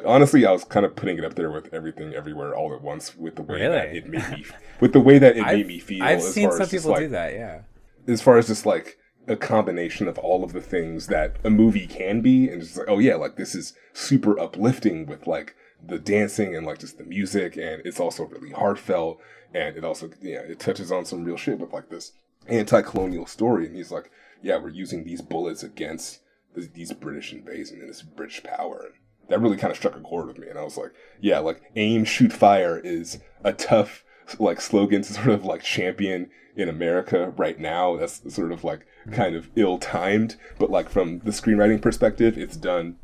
honestly 0.05 0.45
i 0.45 0.51
was 0.51 0.63
kind 0.63 0.85
of 0.85 0.95
putting 0.95 1.17
it 1.17 1.25
up 1.25 1.35
there 1.35 1.51
with 1.51 1.73
everything 1.73 2.13
everywhere 2.13 2.55
all 2.55 2.73
at 2.73 2.81
once 2.81 3.15
with 3.15 3.35
the 3.35 3.41
way 3.41 3.67
that 3.67 3.95
it 3.95 4.07
made 4.07 4.31
me 4.31 4.45
with 4.79 4.93
the 4.93 4.99
way 4.99 5.17
that 5.17 5.37
it 5.37 5.43
I've, 5.43 5.57
made 5.57 5.67
me 5.67 5.79
feel 5.79 6.03
I've 6.03 6.21
seen 6.21 6.51
some 6.51 6.67
people 6.67 6.91
like, 6.91 6.99
do 7.01 7.07
that. 7.09 7.33
Yeah. 7.33 7.61
as 8.07 8.21
far 8.21 8.37
as 8.37 8.47
just 8.47 8.65
like 8.65 8.97
a 9.27 9.35
combination 9.35 10.07
of 10.07 10.17
all 10.17 10.43
of 10.43 10.53
the 10.53 10.61
things 10.61 11.07
that 11.07 11.37
a 11.43 11.49
movie 11.49 11.87
can 11.87 12.21
be 12.21 12.49
and 12.49 12.61
it's 12.61 12.77
like 12.77 12.87
oh 12.89 12.99
yeah 12.99 13.15
like 13.15 13.37
this 13.37 13.55
is 13.55 13.73
super 13.93 14.39
uplifting 14.39 15.05
with 15.05 15.25
like 15.25 15.55
the 15.83 15.99
dancing 15.99 16.55
and 16.55 16.65
like 16.65 16.79
just 16.79 16.97
the 16.97 17.03
music 17.03 17.55
and 17.55 17.81
it's 17.85 17.99
also 17.99 18.25
really 18.25 18.51
heartfelt 18.51 19.19
and 19.53 19.77
it 19.77 19.83
also 19.83 20.09
yeah 20.21 20.39
it 20.39 20.59
touches 20.59 20.91
on 20.91 21.05
some 21.05 21.23
real 21.23 21.37
shit 21.37 21.59
with 21.59 21.73
like 21.73 21.89
this 21.89 22.13
anti-colonial 22.47 23.25
story. 23.25 23.67
And 23.67 23.75
he's 23.75 23.91
like 23.91 24.11
yeah 24.41 24.57
we're 24.57 24.69
using 24.69 25.03
these 25.03 25.21
bullets 25.21 25.63
against 25.63 26.21
th- 26.55 26.73
these 26.73 26.93
british 26.93 27.33
invasion 27.33 27.79
and 27.79 27.89
this 27.89 28.01
british 28.01 28.43
power. 28.43 28.85
And 28.85 28.93
that 29.29 29.39
really 29.39 29.57
kind 29.57 29.71
of 29.71 29.77
struck 29.77 29.95
a 29.95 29.99
chord 29.99 30.27
with 30.27 30.37
me. 30.37 30.47
And 30.47 30.57
i 30.57 30.63
was 30.63 30.77
like 30.77 30.93
yeah 31.19 31.39
like 31.39 31.61
aim 31.75 32.05
shoot 32.05 32.33
fire 32.33 32.79
is 32.79 33.19
a 33.43 33.53
tough 33.53 34.03
like 34.39 34.61
slogan 34.61 35.01
to 35.01 35.13
sort 35.13 35.29
of 35.29 35.45
like 35.45 35.63
champion 35.63 36.29
in 36.55 36.69
america 36.69 37.33
right 37.37 37.59
now. 37.59 37.97
That's 37.97 38.33
sort 38.33 38.51
of 38.51 38.63
like 38.63 38.85
kind 39.11 39.35
of 39.35 39.49
ill-timed. 39.55 40.35
But 40.57 40.71
like 40.71 40.89
from 40.89 41.19
the 41.19 41.31
screenwriting 41.31 41.81
perspective 41.81 42.37
it's 42.37 42.57
done 42.57 42.97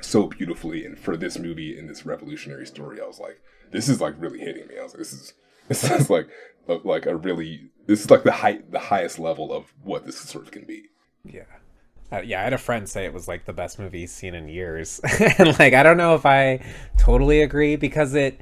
so 0.00 0.26
beautifully. 0.26 0.84
And 0.84 0.98
for 0.98 1.16
this 1.16 1.38
movie 1.38 1.78
and 1.78 1.88
this 1.88 2.04
revolutionary 2.04 2.66
story 2.66 3.00
i 3.00 3.06
was 3.06 3.18
like 3.18 3.40
this 3.74 3.88
is 3.88 4.00
like 4.00 4.14
really 4.18 4.38
hitting 4.38 4.68
me. 4.68 4.78
I 4.78 4.84
was 4.84 4.92
like 4.92 5.00
this 5.00 5.12
is 5.12 5.34
this 5.68 5.88
is 5.90 6.10
like 6.10 6.28
a, 6.68 6.74
like 6.84 7.06
a 7.06 7.16
really 7.16 7.70
this 7.86 8.02
is 8.02 8.10
like 8.10 8.22
the 8.22 8.32
height 8.32 8.70
the 8.70 8.78
highest 8.78 9.18
level 9.18 9.52
of 9.52 9.72
what 9.82 10.04
this 10.06 10.18
sort 10.18 10.44
of 10.44 10.50
can 10.50 10.64
be 10.64 10.84
Yeah. 11.24 11.42
Uh, 12.12 12.20
yeah, 12.20 12.40
I 12.40 12.44
had 12.44 12.52
a 12.52 12.58
friend 12.58 12.88
say 12.88 13.06
it 13.06 13.12
was 13.14 13.26
like 13.26 13.44
the 13.44 13.52
best 13.52 13.78
movie 13.78 14.00
he's 14.00 14.12
seen 14.12 14.34
in 14.34 14.46
years. 14.48 15.00
and 15.38 15.58
like 15.58 15.74
I 15.74 15.82
don't 15.82 15.96
know 15.96 16.14
if 16.14 16.26
I 16.26 16.60
totally 16.98 17.42
agree 17.42 17.76
because 17.76 18.14
it 18.14 18.40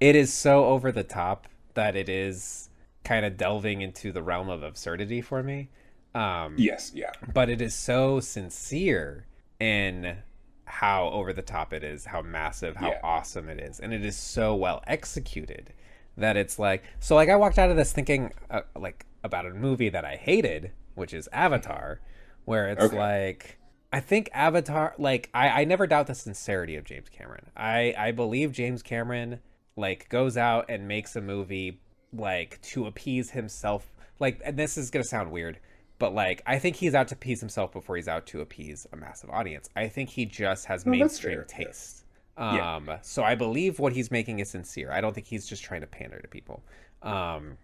it 0.00 0.14
is 0.14 0.32
so 0.32 0.66
over 0.66 0.92
the 0.92 1.02
top 1.02 1.46
that 1.74 1.96
it 1.96 2.08
is 2.08 2.68
kind 3.04 3.24
of 3.24 3.36
delving 3.36 3.80
into 3.80 4.12
the 4.12 4.22
realm 4.22 4.48
of 4.48 4.62
absurdity 4.62 5.20
for 5.20 5.42
me. 5.42 5.68
Um 6.14 6.54
yes 6.58 6.92
yeah 6.94 7.10
but 7.32 7.48
it 7.48 7.60
is 7.62 7.74
so 7.74 8.20
sincere 8.20 9.26
in 9.58 10.18
how 10.64 11.08
over 11.08 11.32
the 11.32 11.42
top 11.42 11.72
it 11.72 11.82
is, 11.84 12.04
how 12.04 12.22
massive, 12.22 12.76
how 12.76 12.90
Yeah. 12.90 13.00
awesome 13.02 13.48
it 13.48 13.60
is, 13.60 13.80
and 13.80 13.92
it 13.92 14.04
is 14.04 14.16
so 14.16 14.54
well 14.54 14.82
executed 14.86 15.72
that 16.16 16.36
it's 16.36 16.58
like 16.58 16.84
so. 17.00 17.14
Like 17.14 17.28
I 17.28 17.36
walked 17.36 17.58
out 17.58 17.70
of 17.70 17.76
this 17.76 17.92
thinking 17.92 18.32
uh, 18.50 18.62
like 18.78 19.06
about 19.24 19.46
a 19.46 19.50
movie 19.50 19.88
that 19.88 20.04
I 20.04 20.16
hated, 20.16 20.72
which 20.94 21.12
is 21.14 21.28
Avatar, 21.32 22.00
where 22.44 22.68
it's 22.68 22.82
Okay. 22.84 22.98
like. 22.98 23.58
I 23.94 24.00
think 24.00 24.30
Avatar, 24.32 24.94
like 24.98 25.28
I, 25.34 25.48
I 25.48 25.64
never 25.64 25.86
doubt 25.86 26.06
the 26.06 26.14
sincerity 26.14 26.76
of 26.76 26.84
James 26.84 27.10
Cameron. 27.10 27.50
I, 27.54 27.94
I 27.98 28.10
believe 28.12 28.50
James 28.50 28.82
Cameron 28.82 29.40
like 29.76 30.08
goes 30.08 30.38
out 30.38 30.64
and 30.70 30.88
makes 30.88 31.14
a 31.14 31.20
movie 31.20 31.78
like 32.10 32.58
to 32.62 32.86
appease 32.86 33.30
himself. 33.32 33.92
Like, 34.18 34.40
and 34.46 34.56
this 34.58 34.78
is 34.78 34.90
gonna 34.90 35.04
sound 35.04 35.30
weird, 35.30 35.58
but 35.98 36.14
like 36.14 36.40
I 36.46 36.58
think 36.58 36.76
he's 36.76 36.94
out 36.94 37.08
to 37.08 37.14
appease 37.16 37.40
himself 37.40 37.70
before 37.70 37.96
he's 37.96 38.08
out 38.08 38.26
to 38.28 38.40
appease 38.40 38.86
a 38.94 38.96
massive 38.96 39.28
audience. 39.28 39.68
I 39.76 39.88
think 39.88 40.08
he 40.08 40.24
just 40.24 40.64
has 40.66 40.86
mainstream 40.86 41.44
taste. 41.46 42.01
Um, 42.42 42.90
so 43.02 43.22
I 43.22 43.34
believe 43.34 43.78
what 43.78 43.92
he's 43.92 44.10
making 44.10 44.40
is 44.40 44.50
sincere. 44.50 44.90
I 44.90 45.00
don't 45.00 45.14
think 45.14 45.26
he's 45.26 45.46
just 45.46 45.62
trying 45.62 45.82
to 45.82 45.86
pander 45.86 46.20
to 46.20 46.28
people. 46.28 46.64
Um, 47.02 47.56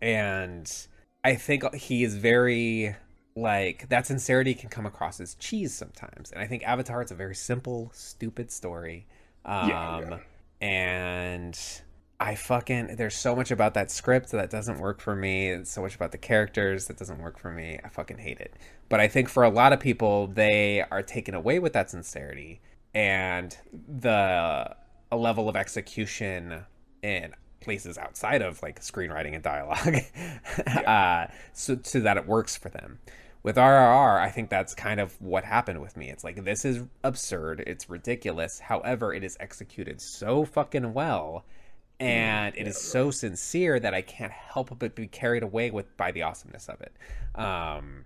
and 0.00 0.72
I 1.24 1.34
think 1.34 1.74
he 1.74 2.04
is 2.04 2.16
very 2.16 2.94
like 3.34 3.88
that 3.90 4.06
sincerity 4.06 4.54
can 4.54 4.70
come 4.70 4.86
across 4.86 5.20
as 5.20 5.34
cheese 5.34 5.74
sometimes. 5.74 6.30
And 6.30 6.40
I 6.40 6.46
think 6.46 6.62
Avatar 6.62 7.02
it's 7.02 7.10
a 7.10 7.16
very 7.16 7.34
simple, 7.34 7.90
stupid 7.92 8.50
story. 8.50 9.06
Um, 9.44 9.68
Yeah, 9.68 10.18
and 10.60 11.58
I 12.18 12.34
fucking 12.34 12.96
there's 12.96 13.16
so 13.16 13.34
much 13.36 13.50
about 13.50 13.74
that 13.74 13.90
script 13.90 14.30
that 14.32 14.50
doesn't 14.50 14.78
work 14.78 15.00
for 15.00 15.16
me. 15.16 15.50
There's 15.50 15.68
so 15.68 15.82
much 15.82 15.96
about 15.96 16.12
the 16.12 16.18
characters 16.18 16.86
that 16.86 16.96
doesn't 16.96 17.18
work 17.18 17.38
for 17.38 17.50
me. 17.50 17.78
I 17.84 17.88
fucking 17.88 18.18
hate 18.18 18.40
it. 18.40 18.54
But 18.88 19.00
I 19.00 19.08
think 19.08 19.28
for 19.28 19.42
a 19.42 19.50
lot 19.50 19.72
of 19.72 19.80
people, 19.80 20.28
they 20.28 20.82
are 20.90 21.02
taken 21.02 21.34
away 21.34 21.58
with 21.58 21.72
that 21.72 21.90
sincerity 21.90 22.60
and 22.96 23.54
the 24.00 24.74
a 25.12 25.16
level 25.16 25.50
of 25.50 25.54
execution 25.54 26.64
in 27.02 27.34
places 27.60 27.98
outside 27.98 28.40
of 28.40 28.62
like 28.62 28.80
screenwriting 28.80 29.34
and 29.34 29.42
dialogue, 29.42 29.96
uh, 30.86 31.26
so 31.52 31.78
so 31.82 32.00
that 32.00 32.16
it 32.16 32.26
works 32.26 32.56
for 32.56 32.70
them. 32.70 32.98
With 33.42 33.56
RRR, 33.56 34.18
I 34.18 34.30
think 34.30 34.48
that's 34.50 34.74
kind 34.74 34.98
of 34.98 35.20
what 35.20 35.44
happened 35.44 35.80
with 35.80 35.96
me. 35.96 36.08
It's 36.08 36.24
like 36.24 36.42
this 36.42 36.64
is 36.64 36.84
absurd, 37.04 37.62
it's 37.66 37.90
ridiculous. 37.90 38.58
However, 38.58 39.12
it 39.12 39.22
is 39.22 39.36
executed 39.38 40.00
so 40.00 40.46
fucking 40.46 40.94
well 40.94 41.44
and 42.00 42.54
it 42.56 42.66
is 42.66 42.78
so 42.78 43.10
sincere 43.10 43.78
that 43.80 43.94
I 43.94 44.02
can't 44.02 44.32
help 44.32 44.78
but 44.78 44.94
be 44.94 45.06
carried 45.06 45.42
away 45.42 45.70
with 45.70 45.96
by 45.96 46.12
the 46.12 46.22
awesomeness 46.22 46.68
of 46.68 46.80
it. 46.80 46.92
Um, 47.40 48.04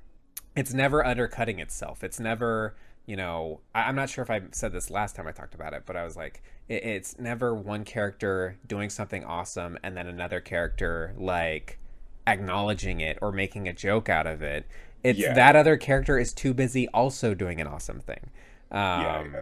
it's 0.55 0.73
never 0.75 1.05
undercutting 1.05 1.59
itself. 1.59 2.05
It's 2.05 2.21
never 2.21 2.77
you 3.07 3.17
know, 3.17 3.61
I, 3.75 3.83
I'm 3.85 3.97
not 3.97 4.09
sure 4.11 4.23
if 4.23 4.31
I 4.31 4.43
said 4.53 4.73
this 4.73 4.91
last 4.91 5.17
time 5.17 5.27
I 5.27 5.33
talked 5.33 5.55
about 5.55 5.73
it, 5.75 5.83
but 5.87 5.97
I 5.97 6.05
was 6.05 6.17
like, 6.17 6.43
it, 6.69 6.85
it's 6.85 7.19
never 7.19 7.55
one 7.55 7.85
character 7.85 8.57
doing 8.67 8.91
something 8.91 9.25
awesome 9.25 9.79
and 9.83 9.97
then 9.97 10.07
another 10.07 10.41
character 10.41 11.15
like 11.17 11.79
acknowledging 12.27 13.01
it 13.01 13.19
or 13.21 13.33
making 13.33 13.69
a 13.69 13.73
joke 13.73 14.09
out 14.09 14.27
of 14.27 14.43
it. 14.43 14.67
It's 15.03 15.19
Yeah. 15.19 15.33
that 15.35 15.57
other 15.57 15.77
character 15.77 16.19
is 16.19 16.33
too 16.33 16.55
busy 16.55 16.87
also 16.89 17.35
doing 17.35 17.61
an 17.61 17.67
awesome 17.67 18.01
thing. 18.01 18.31
Um, 18.71 18.79
Yeah, 18.79 19.25
yeah. 19.33 19.41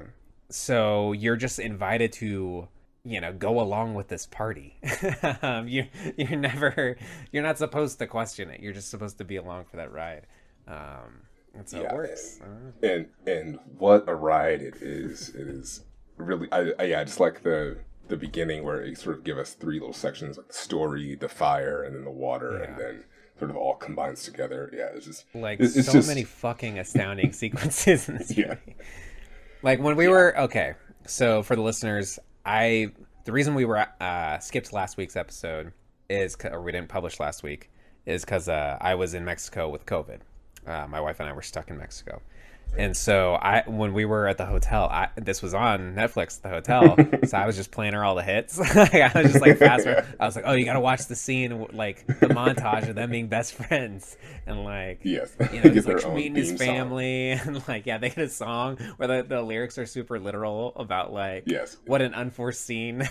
so 0.51 1.13
you're 1.13 1.37
just 1.37 1.59
invited 1.59 2.13
to 2.13 2.69
you 3.05 3.21
know 3.21 3.33
go 3.33 3.61
along 3.61 3.95
with 3.95 4.09
this 4.09 4.27
party 4.27 4.77
um, 5.43 5.69
you 5.69 5.87
you're 6.17 6.37
never 6.39 6.97
you're 7.31 7.43
not 7.43 7.57
supposed 7.57 7.99
to 7.99 8.07
question 8.07 8.51
it 8.51 8.61
you're 8.61 8.73
just 8.73 8.91
supposed 8.91 9.19
to 9.19 9.25
be 9.25 9.37
along 9.37 9.65
for 9.65 9.77
that 9.77 9.93
ride 9.93 10.27
um, 10.67 11.23
and 11.55 11.69
so 11.69 11.81
Yeah, 11.81 11.89
it 11.89 11.95
works 11.95 12.41
and 12.83 13.07
and 13.27 13.59
what 13.79 14.09
a 14.09 14.15
ride 14.15 14.61
it 14.63 14.77
is! 14.83 15.31
It 15.31 15.49
is 15.49 15.85
really, 16.17 16.49
I, 16.53 16.73
I 16.79 16.83
yeah, 16.85 17.01
I 17.01 17.05
just 17.05 17.21
like 17.21 17.43
the 17.43 17.79
the 18.09 18.17
beginning 18.17 18.65
where 18.65 18.81
it 18.81 18.97
sort 18.99 19.17
of 19.17 19.25
give 19.25 19.37
us 19.39 19.53
three 19.55 19.79
little 19.79 19.93
sections, 19.93 20.37
like 20.39 20.49
the 20.49 20.55
story, 20.55 21.15
the 21.15 21.29
fire, 21.29 21.83
and 21.83 21.95
then 21.95 22.05
the 22.05 22.11
water, 22.11 22.57
and 22.63 22.79
then 22.79 23.05
sort 23.39 23.51
of 23.51 23.57
all 23.57 23.75
combines 23.75 24.23
together. 24.23 24.71
Yeah, 24.73 24.89
it's 24.95 25.07
just 25.07 25.25
like 25.35 25.61
it's, 25.61 25.77
it's 25.77 25.87
so 25.87 25.95
just, 25.95 26.09
many 26.09 26.25
fucking 26.25 26.79
astounding 26.79 27.33
sequences 27.43 28.09
in 28.09 28.19
this 28.19 28.37
Yeah. 28.37 28.49
movie 28.49 28.77
like 29.63 29.81
when 29.81 29.97
we 29.97 30.09
were 30.09 30.39
okay 30.39 30.75
so 31.07 31.43
for 31.43 31.57
the 31.57 31.63
listeners 31.63 32.19
i 32.47 32.91
the 33.25 33.33
reason 33.33 33.55
we 33.55 33.65
were 33.65 33.85
uh 34.01 34.39
skipped 34.39 34.73
last 34.73 34.97
week's 34.97 35.17
episode 35.17 35.73
is 36.09 36.37
or 36.45 36.63
we 36.63 36.73
didn't 36.73 36.89
publish 36.89 37.19
last 37.19 37.43
week 37.43 37.71
is 38.07 38.25
because 38.25 38.49
uh, 38.49 38.79
i 38.81 38.95
was 38.95 39.15
in 39.15 39.25
mexico 39.25 39.69
with 39.69 39.85
covid 39.85 40.21
uh, 40.69 40.87
my 40.89 41.01
wife 41.01 41.19
and 41.21 41.29
i 41.29 41.33
were 41.33 41.43
stuck 41.43 41.71
in 41.71 41.79
mexico 41.79 42.21
and 42.77 42.95
so 42.95 43.35
I, 43.35 43.63
when 43.67 43.95
we 43.95 44.05
were 44.05 44.29
at 44.29 44.37
the 44.37 44.45
hotel, 44.45 44.85
I, 44.85 45.09
this 45.17 45.41
was 45.41 45.55
on 45.55 45.95
Netflix 45.95 46.37
at 46.37 46.43
the 46.43 46.49
hotel, 46.51 46.97
so 47.27 47.39
I 47.39 47.47
was 47.47 47.57
just 47.57 47.71
playing 47.71 47.95
her 47.95 48.05
all 48.05 48.15
the 48.15 48.23
hits. 48.23 48.61
I 48.61 49.11
was 49.15 49.33
just 49.33 49.41
like 49.41 49.57
fast. 49.57 49.85
forward. 49.85 50.05
I 50.21 50.27
was 50.27 50.37
like, 50.37 50.45
"Oh, 50.47 50.53
you 50.53 50.67
gotta 50.67 50.79
watch 50.79 51.07
the 51.07 51.17
scene, 51.17 51.67
like 51.73 52.07
the 52.07 52.27
montage 52.27 52.87
of 52.91 52.95
them 52.95 53.11
being 53.11 53.29
best 53.29 53.55
friends," 53.55 54.19
and 54.47 54.65
like, 54.65 55.01
Yes. 55.03 55.35
you 55.51 55.61
know, 55.65 55.71
like 55.95 56.13
meeting 56.15 56.35
his 56.35 56.49
theme 56.51 56.59
song. 56.59 56.67
family, 56.67 57.31
and 57.47 57.67
like, 57.67 57.87
yeah, 57.87 57.97
they 57.97 58.11
get 58.11 58.19
a 58.19 58.29
song 58.29 58.77
where 58.99 59.09
the, 59.09 59.27
the 59.27 59.41
lyrics 59.41 59.79
are 59.79 59.87
super 59.87 60.21
literal 60.21 60.75
about 60.77 61.11
like, 61.11 61.45
Yes. 61.47 61.79
what 61.87 62.03
an 62.03 62.13
unforeseen. 62.13 63.09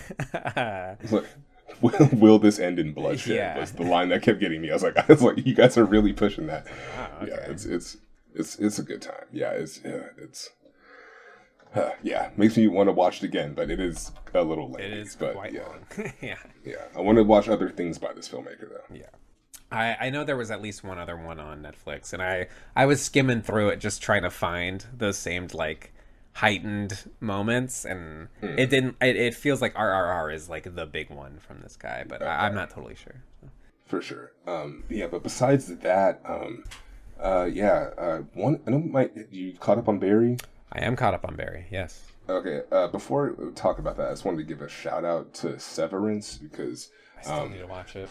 Will, 1.80 2.08
will 2.12 2.38
this 2.38 2.58
end 2.58 2.78
in 2.78 2.92
bloodshed? 2.92 3.36
Yeah. 3.36 3.58
Was 3.58 3.72
the 3.72 3.84
line 3.84 4.08
that 4.08 4.22
kept 4.22 4.40
getting 4.40 4.60
me. 4.60 4.70
I 4.70 4.74
was 4.74 4.82
like, 4.82 4.96
I 4.98 5.04
was 5.06 5.22
like, 5.22 5.46
you 5.46 5.54
guys 5.54 5.78
are 5.78 5.84
really 5.84 6.12
pushing 6.12 6.46
that. 6.46 6.66
Oh, 7.20 7.26
Yeah, 7.26 7.36
it's 7.46 7.64
it's 7.64 7.98
it's 8.34 8.58
it's 8.58 8.78
a 8.78 8.82
good 8.82 9.02
time. 9.02 9.26
Yeah, 9.32 9.50
it's 9.50 9.80
yeah, 9.84 10.06
it's. 10.16 10.50
Uh, 11.74 11.90
yeah, 12.02 12.30
makes 12.36 12.56
me 12.56 12.66
want 12.66 12.88
to 12.88 12.92
watch 12.92 13.22
it 13.22 13.26
again, 13.26 13.52
but 13.52 13.70
it 13.70 13.78
is 13.78 14.10
a 14.32 14.42
little 14.42 14.70
late. 14.70 14.84
it 14.84 14.92
is 14.92 15.14
but 15.14 15.34
quite 15.34 15.52
yeah, 15.52 15.66
long. 15.66 16.12
yeah. 16.22 16.36
yeah. 16.64 16.84
I 16.96 17.00
want 17.00 17.18
to 17.18 17.24
watch 17.24 17.48
other 17.48 17.68
things 17.68 17.98
by 17.98 18.12
this 18.14 18.28
filmmaker 18.28 18.70
though. 18.70 18.94
Yeah. 18.96 19.10
I, 19.70 19.96
I 20.00 20.10
know 20.10 20.24
there 20.24 20.36
was 20.36 20.50
at 20.50 20.62
least 20.62 20.82
one 20.82 20.98
other 20.98 21.16
one 21.16 21.38
on 21.38 21.62
Netflix, 21.62 22.14
and 22.14 22.22
I, 22.22 22.48
I 22.74 22.86
was 22.86 23.02
skimming 23.02 23.42
through 23.42 23.68
it 23.68 23.80
just 23.80 24.00
trying 24.00 24.22
to 24.22 24.30
find 24.30 24.86
those 24.96 25.18
same 25.18 25.48
like 25.52 25.92
heightened 26.38 27.10
moments, 27.20 27.84
and 27.84 28.28
Hmm. 28.40 28.58
it 28.58 28.70
didn't. 28.70 28.96
It, 29.00 29.16
it 29.16 29.34
feels 29.34 29.60
like 29.60 29.74
RRR 29.74 30.32
is 30.32 30.48
like 30.48 30.74
the 30.74 30.86
big 30.86 31.10
one 31.10 31.38
from 31.38 31.60
this 31.60 31.76
guy, 31.76 32.04
but 32.08 32.22
I, 32.22 32.46
I'm 32.46 32.54
not 32.54 32.70
totally 32.70 32.94
sure. 32.94 33.22
for 33.86 34.00
sure. 34.00 34.32
Um, 34.46 34.84
yeah, 34.88 35.06
but 35.08 35.22
besides 35.22 35.66
that, 35.66 36.20
um, 36.24 36.64
uh, 37.20 37.48
yeah, 37.52 37.90
uh, 37.98 38.18
one. 38.34 38.60
I 38.66 38.70
know 38.70 38.78
my 38.78 39.10
you 39.30 39.54
caught 39.54 39.78
up 39.78 39.88
on 39.88 39.98
Barry. 39.98 40.36
I 40.72 40.84
am 40.84 40.94
caught 40.96 41.14
up 41.14 41.24
on 41.26 41.34
Barry. 41.34 41.66
Yes. 41.70 42.04
Okay, 42.28 42.60
uh, 42.70 42.88
before 42.88 43.34
we 43.38 43.50
talk 43.52 43.78
about 43.78 43.96
that, 43.96 44.08
I 44.08 44.10
just 44.10 44.24
wanted 44.26 44.36
to 44.38 44.44
give 44.44 44.60
a 44.60 44.68
shout 44.68 45.02
out 45.04 45.32
to 45.34 45.58
Severance 45.58 46.36
because, 46.36 46.90
I 47.18 47.22
still 47.22 47.48
need 47.48 47.58
to 47.60 47.66
watch 47.66 47.96
it. 47.96 48.10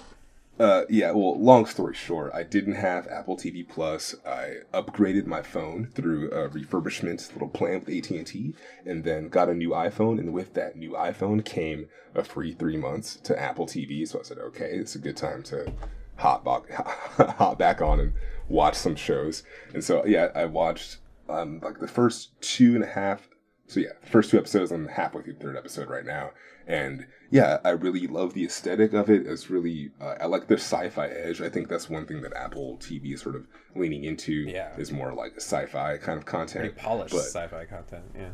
Uh, 0.60 0.84
yeah, 0.90 1.12
well, 1.12 1.40
long 1.40 1.66
story 1.66 1.94
short, 1.94 2.32
I 2.34 2.44
didn't 2.44 2.76
have 2.76 3.08
Apple 3.08 3.38
TV 3.38 3.68
Plus. 3.68 4.16
I 4.26 4.58
upgraded 4.74 5.26
my 5.26 5.42
phone 5.42 5.88
through 5.94 6.32
a 6.32 6.50
refurbishment 6.50 7.32
little 7.34 7.50
plan 7.50 7.80
with 7.80 7.90
AT 7.90 8.10
and 8.10 8.26
T, 8.26 8.56
and 8.86 9.04
then 9.04 9.30
got 9.30 9.50
a 9.50 9.54
new 9.54 9.70
iPhone. 9.70 10.20
And 10.20 10.34
with 10.34 10.54
that 10.56 10.76
new 10.76 10.92
iPhone 10.92 11.46
came 11.46 11.90
a 12.16 12.24
free 12.24 12.54
three 12.54 12.78
months 12.78 13.18
to 13.18 13.40
Apple 13.40 13.68
TV. 13.68 14.08
So 14.08 14.20
I 14.20 14.24
said, 14.24 14.40
okay, 14.40 14.72
it's 14.72 14.96
a 14.96 15.00
good 15.00 15.18
time 15.18 15.44
to 15.44 15.72
hop 16.16 16.44
back, 16.44 16.72
hop 17.38 17.60
back 17.60 17.82
on 17.82 18.00
and 18.00 18.14
watch 18.48 18.76
some 18.76 18.96
shows. 18.96 19.44
And 19.74 19.84
so 19.84 20.06
yeah, 20.06 20.30
I 20.34 20.46
watched 20.46 20.98
um, 21.30 21.60
like 21.62 21.80
the 21.80 21.88
first 21.88 22.40
two 22.42 22.76
and 22.76 22.84
a 22.84 22.88
half 22.88 23.27
so 23.68 23.82
yeah, 23.82 23.90
first 24.02 24.32
two 24.32 24.38
episodes. 24.38 24.72
I'm 24.72 24.88
halfway 24.88 25.22
through 25.24 25.34
the 25.34 25.40
third 25.40 25.58
episode 25.58 25.90
right 25.90 26.06
now, 26.06 26.32
and 26.66 27.06
yeah, 27.30 27.58
I 27.66 27.72
really 27.72 28.08
love 28.08 28.34
the 28.34 28.46
aesthetic 28.46 28.94
of 28.94 29.10
it. 29.10 29.28
It's 29.28 29.50
really 29.50 29.92
uh, 30.00 30.16
I 30.22 30.26
like 30.26 30.48
the 30.48 30.56
sci-fi 30.56 31.08
edge. 31.08 31.42
I 31.42 31.50
think 31.50 31.68
that's 31.68 31.90
one 31.90 32.06
thing 32.06 32.22
that 32.22 32.34
Apple 32.34 32.78
TV 32.80 33.14
is 33.14 33.22
sort 33.22 33.36
of 33.36 33.46
leaning 33.76 34.06
into. 34.06 34.32
Yeah. 34.32 34.76
is 34.78 34.92
more 34.92 35.14
like 35.14 35.34
a 35.34 35.42
sci-fi 35.42 35.98
kind 35.98 36.18
of 36.18 36.26
content. 36.26 36.66
Pretty 36.66 36.80
polished 36.80 37.14
but 37.14 37.24
sci-fi 37.24 37.66
content. 37.66 38.06
Yeah. 38.16 38.30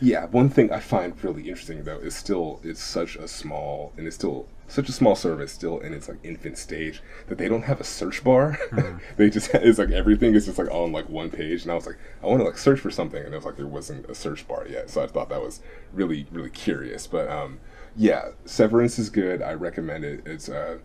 yeah, 0.00 0.26
one 0.26 0.48
thing 0.48 0.72
I 0.72 0.80
find 0.80 1.22
really 1.22 1.48
interesting 1.48 1.84
though 1.84 1.98
is 1.98 2.14
still 2.14 2.60
it's 2.64 2.82
such 2.82 3.16
a 3.16 3.28
small 3.28 3.92
and 3.98 4.06
it's 4.06 4.16
still 4.16 4.48
such 4.68 4.88
a 4.88 4.92
small 4.92 5.16
service 5.16 5.52
still 5.52 5.78
in 5.80 5.92
its 5.92 6.08
like 6.08 6.18
infant 6.22 6.58
stage 6.58 7.02
that 7.26 7.38
they 7.38 7.48
don't 7.48 7.62
have 7.62 7.80
a 7.80 7.84
search 7.84 8.22
bar. 8.22 8.58
they 9.16 9.30
just 9.30 9.52
it's 9.54 9.78
like 9.78 9.90
everything 9.90 10.34
is 10.34 10.46
just 10.46 10.58
like 10.58 10.70
on 10.70 10.92
like 10.92 11.08
one 11.08 11.30
page, 11.30 11.62
and 11.62 11.72
I 11.72 11.74
was 11.74 11.86
like, 11.86 11.98
I 12.22 12.26
want 12.26 12.40
to 12.40 12.44
like 12.44 12.58
search 12.58 12.80
for 12.80 12.90
something, 12.90 13.22
and 13.22 13.32
it 13.32 13.36
was 13.36 13.46
like 13.46 13.56
there 13.56 13.66
wasn't 13.66 14.08
a 14.08 14.14
search 14.14 14.46
bar 14.46 14.66
yet, 14.68 14.90
so 14.90 15.02
I 15.02 15.06
thought 15.06 15.30
that 15.30 15.42
was 15.42 15.60
really 15.92 16.26
really 16.30 16.50
curious. 16.50 17.06
But 17.06 17.28
um, 17.30 17.60
yeah, 17.96 18.30
Severance 18.44 18.98
is 18.98 19.10
good. 19.10 19.42
I 19.42 19.54
recommend 19.54 20.04
it. 20.04 20.22
It's 20.26 20.48
uh, 20.48 20.78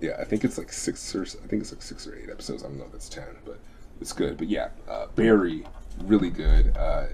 yeah, 0.00 0.16
I 0.20 0.24
think 0.24 0.44
it's 0.44 0.58
like 0.58 0.72
six 0.72 1.14
or 1.14 1.22
I 1.22 1.46
think 1.46 1.62
it's 1.62 1.72
like 1.72 1.82
six 1.82 2.06
or 2.06 2.14
eight 2.14 2.30
episodes. 2.30 2.62
I 2.62 2.68
don't 2.68 2.78
know 2.78 2.86
if 2.86 2.94
it's 2.94 3.08
ten, 3.08 3.36
but 3.44 3.58
it's 4.00 4.12
good. 4.12 4.36
But 4.36 4.48
yeah, 4.48 4.68
uh, 4.88 5.06
Barry 5.14 5.64
really 6.04 6.30
good. 6.30 6.76
Uh, 6.76 7.06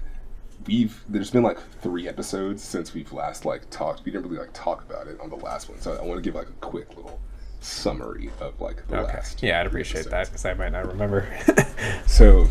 we've 0.69 1.03
there's 1.09 1.31
been 1.31 1.41
like 1.43 1.57
three 1.81 2.07
episodes 2.07 2.63
since 2.63 2.93
we've 2.93 3.11
last 3.11 3.43
like 3.43 3.67
talked. 3.71 4.05
We 4.05 4.11
didn't 4.11 4.27
really 4.27 4.39
like 4.39 4.53
talk 4.53 4.83
about 4.87 5.07
it 5.07 5.19
on 5.19 5.29
the 5.29 5.35
last 5.35 5.67
one, 5.69 5.81
so 5.81 5.93
I 5.95 6.03
want 6.05 6.17
to 6.17 6.21
give 6.21 6.35
like 6.35 6.47
a 6.47 6.59
quick 6.61 6.89
little 6.95 7.19
summary 7.59 8.29
of 8.39 8.59
like 8.61 8.87
the 8.87 8.99
Okay. 8.99 9.13
last. 9.13 9.41
Yeah, 9.43 9.59
I'd 9.59 9.65
appreciate 9.67 10.09
that 10.11 10.27
because 10.27 10.45
I 10.45 10.53
might 10.53 10.71
not 10.71 10.87
remember. 10.87 11.27
So 12.05 12.49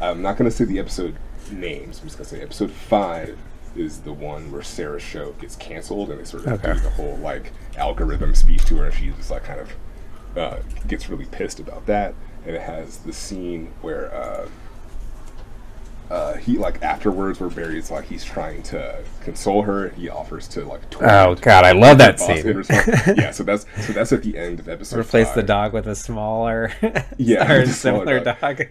I'm 0.00 0.22
not 0.22 0.36
gonna 0.36 0.50
say 0.50 0.64
the 0.64 0.78
episode 0.78 1.16
names. 1.50 1.98
I'm 2.00 2.06
just 2.06 2.16
gonna 2.18 2.28
say 2.28 2.40
episode 2.40 2.70
five 2.70 3.36
is 3.74 4.00
the 4.00 4.12
one 4.12 4.52
where 4.52 4.62
Sarah's 4.62 5.02
show 5.02 5.32
gets 5.40 5.56
canceled, 5.56 6.10
and 6.10 6.20
they 6.20 6.24
sort 6.24 6.46
of 6.46 6.52
Okay. 6.64 6.74
do 6.74 6.80
the 6.80 6.90
whole 6.90 7.16
like 7.18 7.52
algorithm 7.76 8.34
speech 8.34 8.64
to 8.66 8.76
her, 8.76 8.86
and 8.86 8.94
she 8.94 9.08
just 9.10 9.30
like 9.30 9.44
kind 9.44 9.60
of 9.60 9.72
uh, 10.38 10.58
gets 10.86 11.08
really 11.08 11.24
pissed 11.26 11.58
about 11.60 11.84
that. 11.86 12.14
And 12.46 12.54
it 12.56 12.62
has 12.62 12.98
the 12.98 13.12
scene 13.12 13.72
where. 13.82 14.14
Uh, 14.14 14.48
uh, 16.12 16.36
he 16.36 16.58
like 16.58 16.82
afterwards 16.82 17.40
where 17.40 17.48
Barry's 17.48 17.90
like 17.90 18.04
he's 18.04 18.22
trying 18.22 18.62
to 18.64 19.02
console 19.22 19.62
her. 19.62 19.88
He 19.90 20.10
offers 20.10 20.46
to 20.48 20.62
like 20.66 20.82
oh 21.00 21.34
God, 21.36 21.64
I 21.64 21.72
love 21.72 21.96
that 21.98 22.20
scene. 22.20 22.62
yeah, 23.16 23.30
so 23.30 23.42
that's 23.42 23.64
so 23.86 23.94
that's 23.94 24.12
at 24.12 24.22
the 24.22 24.36
end 24.36 24.60
of 24.60 24.68
episode. 24.68 24.98
Replace 24.98 25.30
the 25.30 25.42
dog 25.42 25.72
with 25.72 25.86
a 25.86 25.96
smaller, 25.96 26.70
Yeah, 27.16 27.50
or 27.50 27.60
a 27.62 27.66
similar 27.66 28.20
dog. 28.20 28.62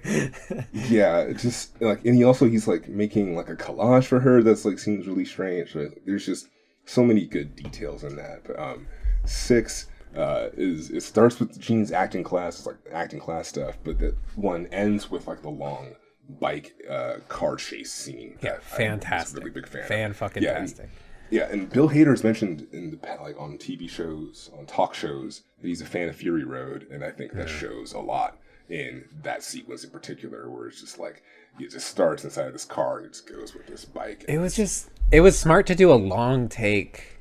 Yeah, 0.72 1.32
just 1.32 1.82
like, 1.82 2.06
and 2.06 2.16
he 2.16 2.24
also 2.24 2.48
he's 2.48 2.68
like 2.68 2.88
making 2.88 3.36
like 3.36 3.50
a 3.50 3.56
collage 3.56 4.06
for 4.06 4.20
her 4.20 4.44
that's 4.44 4.64
like 4.64 4.78
seems 4.78 5.08
really 5.08 5.26
strange. 5.26 5.74
Like, 5.74 6.00
there's 6.06 6.28
just 6.28 6.48
so 6.86 7.04
many 7.04 7.26
good 7.26 7.56
details 7.56 8.04
in 8.04 8.18
that. 8.18 8.44
But 8.46 8.60
um, 8.60 8.86
six 9.26 9.88
uh 10.16 10.50
is 10.54 10.92
it 10.92 11.02
starts 11.02 11.40
with 11.40 11.60
Gene's 11.60 11.92
acting 11.92 12.24
class, 12.24 12.60
it's 12.60 12.68
like 12.68 12.78
acting 12.92 13.20
class 13.20 13.48
stuff, 13.48 13.80
but 13.84 13.98
that 13.98 14.16
one 14.36 14.68
ends 14.68 15.10
with 15.10 15.26
like 15.26 15.42
the 15.42 15.50
long 15.50 15.96
bike 16.40 16.74
uh 16.90 17.16
car 17.28 17.56
chase 17.56 17.92
scene. 17.92 18.38
yeah, 18.42 18.52
that 18.52 18.54
I'm 18.56 18.60
just 18.62 18.74
fantastic. 18.76 19.40
really 19.40 19.52
big 19.52 19.68
fan. 19.68 19.88
Fan 19.88 20.14
fucking 20.14 20.44
Yeah, 20.44 20.58
and- 20.58 20.68
tastic. 20.68 20.90
Yeah, 21.30 21.48
and 21.50 21.70
Bill 21.70 21.88
Hader's 21.88 22.26
mentioned 22.26 22.68
in 22.74 22.92
the 22.92 22.98
like 23.22 23.40
on 23.40 23.58
TV 23.58 23.90
shows, 23.90 24.50
on 24.58 24.66
talk 24.66 24.94
shows, 24.94 25.44
that 25.62 25.68
he's 25.68 25.80
a 25.82 25.86
fan 25.86 26.10
of 26.10 26.16
Fury 26.18 26.44
Road, 26.44 26.86
and 26.92 27.06
I 27.06 27.12
think 27.12 27.32
that 27.34 27.48
shows 27.48 27.94
a 27.94 28.00
lot 28.00 28.38
in 28.70 29.06
that 29.24 29.42
sequence 29.42 29.86
in 29.86 29.92
particular, 29.92 30.50
where 30.50 30.68
it's 30.68 30.82
just 30.82 31.00
like 31.00 31.24
it 31.58 31.72
just 31.72 31.88
starts 31.88 32.26
inside 32.26 32.48
of 32.48 32.54
this 32.54 32.66
car 32.66 32.98
and 32.98 33.06
it 33.06 33.14
just 33.14 33.28
goes 33.28 33.54
with 33.54 33.66
this 33.68 33.86
bike. 33.86 34.26
It 34.28 34.40
was 34.40 34.58
just 34.58 34.90
it 35.10 35.22
was 35.22 35.40
smart 35.40 35.68
to 35.68 35.76
do 35.76 35.90
a 35.90 35.96
long 35.96 36.50
take 36.50 37.18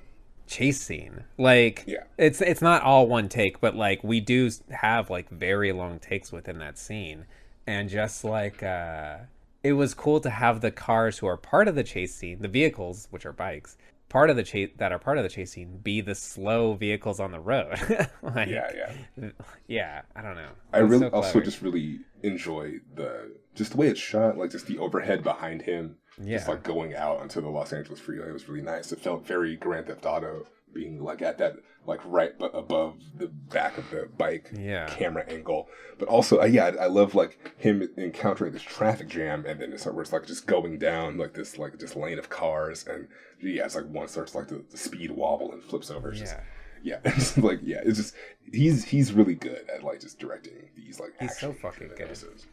chase 0.48 0.80
scene. 0.80 1.22
Like 1.38 1.84
Yeah. 1.86 2.02
it's 2.18 2.40
it's 2.40 2.60
not 2.62 2.82
all 2.82 3.06
one 3.06 3.28
take, 3.28 3.60
but 3.60 3.76
like 3.76 4.02
we 4.02 4.18
do 4.18 4.50
have 4.70 5.08
like 5.08 5.28
very 5.30 5.70
long 5.70 6.00
takes 6.00 6.32
within 6.32 6.58
that 6.58 6.78
scene. 6.78 7.26
And 7.70 7.88
just 7.88 8.24
like 8.24 8.62
uh 8.64 9.18
it 9.62 9.74
was 9.74 9.94
cool 9.94 10.20
to 10.20 10.30
have 10.30 10.60
the 10.60 10.70
cars 10.72 11.18
who 11.18 11.26
are 11.26 11.36
part 11.36 11.68
of 11.68 11.74
the 11.76 11.84
chase 11.84 12.14
scene, 12.14 12.38
the 12.40 12.48
vehicles, 12.48 13.06
which 13.10 13.24
are 13.26 13.32
bikes, 13.32 13.76
part 14.08 14.28
of 14.30 14.36
the 14.36 14.42
chase 14.42 14.70
that 14.78 14.90
are 14.90 14.98
part 14.98 15.18
of 15.18 15.22
the 15.22 15.28
chase 15.28 15.52
scene 15.52 15.78
be 15.82 16.00
the 16.00 16.14
slow 16.14 16.74
vehicles 16.74 17.20
on 17.20 17.30
the 17.30 17.38
road. 17.38 17.78
like, 18.22 18.48
yeah, 18.48 18.72
yeah. 19.20 19.30
yeah, 19.68 20.02
I 20.16 20.22
don't 20.22 20.34
know. 20.34 20.48
I 20.72 20.80
It 20.80 20.82
really 20.82 21.08
so 21.10 21.14
also 21.14 21.40
just 21.40 21.62
really 21.62 22.00
enjoy 22.22 22.80
the 22.94 23.36
just 23.54 23.72
the 23.72 23.76
way 23.76 23.88
it's 23.88 24.00
shot, 24.00 24.36
like 24.38 24.50
just 24.50 24.66
the 24.66 24.78
overhead 24.78 25.22
behind 25.22 25.62
him, 25.62 25.96
Yeah. 26.20 26.38
just 26.38 26.48
like 26.48 26.62
going 26.62 26.94
out 26.94 27.18
onto 27.20 27.40
the 27.40 27.48
Los 27.50 27.72
Angeles 27.72 28.00
freeway 28.00 28.28
It 28.30 28.32
was 28.32 28.48
really 28.48 28.62
nice. 28.64 28.90
It 28.92 29.00
felt 29.00 29.26
very 29.26 29.56
Grand 29.56 29.86
Theft 29.86 30.06
Auto, 30.06 30.46
being 30.72 31.02
like 31.02 31.22
at 31.22 31.38
that 31.38 31.56
like 31.86 32.00
right 32.04 32.38
bu- 32.38 32.44
above 32.46 32.96
the 33.16 33.26
back 33.28 33.78
of 33.78 33.88
the 33.90 34.08
bike 34.18 34.50
Yeah. 34.56 34.86
camera 34.86 35.24
angle. 35.28 35.68
But 35.98 36.08
also, 36.08 36.40
uh, 36.40 36.44
yeah, 36.44 36.66
I, 36.66 36.84
I 36.84 36.86
love 36.86 37.14
like 37.14 37.54
him 37.58 37.88
encountering 37.96 38.52
this 38.52 38.62
traffic 38.62 39.08
jam, 39.08 39.44
and 39.46 39.60
then 39.60 39.72
it's 39.72 39.86
where 39.86 40.00
it's 40.02 40.12
like 40.12 40.26
just 40.26 40.46
going 40.46 40.78
down 40.78 41.16
like 41.18 41.34
this 41.34 41.58
like 41.58 41.78
this 41.78 41.96
lane 41.96 42.18
of 42.18 42.28
cars, 42.28 42.86
and 42.86 43.08
yeah, 43.42 43.64
it's 43.64 43.74
like 43.76 43.86
one 43.88 44.08
starts 44.08 44.34
like 44.34 44.48
the, 44.48 44.62
the 44.70 44.76
speed 44.76 45.10
wobble 45.10 45.52
and 45.52 45.62
flips 45.62 45.90
over. 45.90 46.10
It's 46.10 46.20
just- 46.20 46.36
Yeah. 46.82 46.98
yeah, 47.04 47.12
it's 47.16 47.36
like 47.38 47.60
yeah, 47.62 47.80
it's 47.84 47.98
just 47.98 48.14
he's 48.52 48.84
he's 48.84 49.12
really 49.12 49.34
good 49.34 49.64
at 49.74 49.82
like 49.82 50.00
just 50.00 50.18
directing 50.18 50.68
these 50.76 51.00
like 51.00 51.14
He's 51.20 51.38
so 51.38 51.52
fucking 51.54 51.88
good. 51.88 52.00
episodes. 52.02 52.46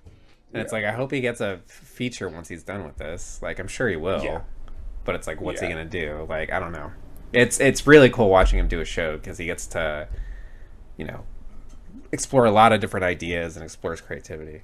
And 0.53 0.61
it's 0.61 0.71
like 0.71 0.85
I 0.85 0.93
hope 0.93 1.11
he 1.11 1.19
gets 1.19 1.41
a 1.41 1.59
feature 1.67 2.29
once 2.29 2.47
he's 2.47 2.63
done 2.63 2.85
with 2.85 2.95
this. 2.97 3.41
Like 3.41 3.59
I'm 3.59 3.67
sure 3.67 3.89
he 3.89 3.97
will. 3.97 4.23
Yeah. 4.23 4.41
But 5.03 5.15
it's 5.15 5.27
like 5.27 5.41
what's 5.41 5.59
he 5.61 5.67
gonna 5.67 5.83
do? 5.85 6.25
Like 6.29 6.51
I 6.51 6.59
don't 6.59 6.71
know. 6.71 6.91
It's 7.33 7.59
it's 7.59 7.85
really 7.85 8.09
cool 8.09 8.29
watching 8.29 8.59
him 8.59 8.67
do 8.67 8.79
a 8.79 8.85
show 8.85 9.17
because 9.17 9.37
he 9.37 9.45
gets 9.45 9.67
to, 9.67 10.07
you 10.95 11.05
know, 11.05 11.23
explore 12.11 12.45
a 12.45 12.51
lot 12.51 12.73
of 12.73 12.79
different 12.79 13.03
ideas 13.03 13.55
and 13.55 13.63
explore 13.63 13.91
his 13.91 14.01
creativity. 14.01 14.61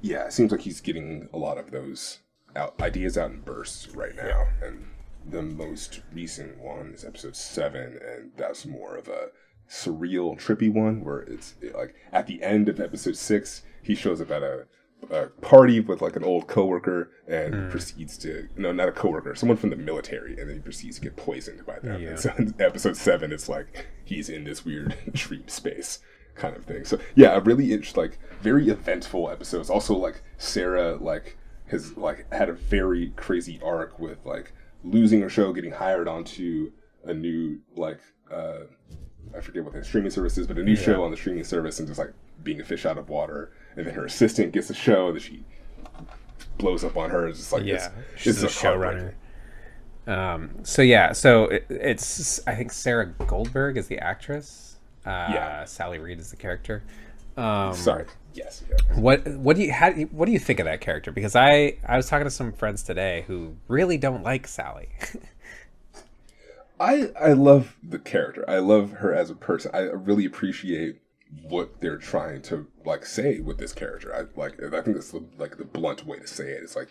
Yeah, 0.00 0.26
it 0.26 0.32
seems 0.32 0.50
like 0.50 0.62
he's 0.62 0.80
getting 0.80 1.28
a 1.32 1.38
lot 1.38 1.58
of 1.58 1.70
those 1.70 2.18
out, 2.56 2.80
ideas 2.80 3.16
out 3.16 3.30
in 3.30 3.40
bursts 3.40 3.88
right 3.94 4.14
now, 4.16 4.46
and 4.62 4.86
the 5.24 5.42
most 5.42 6.00
recent 6.12 6.58
one 6.58 6.92
is 6.94 7.04
episode 7.04 7.36
seven, 7.36 7.98
and 8.04 8.32
that's 8.36 8.66
more 8.66 8.96
of 8.96 9.08
a 9.08 9.28
surreal, 9.70 10.36
trippy 10.38 10.72
one 10.72 11.04
where 11.04 11.20
it's 11.20 11.54
like 11.74 11.94
at 12.12 12.26
the 12.26 12.42
end 12.42 12.68
of 12.68 12.80
episode 12.80 13.16
six, 13.16 13.62
he 13.82 13.94
shows 13.94 14.20
up 14.20 14.30
at 14.30 14.42
a, 14.42 14.66
a 15.10 15.26
party 15.40 15.80
with 15.80 16.00
like 16.02 16.16
an 16.16 16.24
old 16.24 16.46
coworker 16.46 17.10
and 17.26 17.70
proceeds 17.70 18.16
to 18.18 18.48
no, 18.56 18.72
not 18.72 18.88
a 18.88 18.92
coworker, 18.92 19.34
someone 19.34 19.56
from 19.58 19.70
the 19.70 19.76
military, 19.76 20.38
and 20.38 20.48
then 20.48 20.56
he 20.56 20.60
proceeds 20.62 20.96
to 20.96 21.02
get 21.02 21.16
poisoned 21.16 21.64
by 21.66 21.78
them. 21.80 22.02
Yeah. 22.02 22.10
And 22.10 22.20
so 22.20 22.32
in 22.38 22.54
episode 22.58 22.96
seven, 22.96 23.32
it's 23.32 23.48
like 23.48 23.86
he's 24.04 24.28
in 24.28 24.44
this 24.44 24.64
weird 24.64 24.96
dream 25.12 25.48
space 25.48 26.00
kind 26.34 26.56
of 26.56 26.64
thing. 26.64 26.84
So 26.84 26.98
yeah, 27.14 27.36
a 27.36 27.40
really 27.40 27.72
int- 27.72 27.96
like 27.96 28.18
very 28.40 28.68
eventful 28.68 29.30
episodes. 29.30 29.70
Also 29.70 29.94
like 29.94 30.22
Sarah 30.38 30.96
like 30.96 31.36
has 31.66 31.96
like 31.96 32.32
had 32.32 32.48
a 32.48 32.54
very 32.54 33.10
crazy 33.16 33.60
arc 33.64 33.98
with 33.98 34.24
like 34.24 34.52
losing 34.84 35.20
her 35.20 35.28
show, 35.28 35.52
getting 35.52 35.72
hired 35.72 36.08
onto 36.08 36.72
a 37.04 37.12
new 37.12 37.58
like 37.76 38.00
uh 38.30 38.60
I 39.36 39.40
forget 39.40 39.64
what 39.64 39.72
the 39.72 39.84
streaming 39.84 40.10
service 40.10 40.36
is, 40.36 40.46
but 40.46 40.58
a 40.58 40.62
new 40.62 40.76
show 40.76 41.02
on 41.04 41.10
the 41.10 41.16
streaming 41.16 41.44
service 41.44 41.78
and 41.78 41.88
just 41.88 41.98
like 41.98 42.12
being 42.42 42.60
a 42.60 42.64
fish 42.64 42.84
out 42.84 42.98
of 42.98 43.08
water. 43.08 43.52
And 43.76 43.86
then 43.86 43.94
her 43.94 44.04
assistant 44.04 44.52
gets 44.52 44.70
a 44.70 44.74
show 44.74 45.08
and 45.08 45.16
then 45.16 45.22
she 45.22 45.44
blows 46.58 46.84
up 46.84 46.96
on 46.96 47.10
her. 47.10 47.28
It's 47.28 47.38
just 47.38 47.52
like 47.52 47.64
Yeah, 47.64 47.74
this, 47.76 47.90
she's 48.16 48.40
this 48.40 48.62
a 48.62 48.66
showrunner. 48.66 49.14
Um, 50.06 50.64
so 50.64 50.82
yeah, 50.82 51.12
so 51.12 51.44
it, 51.44 51.66
it's 51.70 52.40
I 52.46 52.54
think 52.54 52.72
Sarah 52.72 53.06
Goldberg 53.26 53.76
is 53.76 53.86
the 53.86 53.98
actress. 53.98 54.76
Uh, 55.06 55.28
Yeah. 55.32 55.64
Sally 55.64 55.98
Reed 55.98 56.18
is 56.18 56.30
the 56.30 56.36
character. 56.36 56.82
Um, 57.36 57.72
Sorry. 57.74 58.04
Yes. 58.34 58.62
Yeah. 58.68 58.98
What 59.00 59.26
what 59.28 59.56
do 59.56 59.62
you 59.62 59.72
how, 59.72 59.90
do 59.90 60.02
what 60.12 60.26
do 60.26 60.32
you 60.32 60.38
think 60.38 60.58
of 60.60 60.64
that 60.64 60.80
character? 60.80 61.12
Because 61.12 61.36
I 61.36 61.76
I 61.86 61.96
was 61.96 62.08
talking 62.08 62.24
to 62.24 62.30
some 62.30 62.52
friends 62.52 62.82
today 62.82 63.24
who 63.26 63.56
really 63.68 63.96
don't 63.98 64.22
like 64.22 64.46
Sally. 64.46 64.88
I 66.80 67.10
I 67.20 67.32
love 67.32 67.76
the 67.82 67.98
character. 67.98 68.44
I 68.48 68.58
love 68.58 68.92
her 68.92 69.14
as 69.14 69.30
a 69.30 69.34
person. 69.34 69.70
I 69.72 69.80
really 69.80 70.24
appreciate 70.24 71.00
what 71.42 71.80
they're 71.80 71.98
trying 71.98 72.42
to 72.42 72.66
like 72.84 73.06
say 73.06 73.40
with 73.40 73.58
this 73.58 73.72
character. 73.72 74.14
I 74.14 74.38
like 74.38 74.62
I 74.62 74.82
think 74.82 74.96
that's 74.96 75.12
the, 75.12 75.24
like 75.38 75.56
the 75.56 75.64
blunt 75.64 76.06
way 76.06 76.18
to 76.18 76.26
say 76.26 76.50
it. 76.50 76.62
It's 76.62 76.76
like 76.76 76.88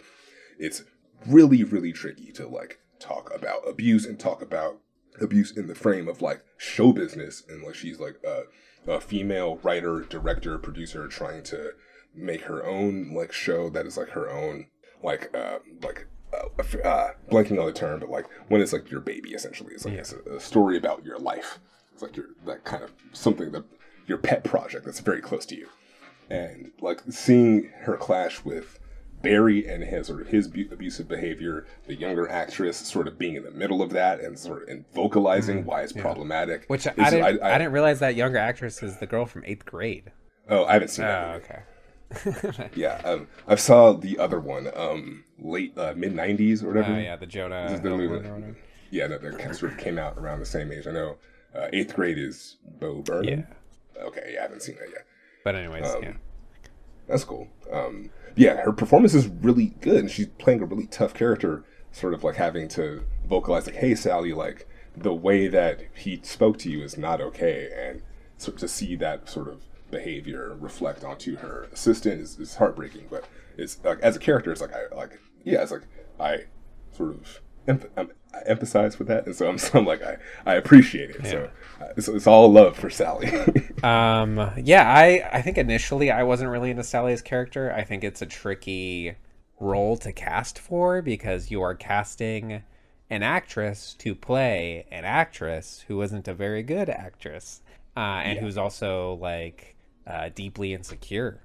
it's 0.57 0.83
really 1.27 1.63
really 1.63 1.91
tricky 1.93 2.31
to 2.33 2.47
like 2.47 2.79
talk 2.99 3.31
about 3.33 3.67
abuse 3.67 4.05
and 4.05 4.19
talk 4.19 4.41
about 4.41 4.79
abuse 5.19 5.51
in 5.51 5.67
the 5.67 5.75
frame 5.75 6.07
of 6.07 6.21
like 6.21 6.43
show 6.57 6.93
business 6.93 7.43
and 7.49 7.63
like 7.63 7.75
she's 7.75 7.99
like 7.99 8.17
a, 8.25 8.43
a 8.91 9.01
female 9.01 9.59
writer, 9.63 10.01
director, 10.01 10.57
producer 10.57 11.07
trying 11.07 11.43
to 11.43 11.71
make 12.15 12.41
her 12.41 12.65
own 12.65 13.13
like 13.13 13.31
show 13.31 13.69
that 13.69 13.85
is 13.85 13.97
like 13.97 14.09
her 14.09 14.29
own 14.29 14.67
like 15.03 15.35
uh 15.35 15.59
like 15.81 16.07
uh, 16.33 16.63
uh, 16.83 17.11
blanking 17.29 17.59
on 17.59 17.65
the 17.65 17.73
term, 17.73 17.99
but 17.99 18.09
like 18.09 18.25
when 18.47 18.61
it's 18.61 18.71
like 18.71 18.89
your 18.89 19.01
baby, 19.01 19.31
essentially, 19.31 19.73
it's 19.73 19.85
like 19.85 19.95
it's 19.95 20.13
a, 20.13 20.35
a 20.35 20.39
story 20.39 20.77
about 20.77 21.03
your 21.03 21.19
life. 21.19 21.59
It's 21.93 22.01
like 22.01 22.15
your 22.15 22.27
that 22.45 22.63
kind 22.63 22.83
of 22.83 22.91
something 23.11 23.51
that 23.51 23.65
your 24.07 24.17
pet 24.17 24.43
project 24.43 24.85
that's 24.85 24.99
very 24.99 25.21
close 25.21 25.45
to 25.47 25.55
you, 25.55 25.67
and 26.29 26.71
like 26.81 27.01
seeing 27.09 27.69
her 27.81 27.97
clash 27.97 28.43
with 28.43 28.79
Barry 29.21 29.67
and 29.67 29.83
his 29.83 30.07
sort 30.07 30.21
of 30.21 30.27
his 30.29 30.47
bu- 30.47 30.67
abusive 30.71 31.07
behavior, 31.07 31.67
the 31.85 31.93
younger 31.95 32.27
actress 32.29 32.77
sort 32.77 33.07
of 33.07 33.19
being 33.19 33.35
in 33.35 33.43
the 33.43 33.51
middle 33.51 33.81
of 33.83 33.91
that 33.91 34.19
and 34.19 34.37
sort 34.39 34.63
of 34.63 34.69
and 34.69 34.85
vocalizing 34.93 35.63
why 35.65 35.81
it's 35.81 35.93
problematic. 35.93 36.65
Which 36.67 36.87
I 36.87 36.91
It's- 36.91 37.11
didn't 37.11 37.43
I, 37.43 37.57
didn't 37.57 37.73
realize 37.73 37.99
that 37.99 38.15
younger 38.15 38.39
actress 38.39 38.81
is 38.81 38.97
the 38.97 39.05
girl 39.07 39.25
from 39.25 39.43
eighth 39.45 39.65
grade. 39.65 40.11
Oh, 40.49 40.65
I 40.65 40.73
haven't 40.73 40.87
seen 40.89 41.05
Oh, 41.05 41.07
that. 41.07 41.33
movie. 41.33 41.45
okay. 41.45 41.61
Yeah, 42.75 42.99
um, 43.05 43.27
I 43.47 43.55
saw 43.55 43.93
the 43.93 44.17
other 44.17 44.39
one, 44.39 44.69
um, 44.75 45.23
late 45.39 45.77
uh, 45.77 45.93
mid 45.95 46.13
'90s 46.13 46.61
or 46.63 46.67
whatever. 46.67 46.91
Oh 46.93 46.97
yeah, 46.97 47.15
the 47.15 47.25
Jonah. 47.25 47.63
This 47.69 47.73
is 47.75 47.81
the 47.81 47.89
movie 47.89 48.03
Hillman 48.03 48.23
that- 48.23 48.29
or 48.29 48.33
whatever. 48.33 48.57
yeah, 48.89 49.07
that, 49.07 49.21
that 49.21 49.37
kind 49.37 49.51
of 49.51 49.55
sort 49.57 49.71
of 49.73 49.77
came 49.77 49.97
out 49.97 50.17
around 50.17 50.39
the 50.39 50.45
same 50.45 50.71
age. 50.73 50.87
I 50.87 50.91
know 50.91 51.17
uh, 51.55 51.67
eighth 51.71 51.95
grade 51.95 52.17
is 52.17 52.57
Bo 52.79 53.01
Burnham. 53.01 53.45
Okay, 54.01 54.31
yeah, 54.33 54.39
I 54.39 54.41
haven't 54.43 54.61
seen 54.63 54.75
that 54.75 54.89
yet. 54.89 55.05
But 55.43 55.55
anyways, 55.55 55.89
Um, 55.89 56.03
yeah. 56.03 56.13
That's 57.07 57.23
cool. 57.23 57.47
Um, 57.71 58.09
yeah, 58.35 58.57
her 58.61 58.71
performance 58.71 59.13
is 59.13 59.27
really 59.27 59.73
good, 59.81 59.97
and 59.97 60.11
she's 60.11 60.27
playing 60.27 60.61
a 60.61 60.65
really 60.65 60.87
tough 60.87 61.13
character. 61.13 61.63
Sort 61.91 62.13
of 62.13 62.23
like 62.23 62.35
having 62.35 62.69
to 62.69 63.03
vocalize, 63.27 63.65
like, 63.65 63.75
"Hey, 63.75 63.95
Sally, 63.95 64.31
like 64.31 64.65
the 64.95 65.13
way 65.13 65.47
that 65.47 65.81
he 65.93 66.21
spoke 66.23 66.57
to 66.59 66.69
you 66.71 66.83
is 66.83 66.97
not 66.97 67.19
okay," 67.19 67.69
and 67.75 68.01
so 68.37 68.51
to 68.53 68.67
see 68.67 68.95
that 68.95 69.27
sort 69.27 69.49
of 69.49 69.63
behavior 69.89 70.55
reflect 70.57 71.03
onto 71.03 71.35
her 71.37 71.67
assistant 71.73 72.21
is, 72.21 72.39
is 72.39 72.55
heartbreaking. 72.55 73.07
But 73.09 73.25
it's 73.57 73.83
like 73.83 73.99
as 73.99 74.15
a 74.15 74.19
character, 74.19 74.51
it's 74.53 74.61
like 74.61 74.73
I 74.73 74.95
like 74.95 75.19
yeah, 75.43 75.61
it's 75.63 75.71
like 75.71 75.83
I 76.17 76.45
sort 76.91 77.09
of 77.11 77.41
emph- 77.67 77.89
um, 77.97 78.11
I 78.33 78.49
empathize 78.49 78.97
with 78.97 79.07
that, 79.07 79.25
and 79.25 79.35
so 79.35 79.49
I'm, 79.49 79.57
so 79.57 79.79
I'm 79.79 79.85
like 79.85 80.01
I 80.01 80.17
I 80.45 80.55
appreciate 80.55 81.11
it. 81.11 81.25
So 81.25 81.49
uh, 81.79 81.87
it's, 81.97 82.07
it's 82.07 82.27
all 82.27 82.51
love 82.51 82.77
for 82.77 82.89
Sally. 82.89 83.31
Um, 83.81 84.51
yeah, 84.57 84.87
I 84.87 85.27
I 85.33 85.41
think 85.41 85.57
initially 85.57 86.11
I 86.11 86.21
wasn't 86.21 86.51
really 86.51 86.69
into 86.69 86.83
Sally's 86.83 87.23
character. 87.23 87.73
I 87.73 87.83
think 87.83 88.03
it's 88.03 88.21
a 88.21 88.27
tricky 88.27 89.15
role 89.59 89.97
to 89.97 90.11
cast 90.11 90.59
for 90.59 91.01
because 91.01 91.49
you 91.49 91.63
are 91.63 91.73
casting 91.73 92.61
an 93.09 93.23
actress 93.23 93.95
to 93.95 94.13
play 94.13 94.85
an 94.91 95.03
actress 95.03 95.83
who 95.87 95.99
isn't 96.03 96.27
a 96.27 96.33
very 96.35 96.61
good 96.61 96.89
actress, 96.91 97.63
uh, 97.97 98.21
and 98.23 98.37
who's 98.37 98.55
also 98.55 99.15
like 99.15 99.75
uh, 100.05 100.29
deeply 100.35 100.75
insecure. 100.75 101.41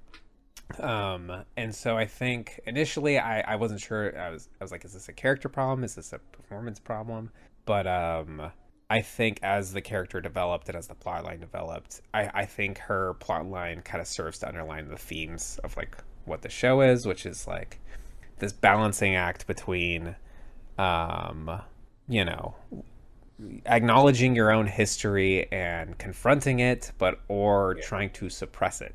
Um, 0.81 1.45
and 1.57 1.75
so 1.75 1.97
I 1.97 2.07
think 2.07 2.61
initially 2.67 3.19
I, 3.19 3.41
I 3.41 3.57
wasn't 3.57 3.81
sure. 3.81 4.19
I 4.19 4.31
was 4.31 4.49
I 4.61 4.65
was 4.65 4.73
like, 4.73 4.85
is 4.85 4.93
this 4.93 5.09
a 5.09 5.13
character 5.13 5.49
problem? 5.49 5.85
Is 5.85 5.95
this 5.95 6.13
a 6.13 6.19
performance 6.19 6.81
problem? 6.81 7.31
But 7.65 7.87
um, 7.87 8.51
I 8.89 9.03
think 9.03 9.41
as 9.43 9.73
the 9.73 9.81
character 9.81 10.21
developed 10.21 10.69
and 10.69 10.77
as 10.77 10.87
the 10.87 10.95
plot 10.95 11.25
line 11.25 11.41
developed, 11.41 12.01
I, 12.15 12.31
I 12.33 12.45
think 12.47 12.79
her 12.79 13.15
plot 13.15 13.47
line 13.47 13.83
kind 13.83 14.01
of 14.01 14.07
serves 14.07 14.39
to 14.41 14.49
underline 14.49 14.89
the 14.89 14.97
themes 14.97 15.59
of 15.65 15.77
like 15.77 15.97
what 16.25 16.43
the 16.43 16.49
show 16.49 16.81
is, 16.81 17.07
which 17.07 17.27
is 17.27 17.47
like 17.47 17.81
this 18.39 18.53
balancing 18.53 19.17
act 19.17 19.47
between, 19.47 20.15
um, 20.79 21.63
you 22.09 22.25
know, 22.25 22.55
acknowledging 23.67 24.35
your 24.35 24.51
own 24.51 24.67
history 24.67 25.51
and 25.53 25.97
confronting 25.99 26.61
it, 26.61 26.93
but 26.99 27.21
or 27.29 27.75
trying 27.75 28.11
to 28.11 28.31
suppress 28.31 28.81
it. 28.81 28.95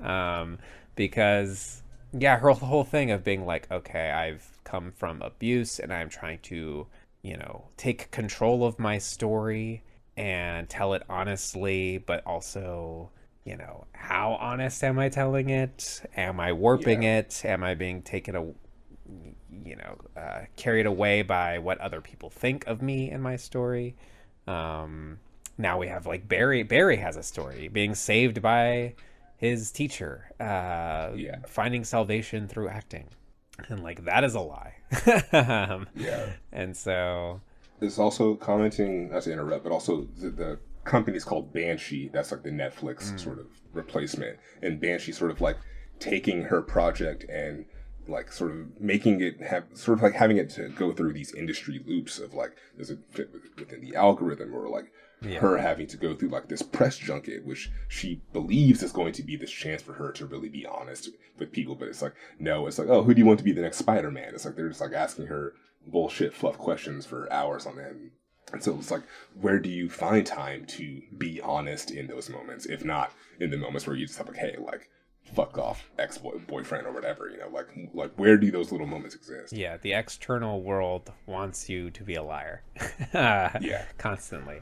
um, 0.04 0.58
because 0.94 1.82
yeah, 2.12 2.38
her 2.38 2.50
whole 2.50 2.84
thing 2.84 3.10
of 3.10 3.24
being 3.24 3.46
like, 3.46 3.70
okay, 3.70 4.10
I've 4.10 4.58
come 4.64 4.92
from 4.92 5.22
abuse 5.22 5.78
and 5.78 5.92
I'm 5.92 6.08
trying 6.08 6.40
to, 6.40 6.86
you 7.22 7.36
know, 7.36 7.64
take 7.76 8.10
control 8.10 8.64
of 8.64 8.78
my 8.78 8.98
story 8.98 9.82
and 10.16 10.68
tell 10.68 10.94
it 10.94 11.02
honestly, 11.08 11.98
but 11.98 12.26
also, 12.26 13.10
you 13.44 13.56
know, 13.56 13.86
how 13.92 14.32
honest 14.40 14.82
am 14.82 14.98
I 14.98 15.08
telling 15.08 15.50
it? 15.50 16.02
Am 16.16 16.40
I 16.40 16.52
warping 16.52 17.04
it? 17.04 17.42
Am 17.44 17.62
I 17.62 17.74
being 17.74 18.02
taken 18.02 18.36
a 18.36 18.46
you 19.64 19.76
know, 19.76 19.98
uh, 20.16 20.40
carried 20.56 20.86
away 20.86 21.22
by 21.22 21.58
what 21.58 21.78
other 21.80 22.00
people 22.00 22.30
think 22.30 22.66
of 22.66 22.82
me 22.82 23.10
and 23.10 23.22
my 23.22 23.36
story. 23.36 23.94
Um, 24.46 25.18
now 25.58 25.78
we 25.78 25.88
have 25.88 26.06
like 26.06 26.28
Barry. 26.28 26.62
Barry 26.62 26.96
has 26.96 27.16
a 27.16 27.22
story 27.22 27.68
being 27.68 27.94
saved 27.94 28.40
by 28.42 28.94
his 29.36 29.70
teacher, 29.70 30.30
uh, 30.40 31.10
Yeah. 31.16 31.38
finding 31.46 31.84
salvation 31.84 32.46
through 32.48 32.68
acting, 32.68 33.08
and 33.68 33.82
like 33.82 34.04
that 34.04 34.24
is 34.24 34.34
a 34.34 34.40
lie. 34.40 34.74
um, 35.32 35.86
yeah. 35.96 36.30
and 36.52 36.76
so 36.76 37.40
is 37.80 37.98
also 37.98 38.34
commenting, 38.34 39.10
not 39.10 39.22
to 39.22 39.32
interrupt, 39.32 39.64
but 39.64 39.72
also 39.72 40.06
the, 40.18 40.30
the 40.30 40.58
company's 40.84 41.24
called 41.24 41.52
BanShe. 41.54 42.12
That's 42.12 42.30
like 42.32 42.42
the 42.42 42.50
Netflix 42.50 43.18
sort 43.18 43.38
of 43.38 43.46
replacement. 43.72 44.38
And 44.62 44.80
BanShe 44.80 45.14
sort 45.14 45.30
of 45.30 45.40
like 45.40 45.56
taking 45.98 46.42
her 46.42 46.60
project 46.60 47.24
and 47.30 47.64
like 48.10 48.32
sort 48.32 48.50
of 48.50 48.80
making 48.80 49.20
it 49.20 49.40
have 49.40 49.64
sort 49.74 49.98
of 49.98 50.02
like 50.02 50.14
having 50.14 50.36
it 50.36 50.50
to 50.50 50.68
go 50.68 50.92
through 50.92 51.12
these 51.12 51.34
industry 51.34 51.80
loops 51.86 52.18
of 52.18 52.34
like 52.34 52.52
does 52.78 52.90
it 52.90 52.98
fit 53.10 53.30
within 53.58 53.80
the 53.80 53.94
algorithm 53.94 54.54
or 54.54 54.68
like 54.68 54.92
her 55.38 55.58
having 55.58 55.86
to 55.86 55.98
go 55.98 56.14
through 56.14 56.30
like 56.30 56.48
this 56.48 56.62
press 56.62 56.96
junket 56.96 57.44
which 57.44 57.70
she 57.88 58.22
believes 58.32 58.82
is 58.82 58.90
going 58.90 59.12
to 59.12 59.22
be 59.22 59.36
this 59.36 59.50
chance 59.50 59.82
for 59.82 59.92
her 59.92 60.10
to 60.12 60.24
really 60.24 60.48
be 60.48 60.64
honest 60.64 61.10
with 61.38 61.52
people 61.52 61.74
but 61.74 61.88
it's 61.88 62.00
like 62.00 62.14
no 62.38 62.66
it's 62.66 62.78
like 62.78 62.88
oh 62.88 63.02
who 63.02 63.12
do 63.12 63.20
you 63.20 63.26
want 63.26 63.38
to 63.38 63.44
be 63.44 63.52
the 63.52 63.60
next 63.60 63.76
spider-man? 63.78 64.34
It's 64.34 64.44
like 64.44 64.56
they're 64.56 64.68
just 64.68 64.80
like 64.80 64.92
asking 64.92 65.26
her 65.26 65.54
bullshit 65.86 66.34
fluff 66.34 66.58
questions 66.58 67.06
for 67.06 67.32
hours 67.32 67.66
on 67.66 67.78
end. 67.78 68.10
And 68.52 68.62
so 68.62 68.74
it's 68.74 68.90
like, 68.90 69.02
where 69.40 69.58
do 69.58 69.68
you 69.68 69.88
find 69.88 70.26
time 70.26 70.66
to 70.66 71.02
be 71.16 71.40
honest 71.40 71.90
in 71.90 72.06
those 72.06 72.28
moments, 72.28 72.66
if 72.66 72.84
not 72.84 73.12
in 73.38 73.50
the 73.50 73.56
moments 73.56 73.86
where 73.86 73.96
you 73.96 74.06
just 74.06 74.18
have 74.18 74.28
like, 74.28 74.36
hey, 74.36 74.56
like, 74.58 74.88
fuck 75.24 75.58
off, 75.58 75.90
ex 75.98 76.18
boyfriend 76.18 76.86
or 76.86 76.92
whatever, 76.92 77.28
you 77.28 77.38
know, 77.38 77.48
like, 77.48 77.68
like 77.94 78.12
where 78.16 78.36
do 78.36 78.50
those 78.50 78.72
little 78.72 78.86
moments 78.86 79.14
exist? 79.14 79.52
Yeah, 79.52 79.76
the 79.76 79.92
external 79.92 80.62
world 80.62 81.12
wants 81.26 81.68
you 81.68 81.90
to 81.90 82.02
be 82.02 82.14
a 82.14 82.22
liar. 82.22 82.62
Yeah. 83.14 83.84
Constantly. 83.98 84.60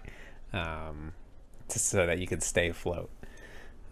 Um, 0.53 1.13
just 1.71 1.89
so 1.89 2.07
that 2.07 2.19
you 2.19 2.27
can 2.27 2.41
stay 2.41 2.69
afloat. 2.69 3.11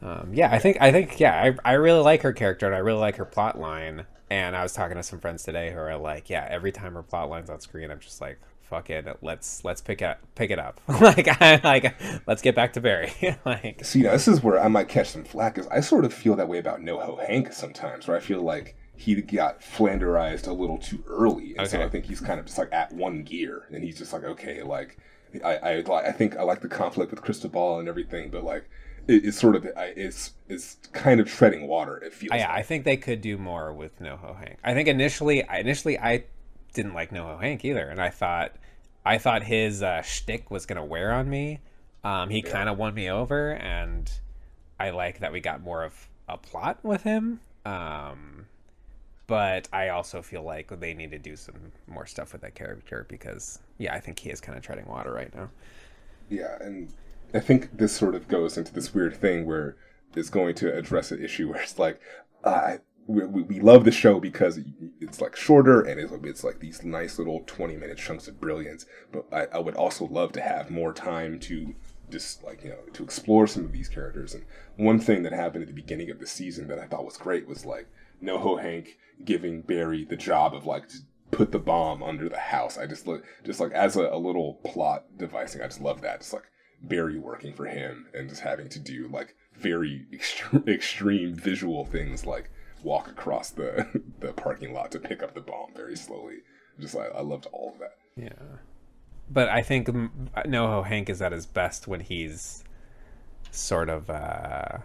Um, 0.03 0.31
yeah, 0.33 0.51
I 0.53 0.59
think 0.59 0.79
I 0.81 0.93
think 0.93 1.19
yeah, 1.21 1.55
I, 1.65 1.71
I 1.71 1.75
really 1.75 2.03
like 2.03 2.23
her 2.23 2.33
character 2.33 2.67
and 2.67 2.75
I 2.75 2.79
really 2.79 3.01
like 3.01 3.17
her 3.17 3.25
plot 3.25 3.59
line. 3.59 4.07
And 4.29 4.57
I 4.57 4.63
was 4.63 4.73
talking 4.73 4.97
to 4.97 5.03
some 5.03 5.21
friends 5.21 5.45
today 5.45 5.71
who 5.71 5.79
are 5.79 5.97
like, 5.97 6.29
yeah, 6.29 6.47
every 6.51 6.73
time 6.73 6.95
her 6.95 7.03
plot 7.03 7.31
line's 7.31 7.49
on 7.49 7.61
screen, 7.61 7.91
I'm 7.91 8.01
just 8.01 8.21
like, 8.21 8.41
fuck 8.69 8.91
it, 8.91 9.07
let's 9.23 9.65
let's 9.65 9.81
pick 9.81 10.03
it 10.03 10.19
pick 10.35 10.51
it 10.51 10.59
up. 10.59 10.81
like 10.89 11.29
I 11.41 11.61
like 11.63 11.95
let's 12.27 12.43
get 12.43 12.55
back 12.55 12.73
to 12.75 12.81
Barry. 12.81 13.13
like 13.45 13.85
See, 13.85 14.03
now 14.03 14.13
this 14.13 14.29
is 14.29 14.43
where 14.43 14.63
I 14.63 14.69
might 14.69 14.89
catch 14.89 15.11
some 15.11 15.25
flack, 15.25 15.55
because 15.55 15.71
I 15.71 15.81
sort 15.81 16.05
of 16.05 16.13
feel 16.13 16.37
that 16.37 16.49
way 16.49 16.59
about 16.59 16.81
NoHo 16.81 17.27
Hank 17.27 17.53
sometimes, 17.53 18.07
where 18.07 18.17
I 18.17 18.21
feel 18.21 18.43
like 18.43 18.77
he 18.97 19.15
got 19.21 19.61
flanderized 19.61 20.47
a 20.47 20.53
little 20.53 20.79
too 20.79 21.03
early, 21.07 21.55
and 21.59 21.69
so 21.69 21.83
I 21.83 21.89
think 21.89 22.07
he's 22.07 22.21
kind 22.21 22.41
of 22.41 22.47
just 22.47 22.59
like 22.59 22.73
at 22.73 22.93
one 22.93 23.23
gear, 23.23 23.67
and 23.71 23.85
he's 23.85 23.99
just 23.99 24.13
like, 24.13 24.25
okay, 24.25 24.63
like 24.63 24.99
I 25.45 25.57
I, 25.57 26.09
I 26.09 26.13
think 26.13 26.37
I 26.37 26.43
like 26.43 26.61
the 26.61 26.69
conflict 26.69 27.11
with 27.11 27.23
Cristobal 27.23 27.79
and 27.79 27.89
everything, 27.89 28.31
but 28.31 28.45
like 28.45 28.69
it, 29.09 29.25
it's 29.25 29.39
sort 29.39 29.57
of 29.57 29.67
it's 29.77 30.33
it's 30.49 30.77
kind 30.93 31.21
of 31.21 31.29
treading 31.29 31.67
water. 31.67 31.99
It 31.99 32.13
feels. 32.13 32.31
Yeah, 32.35 32.49
like. 32.49 32.59
I 32.59 32.63
think 32.63 32.85
they 32.85 32.97
could 32.97 33.21
do 33.21 33.37
more 33.37 33.73
with 33.73 33.99
NoHo 34.01 34.39
Hank. 34.39 34.59
I 34.65 34.75
think 34.75 34.89
initially, 34.89 35.45
I- 35.45 35.59
initially 35.59 35.99
I 35.99 36.25
didn't 36.77 36.95
like 36.95 37.11
NoHo 37.11 37.41
Hank 37.41 37.65
either, 37.65 37.89
and 37.89 38.01
I 38.01 38.11
thought, 38.11 38.55
I 39.05 39.19
thought 39.19 39.43
his 39.43 39.83
uh, 39.83 40.03
shtick 40.03 40.51
was 40.51 40.67
gonna 40.67 40.85
wear 40.85 41.13
on 41.13 41.29
me. 41.29 41.61
Um, 42.05 42.31
he 42.31 42.43
kind 42.43 42.69
of 42.69 42.79
won 42.79 42.95
me 42.95 43.11
over, 43.11 43.51
and 43.51 44.09
I 44.79 44.91
like 44.91 45.19
that 45.19 45.33
we 45.33 45.41
got 45.41 45.61
more 45.61 45.83
of 45.83 46.09
a 46.29 46.37
plot 46.37 46.79
with 46.85 47.03
him. 47.03 47.41
Um, 47.65 48.47
but 49.27 49.69
I 49.73 49.89
also 49.89 50.23
feel 50.23 50.43
like 50.43 50.69
they 50.79 50.95
need 50.95 51.11
to 51.11 51.19
do 51.19 51.35
some 51.35 51.73
more 51.89 52.07
stuff 52.07 52.33
with 52.33 52.43
that 52.43 52.55
character 52.55 53.07
because, 53.09 53.59
yeah, 53.79 53.93
I 53.93 53.99
think 53.99 54.21
he 54.21 54.31
is 54.31 54.41
kind 54.41 54.57
of 54.57 54.63
treading 54.63 54.87
water 54.87 55.13
right 55.13 55.35
now. 55.35 55.51
Yeah, 56.29 56.57
and 56.61 56.93
I 57.35 57.41
think 57.41 57.77
this 57.77 57.93
sort 57.93 58.15
of 58.15 58.29
goes 58.29 58.57
into 58.57 58.73
this 58.73 58.95
weird 58.95 59.17
thing 59.17 59.47
where 59.47 59.77
it's 60.15 60.31
going 60.31 60.55
to 60.57 60.73
address 60.73 61.11
an 61.11 61.25
issue 61.25 61.49
where 61.49 61.63
it's 61.63 61.79
like, 61.79 62.01
uh, 62.45 62.77
we, 63.07 63.43
we 63.43 63.61
love 63.61 63.85
the 63.85 63.93
show 63.93 64.19
because 64.19 64.59
it's 65.01 65.21
like 65.21 65.37
shorter 65.37 65.81
and 65.81 66.01
it's, 66.01 66.13
it's 66.25 66.45
like 66.45 66.61
these 66.61 66.83
nice 66.83 67.19
little 67.19 67.43
20 67.47 67.77
minute 67.77 67.99
chunks 67.99 68.29
of 68.29 68.41
brilliance. 68.41 68.87
But 69.13 69.27
I, 69.33 69.57
I 69.57 69.59
would 69.61 69.77
also 69.77 70.07
love 70.07 70.33
to 70.33 70.41
have 70.41 70.71
more 70.71 70.93
time 70.93 71.39
to 71.41 71.75
just 72.11 72.43
like, 72.43 72.65
you 72.65 72.71
know, 72.71 72.81
to 72.93 73.05
explore 73.05 73.47
some 73.47 73.65
of 73.65 73.73
these 73.73 73.89
characters. 73.89 74.35
And 74.35 74.45
one 74.77 74.99
thing 74.99 75.23
that 75.23 75.33
happened 75.33 75.63
at 75.63 75.69
the 75.69 75.75
beginning 75.75 76.11
of 76.11 76.19
the 76.19 76.27
season 76.27 76.69
that 76.69 76.79
I 76.79 76.87
thought 76.87 77.05
was 77.05 77.17
great 77.17 77.47
was 77.47 77.65
like 77.65 77.89
NoHo 78.23 78.61
Hank 78.61 78.99
giving 79.25 79.63
Barry 79.63 80.05
the 80.05 80.17
job 80.17 80.55
of 80.55 80.67
like, 80.67 80.89
to 80.89 80.99
put 81.31 81.53
the 81.53 81.59
bomb 81.59 82.03
under 82.03 82.29
the 82.29 82.39
house. 82.39 82.79
I 82.79 82.87
just 82.87 83.07
look 83.07 83.25
just 83.45 83.61
like 83.61 83.73
as 83.73 83.97
a, 83.97 84.09
a 84.09 84.19
little 84.19 84.55
plot 84.65 85.05
devising. 85.17 85.63
I 85.63 85.67
just 85.67 85.81
love 85.81 86.01
that. 86.03 86.21
Just 86.21 86.33
like 86.33 86.45
Barry 86.83 87.19
working 87.19 87.53
for 87.53 87.67
him 87.67 88.07
and 88.15 88.29
just 88.29 88.43
having 88.43 88.69
to 88.71 88.79
do 88.79 89.09
like 89.09 89.35
very 89.55 90.07
extre- 90.13 90.69
extreme 90.69 91.35
visual 91.35 91.85
things 91.85 92.27
like 92.27 92.51
walk 92.83 93.09
across 93.09 93.51
the 93.51 93.87
the 94.21 94.33
parking 94.33 94.73
lot 94.73 94.91
to 94.93 94.99
pick 94.99 95.23
up 95.23 95.35
the 95.35 95.41
bomb 95.41 95.73
very 95.75 95.97
slowly. 95.97 96.39
Just 96.81 96.95
like 96.95 97.11
I 97.15 97.21
loved 97.23 97.47
all 97.53 97.73
of 97.75 97.79
that. 97.81 97.97
Yeah. 98.17 98.59
But 99.31 99.49
I 99.49 99.63
think 99.63 99.89
mm, 99.89 100.11
NoHo 100.47 100.87
Hank 100.87 101.09
is 101.11 101.21
at 101.21 101.33
his 101.33 101.47
best 101.47 101.89
when 101.89 102.01
he's 102.01 102.63
sort 103.51 103.89
of 103.89 104.09
uh, 104.11 104.79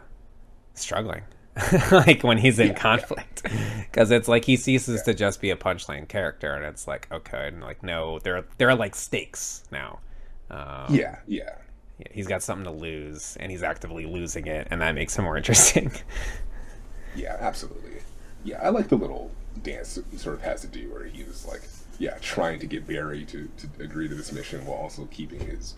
struggling. 0.74 1.24
like 1.92 2.24
when 2.24 2.38
he's 2.38 2.60
in 2.60 2.74
conflict. 2.76 3.44
Because 3.92 4.10
it's 4.10 4.30
like 4.30 4.46
he 4.46 4.56
ceases 4.56 5.02
to 5.02 5.14
just 5.14 5.42
be 5.42 5.50
a 5.50 5.58
punchline 5.58 6.08
character 6.08 6.54
and 6.56 6.64
it's 6.64 6.88
like, 6.88 7.10
okay, 7.12 7.50
and 7.50 7.60
like 7.62 7.84
no, 7.84 8.20
there 8.20 8.46
there 8.58 8.70
are 8.70 8.76
like 8.76 8.96
stakes 8.96 9.66
now. 9.70 10.00
Um, 10.50 10.86
Yeah, 10.88 11.18
yeah. 11.28 11.56
yeah, 12.00 12.08
he's 12.12 12.26
got 12.28 12.42
something 12.42 12.64
to 12.64 12.72
lose 12.72 13.36
and 13.38 13.52
he's 13.52 13.64
actively 13.64 14.06
losing 14.06 14.48
it 14.48 14.70
and 14.72 14.82
that 14.82 14.96
makes 14.96 15.18
him 15.18 15.26
more 15.26 15.36
interesting. 15.36 15.92
Yeah, 17.16 17.38
absolutely. 17.40 18.02
Yeah, 18.44 18.60
I 18.62 18.70
like 18.70 18.90
the 18.90 18.96
little 18.96 19.32
dance 19.62 19.96
that 19.96 20.06
he 20.12 20.18
sort 20.18 20.36
of 20.36 20.42
has 20.42 20.62
to 20.62 20.68
do 20.68 20.92
where 20.92 21.06
he 21.06 21.24
was 21.24 21.46
like, 21.46 21.62
yeah, 22.00 22.18
trying 22.22 22.60
to 22.60 22.68
get 22.68 22.88
Barry 22.88 23.26
to, 23.26 23.50
to 23.58 23.84
agree 23.84 24.08
to 24.08 24.16
this 24.16 24.32
mission 24.32 24.66
while 24.66 24.78
also 24.78 25.06
keeping 25.12 25.40
his 25.42 25.76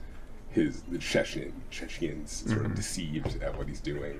his 0.49 0.83
the 0.83 0.99
Chechen 0.99 1.51
Chechens 1.71 2.43
sort 2.47 2.65
of 2.65 2.75
deceived 2.75 3.41
at 3.41 3.57
what 3.57 3.67
he's 3.67 3.81
doing. 3.81 4.19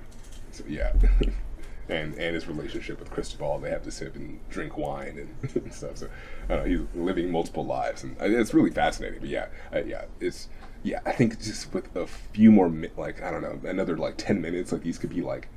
So 0.51 0.63
yeah. 0.67 0.93
and 1.89 2.15
and 2.15 2.35
his 2.35 2.47
relationship 2.47 2.99
with 2.99 3.11
Cristobal, 3.11 3.59
they 3.59 3.69
have 3.69 3.83
to 3.83 3.91
sip 3.91 4.15
and 4.15 4.39
drink 4.49 4.77
wine 4.77 5.27
and 5.53 5.73
stuff. 5.73 5.97
So 5.97 6.07
I 6.49 6.55
don't 6.55 6.63
know, 6.63 6.77
he's 6.77 6.87
living 6.95 7.31
multiple 7.31 7.65
lives, 7.65 8.03
and 8.03 8.15
it's 8.19 8.53
really 8.53 8.71
fascinating. 8.71 9.19
But 9.19 9.29
yeah, 9.29 9.47
uh, 9.73 9.83
yeah, 9.85 10.05
it's 10.19 10.49
yeah. 10.81 10.99
I 11.05 11.11
think 11.11 11.41
just 11.41 11.73
with 11.73 11.93
a 11.95 12.07
few 12.07 12.51
more, 12.51 12.69
mi- 12.69 12.89
like 12.97 13.21
I 13.21 13.31
don't 13.31 13.41
know, 13.41 13.59
another 13.69 13.97
like 13.97 14.15
ten 14.17 14.41
minutes, 14.41 14.71
like 14.71 14.83
these 14.83 14.97
could 14.97 15.09
be 15.09 15.21
like 15.21 15.49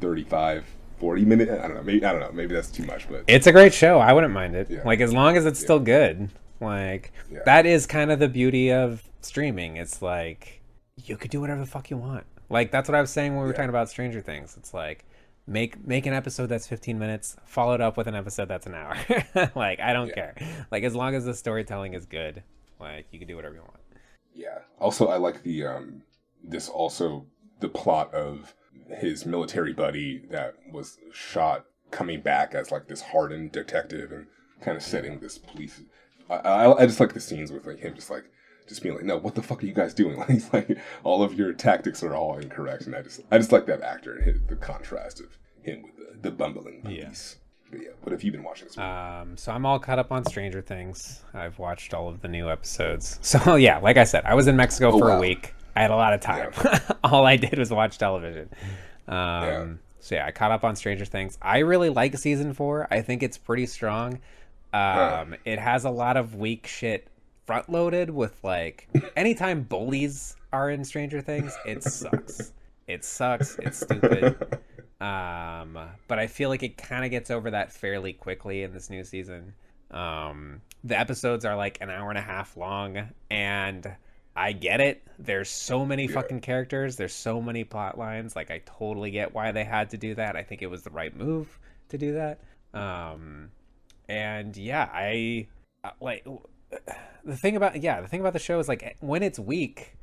35, 0.00 0.64
40 1.02 1.24
minutes. 1.24 1.50
I 1.50 1.66
don't 1.66 1.74
know. 1.74 1.82
Maybe 1.82 2.04
I 2.06 2.12
don't 2.12 2.20
know. 2.20 2.30
Maybe 2.32 2.54
that's 2.54 2.70
too 2.70 2.84
much, 2.84 3.08
but 3.10 3.24
it's 3.26 3.48
a 3.48 3.52
great 3.52 3.74
show. 3.74 3.98
I 3.98 4.12
wouldn't 4.12 4.32
mind 4.32 4.54
it. 4.54 4.70
Yeah. 4.70 4.82
Like 4.84 5.00
as 5.00 5.12
long 5.12 5.36
as 5.36 5.44
it's 5.46 5.58
still 5.58 5.80
good. 5.80 6.30
Like 6.60 7.12
Yeah. 7.30 7.40
that 7.44 7.66
is 7.66 7.86
kind 7.86 8.12
of 8.12 8.20
the 8.20 8.28
beauty 8.28 8.70
of 8.72 9.02
streaming. 9.20 9.76
It's 9.78 10.00
like 10.00 10.62
you 11.04 11.16
could 11.16 11.32
do 11.32 11.40
whatever 11.40 11.60
the 11.60 11.66
fuck 11.66 11.90
you 11.90 11.96
want. 11.96 12.24
Like 12.48 12.70
that's 12.70 12.88
what 12.88 12.94
I 12.94 13.00
was 13.00 13.10
saying 13.10 13.32
when 13.32 13.40
we 13.40 13.46
were 13.46 13.50
Yeah. 13.52 13.56
talking 13.56 13.70
about 13.70 13.88
Stranger 13.90 14.20
Things. 14.20 14.56
It's 14.56 14.72
like 14.72 15.04
make 15.48 15.84
make 15.84 16.06
an 16.06 16.12
episode 16.14 16.46
that's 16.46 16.68
15 16.68 16.96
minutes, 17.00 17.34
followed 17.46 17.80
up 17.80 17.96
with 17.96 18.06
an 18.06 18.14
episode 18.14 18.46
that's 18.46 18.66
an 18.68 18.74
hour. 18.74 18.96
like 19.56 19.80
I 19.80 19.92
don't 19.92 20.14
care. 20.14 20.36
Like 20.70 20.84
as 20.84 20.94
long 20.94 21.16
as 21.16 21.24
the 21.24 21.34
storytelling 21.34 21.94
is 21.94 22.06
good, 22.06 22.44
like 22.78 23.06
you 23.10 23.18
can 23.18 23.26
do 23.26 23.34
whatever 23.34 23.56
you 23.56 23.62
want. 23.62 23.80
Yeah. 24.32 24.58
Also, 24.78 25.08
I 25.08 25.16
like 25.16 25.42
the 25.42 25.66
um 25.66 26.02
this 26.44 26.68
also 26.68 27.26
the 27.58 27.68
plot 27.68 28.14
of 28.14 28.54
his 28.98 29.26
military 29.26 29.72
buddy 29.72 30.22
that 30.30 30.54
was 30.70 30.98
shot 31.12 31.66
coming 31.90 32.20
back 32.20 32.54
as 32.54 32.70
like 32.70 32.88
this 32.88 33.00
hardened 33.00 33.52
detective 33.52 34.12
and 34.12 34.26
kind 34.60 34.76
of 34.76 34.82
setting 34.82 35.18
this 35.20 35.38
police. 35.38 35.80
I, 36.30 36.36
I, 36.36 36.82
I 36.82 36.86
just 36.86 37.00
like 37.00 37.12
the 37.12 37.20
scenes 37.20 37.52
with 37.52 37.66
like 37.66 37.80
him 37.80 37.94
just 37.94 38.10
like 38.10 38.24
just 38.68 38.82
being 38.82 38.94
like, 38.94 39.04
no, 39.04 39.18
what 39.18 39.34
the 39.34 39.42
fuck 39.42 39.62
are 39.62 39.66
you 39.66 39.74
guys 39.74 39.94
doing? 39.94 40.16
Like, 40.22 40.28
he's 40.28 40.52
like 40.52 40.78
all 41.04 41.22
of 41.22 41.34
your 41.34 41.52
tactics 41.52 42.02
are 42.02 42.14
all 42.14 42.38
incorrect, 42.38 42.86
and 42.86 42.94
I 42.94 43.02
just 43.02 43.20
I 43.30 43.38
just 43.38 43.52
like 43.52 43.66
that 43.66 43.82
actor 43.82 44.14
and 44.14 44.24
his, 44.24 44.40
the 44.48 44.56
contrast 44.56 45.20
of 45.20 45.38
him 45.62 45.82
with 45.82 45.96
the, 45.96 46.28
the 46.28 46.30
bumbling 46.30 46.82
police. 46.82 47.36
But 47.70 47.82
yeah, 47.82 47.88
what 48.02 48.12
have 48.12 48.22
you 48.22 48.30
been 48.30 48.42
watching? 48.42 48.68
Um, 48.78 49.36
so 49.36 49.50
I'm 49.50 49.64
all 49.64 49.78
caught 49.78 49.98
up 49.98 50.12
on 50.12 50.24
Stranger 50.26 50.60
Things. 50.60 51.24
I've 51.32 51.58
watched 51.58 51.94
all 51.94 52.08
of 52.08 52.20
the 52.20 52.28
new 52.28 52.50
episodes. 52.50 53.18
So 53.22 53.54
yeah, 53.56 53.78
like 53.78 53.96
I 53.96 54.04
said, 54.04 54.24
I 54.26 54.34
was 54.34 54.46
in 54.46 54.56
Mexico 54.56 54.92
for 54.98 55.08
wow. 55.08 55.16
a 55.16 55.20
week. 55.20 55.54
I 55.74 55.82
had 55.82 55.90
a 55.90 55.96
lot 55.96 56.12
of 56.12 56.20
time. 56.20 56.52
all 57.04 57.26
I 57.26 57.36
did 57.36 57.58
was 57.58 57.70
watch 57.70 57.98
television. 57.98 58.48
Um, 59.08 59.80
So 60.00 60.16
yeah, 60.16 60.26
I 60.26 60.30
caught 60.32 60.50
up 60.50 60.64
on 60.64 60.76
Stranger 60.76 61.04
Things. 61.04 61.38
I 61.40 61.58
really 61.58 61.88
like 61.90 62.16
season 62.18 62.52
four. 62.52 62.88
I 62.90 63.00
think 63.02 63.22
it's 63.22 63.38
pretty 63.38 63.66
strong. 63.66 64.20
Um, 64.72 65.34
It 65.44 65.58
has 65.58 65.84
a 65.84 65.90
lot 65.90 66.16
of 66.16 66.34
weak 66.34 66.66
shit 66.66 67.08
front 67.46 67.68
loaded 67.68 68.10
with 68.10 68.42
like 68.44 68.88
anytime 69.16 69.62
bullies 69.62 70.36
are 70.52 70.70
in 70.70 70.84
Stranger 70.84 71.20
Things, 71.20 71.56
it 71.66 71.82
sucks. 71.82 72.52
it 72.86 73.04
sucks. 73.04 73.58
It's 73.58 73.78
stupid. 73.80 74.58
Um, 75.02 75.76
but 76.06 76.20
I 76.20 76.28
feel 76.28 76.48
like 76.48 76.62
it 76.62 76.76
kind 76.78 77.04
of 77.04 77.10
gets 77.10 77.28
over 77.28 77.50
that 77.50 77.72
fairly 77.72 78.12
quickly 78.12 78.62
in 78.62 78.72
this 78.72 78.88
new 78.88 79.02
season. 79.02 79.52
Um, 79.90 80.60
the 80.84 80.96
episodes 80.96 81.44
are 81.44 81.56
like 81.56 81.78
an 81.80 81.90
hour 81.90 82.08
and 82.10 82.18
a 82.18 82.22
half 82.22 82.56
long, 82.56 83.08
and 83.28 83.96
I 84.34 84.52
get 84.52 84.80
it. 84.80 85.02
There's 85.18 85.50
so 85.50 85.84
many 85.84 86.08
fucking 86.08 86.40
characters. 86.40 86.96
There's 86.96 87.14
so 87.14 87.40
many 87.40 87.64
plot 87.64 87.98
lines. 87.98 88.34
Like 88.34 88.50
I 88.50 88.62
totally 88.64 89.10
get 89.10 89.34
why 89.34 89.52
they 89.52 89.64
had 89.64 89.90
to 89.90 89.96
do 89.98 90.14
that. 90.14 90.36
I 90.36 90.42
think 90.42 90.62
it 90.62 90.68
was 90.68 90.82
the 90.82 90.90
right 90.90 91.14
move 91.14 91.58
to 91.90 91.98
do 91.98 92.14
that. 92.14 92.40
Um, 92.72 93.50
and 94.08 94.56
yeah, 94.56 94.88
I 94.92 95.48
uh, 95.84 95.90
like 96.00 96.26
the 97.24 97.36
thing 97.36 97.56
about 97.56 97.80
yeah 97.82 98.00
the 98.00 98.08
thing 98.08 98.20
about 98.20 98.32
the 98.32 98.38
show 98.38 98.58
is 98.58 98.68
like 98.68 98.96
when 99.00 99.22
it's 99.22 99.38
weak. 99.38 99.96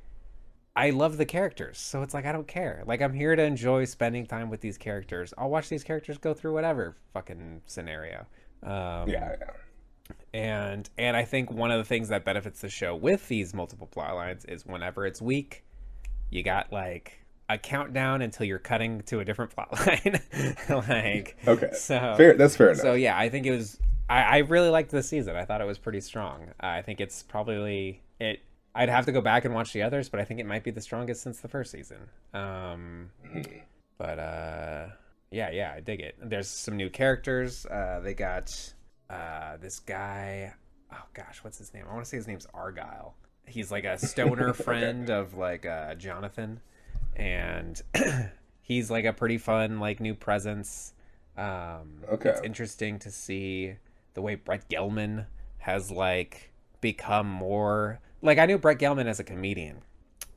I 0.75 0.91
love 0.91 1.17
the 1.17 1.25
characters, 1.25 1.77
so 1.77 2.03
it's 2.03 2.13
like 2.13 2.25
I 2.25 2.31
don't 2.31 2.47
care. 2.47 2.83
Like 2.85 3.01
I'm 3.01 3.11
here 3.11 3.35
to 3.35 3.43
enjoy 3.43 3.85
spending 3.85 4.25
time 4.25 4.49
with 4.49 4.61
these 4.61 4.77
characters. 4.77 5.33
I'll 5.37 5.49
watch 5.49 5.67
these 5.67 5.83
characters 5.83 6.17
go 6.17 6.33
through 6.33 6.53
whatever 6.53 6.95
fucking 7.13 7.63
scenario. 7.65 8.27
Um, 8.63 9.09
Yeah, 9.09 9.35
yeah. 9.39 9.51
And 10.33 10.89
and 10.97 11.15
I 11.17 11.23
think 11.25 11.51
one 11.51 11.71
of 11.71 11.77
the 11.77 11.83
things 11.83 12.09
that 12.09 12.23
benefits 12.25 12.61
the 12.61 12.69
show 12.69 12.95
with 12.95 13.27
these 13.27 13.53
multiple 13.53 13.87
plot 13.87 14.15
lines 14.15 14.45
is 14.45 14.65
whenever 14.65 15.05
it's 15.05 15.21
weak, 15.21 15.63
you 16.29 16.43
got 16.43 16.71
like 16.71 17.19
a 17.49 17.57
countdown 17.57 18.21
until 18.21 18.45
you're 18.45 18.59
cutting 18.59 19.01
to 19.03 19.19
a 19.19 19.25
different 19.25 19.51
plot 19.55 19.71
line. 19.87 20.19
like 20.87 21.37
Okay. 21.47 21.71
so 21.73 22.13
fair. 22.17 22.35
That's 22.35 22.55
fair 22.55 22.69
enough. 22.69 22.81
so 22.81 22.93
yeah, 22.93 23.17
I 23.17 23.29
think 23.29 23.45
it 23.45 23.51
was. 23.51 23.77
I, 24.09 24.21
I 24.21 24.37
really 24.39 24.69
liked 24.69 24.89
this 24.91 25.07
season. 25.07 25.35
I 25.35 25.45
thought 25.45 25.61
it 25.61 25.67
was 25.67 25.77
pretty 25.77 26.01
strong. 26.01 26.45
Uh, 26.61 26.67
I 26.67 26.81
think 26.81 26.99
it's 26.99 27.21
probably 27.23 28.01
it. 28.19 28.39
I'd 28.75 28.89
have 28.89 29.05
to 29.05 29.11
go 29.11 29.21
back 29.21 29.45
and 29.45 29.53
watch 29.53 29.73
the 29.73 29.81
others, 29.83 30.09
but 30.09 30.19
I 30.19 30.25
think 30.25 30.39
it 30.39 30.45
might 30.45 30.63
be 30.63 30.71
the 30.71 30.81
strongest 30.81 31.21
since 31.21 31.39
the 31.41 31.47
first 31.47 31.71
season. 31.71 31.97
Um, 32.33 33.09
but 33.97 34.19
uh, 34.19 34.87
yeah, 35.31 35.49
yeah, 35.51 35.73
I 35.75 35.79
dig 35.79 35.99
it. 36.01 36.15
There's 36.21 36.47
some 36.47 36.77
new 36.77 36.89
characters. 36.89 37.65
Uh, 37.65 37.99
they 38.03 38.13
got 38.13 38.73
uh, 39.09 39.57
this 39.57 39.79
guy. 39.79 40.53
Oh 40.91 41.03
gosh, 41.13 41.39
what's 41.43 41.57
his 41.57 41.73
name? 41.73 41.85
I 41.89 41.93
want 41.93 42.03
to 42.05 42.09
say 42.09 42.17
his 42.17 42.27
name's 42.27 42.47
Argyle. 42.53 43.15
He's 43.45 43.71
like 43.71 43.83
a 43.83 43.97
stoner 43.97 44.53
friend 44.65 45.09
of 45.09 45.35
like 45.35 45.65
uh, 45.65 45.95
Jonathan, 45.95 46.59
and 47.15 47.81
he's 48.61 48.89
like 48.91 49.05
a 49.05 49.13
pretty 49.13 49.37
fun 49.37 49.79
like 49.79 49.99
new 49.99 50.15
presence. 50.15 50.93
Um, 51.37 52.03
Okay. 52.11 52.29
it's 52.29 52.41
interesting 52.41 52.99
to 52.99 53.11
see 53.11 53.75
the 54.13 54.21
way 54.21 54.35
Brett 54.35 54.67
Gelman 54.69 55.25
has 55.59 55.89
like 55.91 56.51
become 56.81 57.27
more 57.29 57.99
like 58.21 58.37
I 58.39 58.45
knew 58.45 58.57
Brett 58.57 58.79
Gelman 58.79 59.05
as 59.05 59.19
a 59.19 59.23
comedian. 59.23 59.77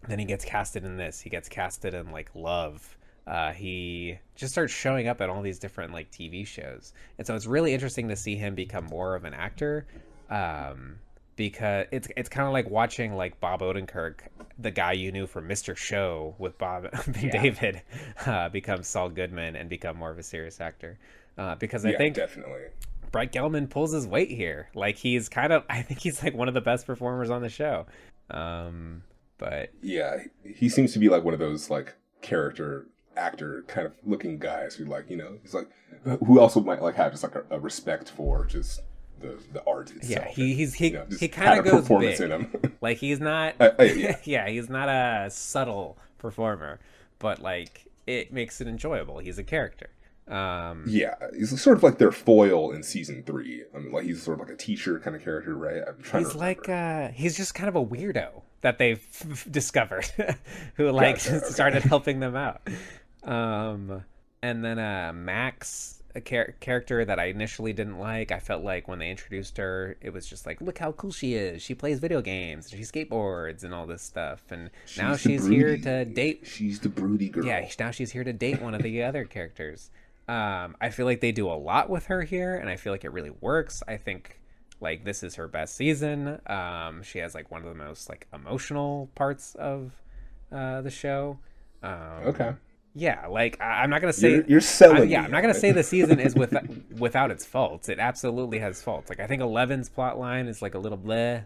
Then 0.09 0.19
he 0.19 0.25
gets 0.25 0.45
casted 0.45 0.85
in 0.85 0.97
this. 0.97 1.21
He 1.21 1.31
gets 1.31 1.49
casted 1.49 1.95
in 1.95 2.11
like 2.11 2.31
Love. 2.35 2.97
Uh, 3.27 3.53
he 3.53 4.19
just 4.35 4.53
starts 4.53 4.73
showing 4.73 5.07
up 5.09 5.21
at 5.21 5.31
all 5.31 5.43
these 5.43 5.59
different 5.59 5.93
like 5.93 6.11
TV 6.11 6.47
shows, 6.47 6.93
and 7.19 7.27
so 7.27 7.35
it's 7.35 7.47
really 7.47 7.73
interesting 7.73 8.09
to 8.09 8.17
see 8.17 8.37
him 8.37 8.55
become 8.55 8.85
more 8.87 9.15
of 9.15 9.25
an 9.25 9.35
actor. 9.35 9.87
Um, 10.29 10.99
because 11.37 11.87
it's 11.91 12.09
it's 12.17 12.29
kind 12.29 12.47
of 12.47 12.53
like 12.53 12.69
watching 12.69 13.15
like 13.15 13.41
Bob 13.41 13.61
Odenkirk, 13.61 14.21
the 14.59 14.71
guy 14.71 14.93
you 14.93 15.13
knew 15.13 15.27
from 15.27 15.49
Mr. 15.49 15.77
Show 15.77 16.35
with 16.39 16.59
Bob 16.59 16.89
and 16.93 17.31
David, 17.31 17.83
uh, 18.27 18.49
become 18.49 18.83
Saul 18.83 19.09
Goodman 19.09 19.57
and 19.57 19.69
become 19.69 19.97
more 19.97 20.11
of 20.11 20.19
a 20.19 20.23
serious 20.23 20.61
actor. 20.61 20.99
Uh, 21.39 21.55
because 21.55 21.85
I 21.85 21.91
yeah, 21.91 21.99
think 21.99 22.17
definitely. 22.17 22.63
Brett 23.11 23.33
Gelman 23.33 23.69
pulls 23.69 23.93
his 23.93 24.07
weight 24.07 24.31
here. 24.31 24.69
Like 24.75 24.97
he's 24.97 25.29
kind 25.29 25.53
of, 25.53 25.65
I 25.69 25.83
think 25.83 26.01
he's 26.01 26.23
like 26.23 26.35
one 26.35 26.49
of 26.49 26.55
the 26.55 26.61
best 26.61 26.87
performers 26.87 27.31
on 27.31 27.43
the 27.43 27.49
show. 27.49 27.87
Um, 28.31 29.03
but 29.39 29.71
Yeah, 29.83 30.19
he 30.45 30.69
seems 30.69 30.93
to 30.95 30.99
be 30.99 31.09
like 31.09 31.25
one 31.25 31.35
of 31.35 31.41
those 31.41 31.71
like 31.71 31.95
character 32.23 32.87
actor 33.17 33.65
kind 33.69 33.87
of 33.87 33.93
looking 34.05 34.39
guys 34.39 34.75
who 34.75 34.85
like 34.85 35.09
you 35.11 35.17
know 35.17 35.39
he's 35.43 35.55
like 35.55 35.69
who 36.27 36.41
also 36.41 36.61
might 36.61 36.83
like 36.83 36.95
have 36.95 37.13
just 37.13 37.23
like 37.23 37.35
a, 37.35 37.45
a 37.51 37.61
respect 37.61 38.11
for 38.11 38.45
just 38.45 38.81
the 39.21 39.39
the 39.53 39.63
art 39.67 39.91
itself. 39.91 40.11
yeah, 40.11 40.29
he 40.29 40.55
he's 40.55 40.75
he 40.75 40.89
you 40.89 40.93
know, 40.95 41.07
he 41.19 41.29
kind 41.29 41.59
of 41.59 41.65
goes 41.65 41.83
performance 41.83 42.19
big. 42.19 42.31
in 42.31 42.41
him. 42.41 42.73
Like 42.81 42.99
he's 42.99 43.21
not, 43.21 43.55
Uh, 43.61 43.71
uh, 43.79 43.83
yeah. 43.85 44.17
yeah, 44.25 44.49
he's 44.49 44.69
not 44.69 44.89
a 44.89 45.31
subtle 45.31 45.97
performer, 46.19 46.81
but 47.21 47.41
like 47.41 47.87
it 48.09 48.33
makes 48.33 48.61
it 48.61 48.67
enjoyable. 48.67 49.19
He's 49.19 49.39
a 49.39 49.45
character. 49.45 49.91
Um, 50.29 50.85
yeah, 50.89 51.15
he's 51.37 51.61
sort 51.61 51.77
of 51.77 51.83
like 51.85 51.99
their 51.99 52.11
foil 52.11 52.73
in 52.73 52.83
season 52.83 53.23
three. 53.25 53.63
I 53.75 53.79
mean, 53.79 53.93
like 53.93 54.05
he's 54.05 54.23
sort 54.23 54.41
of 54.41 54.47
like 54.49 54.55
a 54.55 54.59
teacher 54.59 54.99
kind 54.99 55.15
of 55.15 55.23
character, 55.23 55.55
right? 55.55 55.83
I'm 55.87 56.03
trying 56.03 56.25
he's 56.25 56.35
like 56.35 56.69
uh 56.69 57.09
he's 57.09 57.37
just 57.37 57.55
kind 57.55 57.69
of 57.69 57.77
a 57.77 57.85
weirdo 57.85 58.43
that 58.63 58.79
they've 58.79 59.47
discovered 59.51 60.07
who 60.77 60.91
like 60.91 61.17
Gotcha, 61.17 61.37
okay. 61.37 61.47
started 61.47 61.83
helping 61.85 62.19
them 62.21 62.35
out 62.35 62.63
um 63.25 64.05
and 64.43 64.65
then 64.65 64.79
uh 64.79 65.13
max 65.15 66.03
a 66.15 66.21
char- 66.21 66.55
character 66.61 67.05
that 67.05 67.19
i 67.19 67.27
initially 67.27 67.73
didn't 67.73 67.99
like 67.99 68.31
i 68.33 68.39
felt 68.39 68.63
like 68.65 68.87
when 68.89 68.99
they 68.99 69.11
introduced 69.11 69.57
her 69.57 69.97
it 70.03 70.11
was 70.13 70.27
just 70.27 70.45
like 70.45 70.61
look 70.61 70.79
how 70.79 70.93
cool 70.93 71.13
she 71.13 71.35
is 71.35 71.63
she 71.63 71.75
plays 71.75 71.99
video 72.01 72.21
games 72.21 72.69
she 72.69 72.79
skateboards 72.79 73.63
and 73.65 73.73
all 73.73 73.87
this 73.87 74.03
stuff 74.03 74.43
and 74.51 74.71
now 74.99 75.13
the 75.13 75.19
she's 75.19 75.47
here 75.47 75.77
to 75.79 76.05
date 76.05 76.41
She's 76.45 76.81
the 76.81 76.89
broody 76.89 77.29
girl. 77.29 77.45
yeah, 77.47 77.67
now 77.79 77.91
she's 77.93 78.11
here 78.13 78.25
to 78.25 78.33
date 78.33 78.61
one 78.61 78.75
of 78.75 78.83
the 78.83 79.03
other 79.05 79.25
characters. 79.25 79.91
Um, 80.29 80.77
I 80.81 80.91
feel 80.91 81.05
like 81.07 81.21
they 81.21 81.33
do 81.33 81.49
a 81.51 81.55
lot 81.55 81.91
with 81.91 82.07
her 82.07 82.23
here, 82.23 82.55
and 82.57 82.69
I 82.71 82.77
feel 82.77 82.93
like 82.93 83.05
it 83.05 83.13
really 83.13 83.33
works. 83.41 83.83
I 83.89 83.97
think 83.97 84.41
like 84.81 85.05
this 85.05 85.23
is 85.23 85.35
her 85.37 85.49
best 85.49 85.75
season. 85.77 86.41
Um, 86.47 87.03
she 87.03 87.19
has 87.19 87.35
like 87.35 87.51
one 87.51 87.63
of 87.63 87.69
the 87.69 87.75
most 87.75 88.09
like 88.09 88.27
emotional 88.33 89.11
parts 89.15 89.55
of 89.57 89.93
uh, 90.53 90.81
the 90.83 90.91
show. 90.91 91.39
Um, 91.83 91.93
Okay. 92.27 92.53
Yeah, 92.95 93.27
like 93.29 93.61
I- 93.61 93.83
I'm 93.83 93.91
not 93.91 94.01
gonna 94.01 94.13
say 94.13 94.31
You're, 94.33 94.45
you're 94.47 94.61
selling. 94.61 94.97
I'm- 94.99 95.09
yeah, 95.09 95.23
I'm 95.23 95.31
not 95.31 95.41
gonna 95.41 95.55
on 95.55 95.61
say 95.61 95.73
the 95.73 95.83
season 95.83 96.21
is 96.21 96.35
with 96.37 96.55
without 96.99 97.31
its 97.31 97.47
faults. 97.47 97.89
It 97.89 97.99
absolutely 97.99 98.59
has 98.59 98.83
faults. 98.83 99.09
Like 99.09 99.21
I 99.21 99.27
think 99.27 99.41
Eleven's 99.43 99.89
plot 99.89 100.19
line 100.19 100.47
is 100.47 100.61
like 100.63 100.75
a 100.75 100.79
little 100.79 100.99
bleh. 100.99 101.45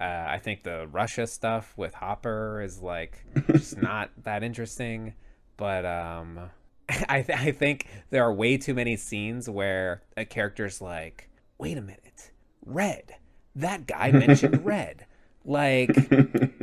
Uh, 0.00 0.04
I 0.28 0.38
think 0.38 0.62
the 0.62 0.86
Russia 0.92 1.26
stuff 1.26 1.72
with 1.76 1.94
Hopper 1.94 2.62
is 2.62 2.80
like 2.80 3.24
just 3.50 3.76
not 3.82 4.10
that 4.24 4.42
interesting. 4.42 5.14
But 5.56 5.84
um, 5.84 6.50
I 7.08 7.22
th- 7.22 7.38
I 7.38 7.52
think 7.52 7.86
there 8.10 8.22
are 8.24 8.32
way 8.32 8.56
too 8.58 8.74
many 8.74 8.96
scenes 8.96 9.48
where 9.48 10.02
a 10.16 10.24
character's 10.24 10.80
like, 10.80 11.28
"Wait 11.58 11.76
a 11.76 11.80
minute, 11.82 12.32
Red. 12.64 13.14
That 13.56 13.86
guy 13.86 14.10
mentioned 14.12 14.64
Red." 14.64 15.04
Like, 15.44 15.94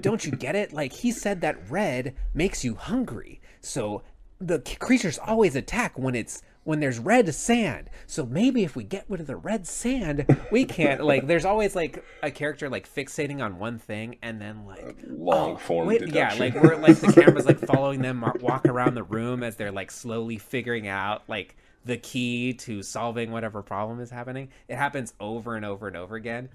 don't 0.02 0.24
you 0.24 0.32
get 0.32 0.56
it? 0.56 0.72
Like, 0.72 0.94
he 0.94 1.12
said 1.12 1.42
that 1.42 1.72
red 1.72 2.14
makes 2.36 2.64
you 2.64 2.76
hungry. 2.76 3.42
So 3.60 4.04
the 4.40 4.60
creatures 4.80 5.18
always 5.18 5.56
attack 5.56 5.98
when 5.98 6.16
it's 6.16 6.42
when 6.66 6.80
there's 6.80 7.00
red 7.00 7.34
sand. 7.34 7.90
So 8.08 8.26
maybe 8.26 8.64
if 8.64 8.76
we 8.76 8.84
get 8.84 9.06
rid 9.08 9.22
of 9.22 9.28
the 9.28 9.36
red 9.36 9.66
sand, 9.68 10.26
we 10.52 10.66
can't. 10.66 11.04
Like, 11.04 11.28
there's 11.28 11.46
always 11.46 11.76
like 11.76 12.04
a 12.22 12.32
character 12.32 12.70
like 12.70 12.92
fixating 12.92 13.44
on 13.44 13.60
one 13.60 13.80
thing 13.80 14.18
and 14.22 14.42
then 14.42 14.66
like 14.66 14.98
long 15.08 15.58
form 15.58 15.88
Wait, 15.88 16.08
yeah, 16.08 16.34
like 16.34 16.56
we're 16.56 16.76
like 16.76 16.98
the 16.98 17.14
camera's 17.14 17.46
like 17.46 17.60
following 17.60 18.02
them 18.02 18.26
walk 18.42 18.66
around 18.66 18.96
the 18.96 19.04
room 19.04 19.44
as 19.44 19.56
they're 19.56 19.72
like 19.72 19.92
slowly 19.92 20.38
figuring 20.38 20.88
out 20.88 21.22
like 21.28 21.56
the 21.86 21.98
key 21.98 22.54
to 22.54 22.82
solving 22.82 23.32
whatever 23.32 23.62
problem 23.62 24.02
is 24.02 24.10
happening. 24.10 24.50
It 24.68 24.76
happens 24.76 25.14
over 25.20 25.56
and 25.56 25.64
over 25.64 25.88
and 25.88 25.96
over 25.96 26.16
again, 26.16 26.50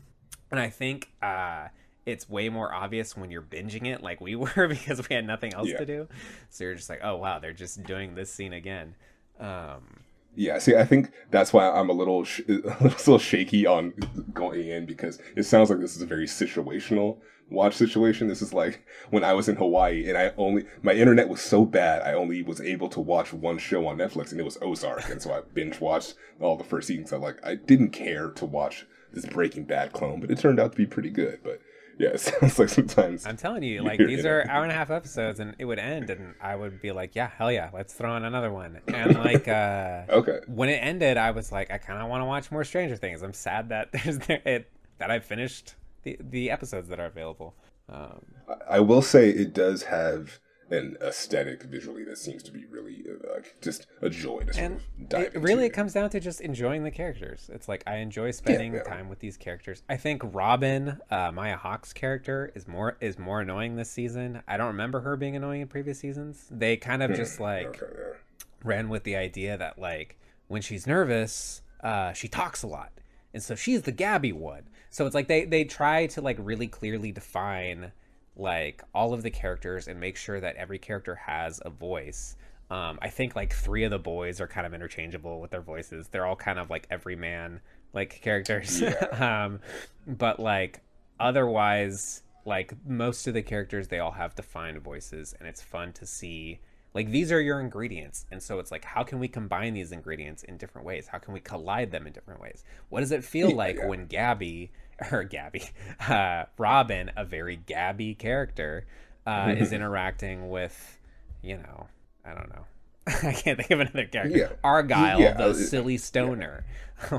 and 0.51 0.59
I 0.59 0.71
think 0.71 1.13
uh, 1.23 1.69
it's 2.11 2.29
way 2.29 2.49
more 2.49 2.73
obvious 2.75 3.17
when 3.17 3.31
you're 3.31 3.43
binging 3.43 3.87
it, 3.87 4.03
like 4.03 4.21
we 4.21 4.35
were, 4.43 4.69
because 4.69 5.07
we 5.09 5.15
had 5.15 5.27
nothing 5.27 5.55
else 5.55 5.69
Yeah. 5.69 5.79
to 5.79 5.87
do. 5.87 6.09
So 6.49 6.65
you're 6.65 6.75
just 6.75 6.91
like, 6.91 7.01
oh 7.03 7.17
wow, 7.17 7.39
they're 7.39 7.53
just 7.53 7.83
doing 7.85 8.15
this 8.15 8.33
scene 8.33 8.53
again. 8.53 8.95
Um, 9.39 10.01
Yeah, 10.37 10.59
see, 10.59 10.77
I 10.77 10.85
think 10.85 11.11
that's 11.31 11.53
why 11.53 11.69
I'm 11.69 11.89
a 11.91 11.93
little 11.95 12.25
sh- 12.25 12.43
a 12.49 12.85
little 12.85 13.19
shaky 13.19 13.67
on 13.67 13.93
going 14.33 14.69
in 14.69 14.87
because 14.87 15.19
it 15.37 15.45
sounds 15.45 15.71
like 15.71 15.81
this 15.81 15.97
is 15.97 16.03
a 16.03 16.07
very 16.07 16.27
situational 16.27 17.19
watch 17.51 17.75
situation. 17.75 18.29
This 18.29 18.43
is 18.43 18.53
like 18.55 18.87
when 19.11 19.25
I 19.25 19.33
was 19.33 19.49
in 19.49 19.57
Hawaii 19.57 20.09
and 20.09 20.17
I 20.17 20.33
only 20.37 20.67
my 20.83 20.93
internet 20.93 21.29
was 21.29 21.41
so 21.41 21.65
bad 21.65 22.03
I 22.03 22.13
only 22.13 22.43
was 22.43 22.61
able 22.61 22.89
to 22.91 23.01
watch 23.01 23.33
one 23.33 23.59
show 23.59 23.87
on 23.89 23.97
Netflix 23.99 24.31
and 24.31 24.39
it 24.41 24.45
was 24.45 24.57
Ozark, 24.63 25.09
and 25.11 25.21
so 25.21 25.33
I 25.33 25.41
binge 25.53 25.81
watched 25.81 26.15
all 26.41 26.57
the 26.57 26.65
first 26.65 26.87
seasons. 26.89 27.13
I 27.13 27.17
like 27.17 27.45
I 27.45 27.57
didn't 27.57 27.91
care 27.91 28.31
to 28.31 28.45
watch 28.47 28.87
this 29.13 29.27
Breaking 29.27 29.65
Bad 29.65 29.93
clone, 29.93 30.21
but 30.21 30.31
it 30.31 30.39
turned 30.39 30.61
out 30.61 30.71
to 30.71 30.79
be 30.79 30.87
pretty 30.87 31.11
good. 31.11 31.41
But 31.43 31.61
yeah, 32.01 32.09
it 32.15 32.21
sounds 32.21 32.59
like 32.59 32.71
sometimes 32.71 33.27
I'm 33.27 33.37
telling 33.37 33.63
you, 33.63 33.83
like 33.83 33.99
these 33.99 34.25
are 34.25 34.43
hour 34.49 34.63
and 34.63 34.73
a 34.73 34.75
half 34.75 34.91
episodes, 34.91 35.39
and 35.39 35.55
it 35.59 35.67
would 35.67 35.79
end, 35.79 36.09
and 36.09 36.35
I 36.41 36.57
would 36.57 36.81
be 36.81 36.93
like, 36.93 37.15
yeah, 37.15 37.31
hell 37.37 37.53
yeah, 37.53 37.69
let's 37.75 37.93
throw 37.93 38.17
in 38.17 38.25
another 38.25 38.51
one. 38.51 38.81
And 38.89 39.17
like, 39.17 39.47
uh, 39.47 40.05
okay. 40.09 40.41
when 40.47 40.71
it 40.71 40.79
ended, 40.79 41.19
I 41.19 41.33
was 41.33 41.53
like, 41.53 41.71
I 41.71 41.77
kind 41.77 42.01
of 42.01 42.09
want 42.09 42.23
to 42.23 42.25
watch 42.25 42.51
more 42.51 42.65
Stranger 42.65 42.97
Things. 42.97 43.21
I'm 43.23 43.35
sad 43.35 43.69
that 43.69 43.93
there's 44.05 44.19
there, 44.21 44.41
it 44.47 44.73
that 44.97 45.11
I 45.11 45.19
finished 45.19 45.75
the 46.03 46.17
the 46.19 46.51
episodes 46.51 46.89
that 46.89 46.99
are 46.99 47.07
available. 47.07 47.55
Um, 47.91 48.25
I 48.69 48.81
will 48.81 49.03
say 49.03 49.29
it 49.29 49.53
does 49.53 49.83
have 49.83 50.39
an 50.71 50.97
aesthetic 51.03 51.65
visually 51.65 52.05
that 52.05 52.17
seems 52.19 52.43
to 52.45 52.53
be 52.53 52.65
really 52.67 53.05
uh, 53.09 53.35
like 53.35 53.57
just 53.61 53.87
a 54.01 54.09
joy 54.09 54.41
to 54.41 54.53
sort 54.53 54.57
and 54.65 54.81
it 55.11 55.27
into. 55.27 55.41
really 55.41 55.67
it 55.67 55.71
comes 55.71 55.93
down 55.93 56.11
to 56.11 56.21
just 56.21 56.41
enjoying 56.41 56.85
the 56.85 56.91
characters. 56.91 57.51
It's 57.53 57.69
like 57.69 57.83
I 57.87 57.97
enjoy 57.97 58.31
spending 58.31 58.75
yeah. 58.75 58.83
time 58.83 59.09
with 59.09 59.19
these 59.19 59.37
characters. 59.37 59.83
I 59.89 59.97
think 59.97 60.23
Robin, 60.25 60.99
uh, 61.11 61.33
Maya 61.33 61.57
Hawke's 61.57 61.93
character, 61.93 62.53
is 62.55 62.69
more 62.69 62.97
is 63.01 63.19
more 63.19 63.41
annoying 63.41 63.77
this 63.77 63.91
season. 63.91 64.43
I 64.47 64.57
don't 64.57 64.69
remember 64.69 65.01
her 65.01 65.17
being 65.17 65.37
annoying 65.37 65.63
in 65.63 65.69
previous 65.69 65.99
seasons. 65.99 66.47
They 66.51 66.77
kind 66.77 67.03
of 67.03 67.15
just 67.15 67.41
like 67.41 67.83
Okay, 67.83 67.93
yeah. 67.99 68.15
ran 68.63 68.89
with 68.89 69.05
the 69.05 69.17
idea 69.17 69.59
that 69.59 69.79
like 69.79 70.19
when 70.49 70.63
she's 70.63 70.87
nervous, 70.87 71.63
uh, 71.83 72.13
she 72.13 72.29
talks 72.29 72.63
a 72.63 72.67
lot, 72.67 72.93
and 73.35 73.43
so 73.43 73.55
she's 73.55 73.83
the 73.83 73.93
Gabby 73.93 74.33
one. 74.33 74.69
So 74.91 75.07
it's 75.07 75.15
like 75.15 75.29
they 75.29 75.45
they 75.45 75.65
try 75.65 76.07
to 76.09 76.21
like 76.21 76.37
really 76.41 76.69
clearly 76.69 77.13
define 77.13 77.93
like 78.41 78.83
all 78.95 79.13
of 79.13 79.23
the 79.23 79.31
characters 79.31 79.87
and 79.89 80.01
make 80.01 80.17
sure 80.17 80.41
that 80.41 80.57
every 80.57 80.79
character 80.79 81.15
has 81.15 81.61
a 81.65 81.71
voice. 81.71 82.37
Um, 82.71 82.99
I 83.03 83.09
think 83.09 83.37
like 83.37 83.53
three 83.53 83.85
of 83.85 83.91
the 83.91 83.99
boys 83.99 84.41
are 84.41 84.49
kind 84.49 84.67
of 84.67 84.75
interchangeable 84.75 85.41
with 85.41 85.51
their 85.51 85.61
voices. 85.61 86.09
They're 86.09 86.27
all 86.27 86.37
kind 86.37 86.59
of 86.59 86.71
like 86.71 86.87
everyman 86.91 87.61
like 87.93 88.21
characters. 88.23 88.83
um, 89.13 89.61
but 90.07 90.41
like 90.41 90.81
otherwise, 91.19 92.23
Like 92.47 92.73
most 92.87 93.27
of 93.27 93.35
the 93.35 93.43
characters, 93.43 93.89
they 93.89 93.99
all 93.99 94.13
have 94.13 94.35
defined 94.35 94.81
voices, 94.83 95.35
and 95.39 95.49
it's 95.49 95.63
fun 95.63 95.93
to 95.95 96.07
see. 96.07 96.61
Like 96.95 97.11
these 97.11 97.31
are 97.31 97.41
your 97.41 97.61
ingredients, 97.61 98.27
and 98.33 98.43
so 98.43 98.59
it's 98.59 98.71
like, 98.73 98.85
how 98.85 99.05
can 99.05 99.21
we 99.21 99.29
combine 99.29 99.75
these 99.75 99.93
ingredients 99.93 100.43
in 100.45 100.57
different 100.57 100.87
ways? 100.87 101.07
How 101.07 101.19
can 101.19 101.35
we 101.35 101.41
collide 101.41 101.93
them 101.93 102.07
in 102.07 102.13
different 102.13 102.41
ways? 102.41 102.65
What 102.89 103.01
does 103.01 103.13
it 103.13 103.23
feel 103.25 103.55
like 103.55 103.77
yeah. 103.77 103.87
when 103.87 104.07
Gabby 104.07 104.73
or 105.13 105.25
Gabby, 105.25 105.63
uh, 106.09 106.45
Robin, 106.59 107.11
a 107.17 107.25
very 107.25 107.57
Gabby 107.57 108.15
character, 108.15 108.87
uh, 109.27 109.55
is 109.57 109.73
interacting 109.73 110.51
with, 110.51 110.99
you 111.43 111.57
know, 111.57 111.87
I 112.25 112.35
don't 112.35 112.49
know. 112.51 112.65
I 113.07 113.33
can't 113.33 113.59
think 113.59 113.71
of 113.71 113.81
another 113.81 114.05
character. 114.07 114.37
Yeah. 114.39 114.49
Argyle, 114.63 115.21
Yeah, 115.21 115.33
the 115.35 115.51
uh, 115.51 115.55
silly 115.55 115.97
stoner. 115.99 116.65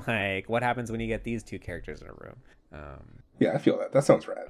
like, 0.07 0.47
what 0.47 0.63
happens 0.63 0.91
when 0.91 0.99
you 1.01 1.07
get 1.07 1.23
these 1.23 1.43
two 1.43 1.59
characters 1.59 2.01
in 2.01 2.07
a 2.07 2.13
room? 2.13 2.36
Um, 2.73 3.19
Yeah, 3.39 3.53
I 3.53 3.57
feel 3.57 3.77
that. 3.79 3.91
That 3.91 4.03
sounds 4.03 4.27
rad. 4.27 4.47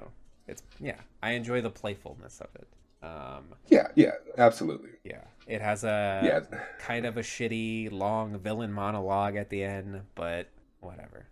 it's 0.47 0.61
yeah, 0.79 0.97
I 1.23 1.31
enjoy 1.31 1.61
the 1.61 1.69
playfulness 1.69 2.41
of 2.41 2.49
it. 2.55 2.67
Um, 3.03 3.45
Yeah, 3.67 3.87
yeah, 3.95 4.11
absolutely. 4.37 4.91
yeah, 5.03 5.23
it 5.47 5.61
has 5.61 5.83
a 5.83 6.21
Yeah. 6.51 6.59
kind 6.79 7.05
of 7.05 7.17
a 7.17 7.21
shitty 7.21 7.91
long 7.91 8.37
villain 8.37 8.71
monologue 8.71 9.35
at 9.37 9.49
the 9.49 9.63
end, 9.63 10.01
but 10.15 10.47
whatever. 10.81 11.25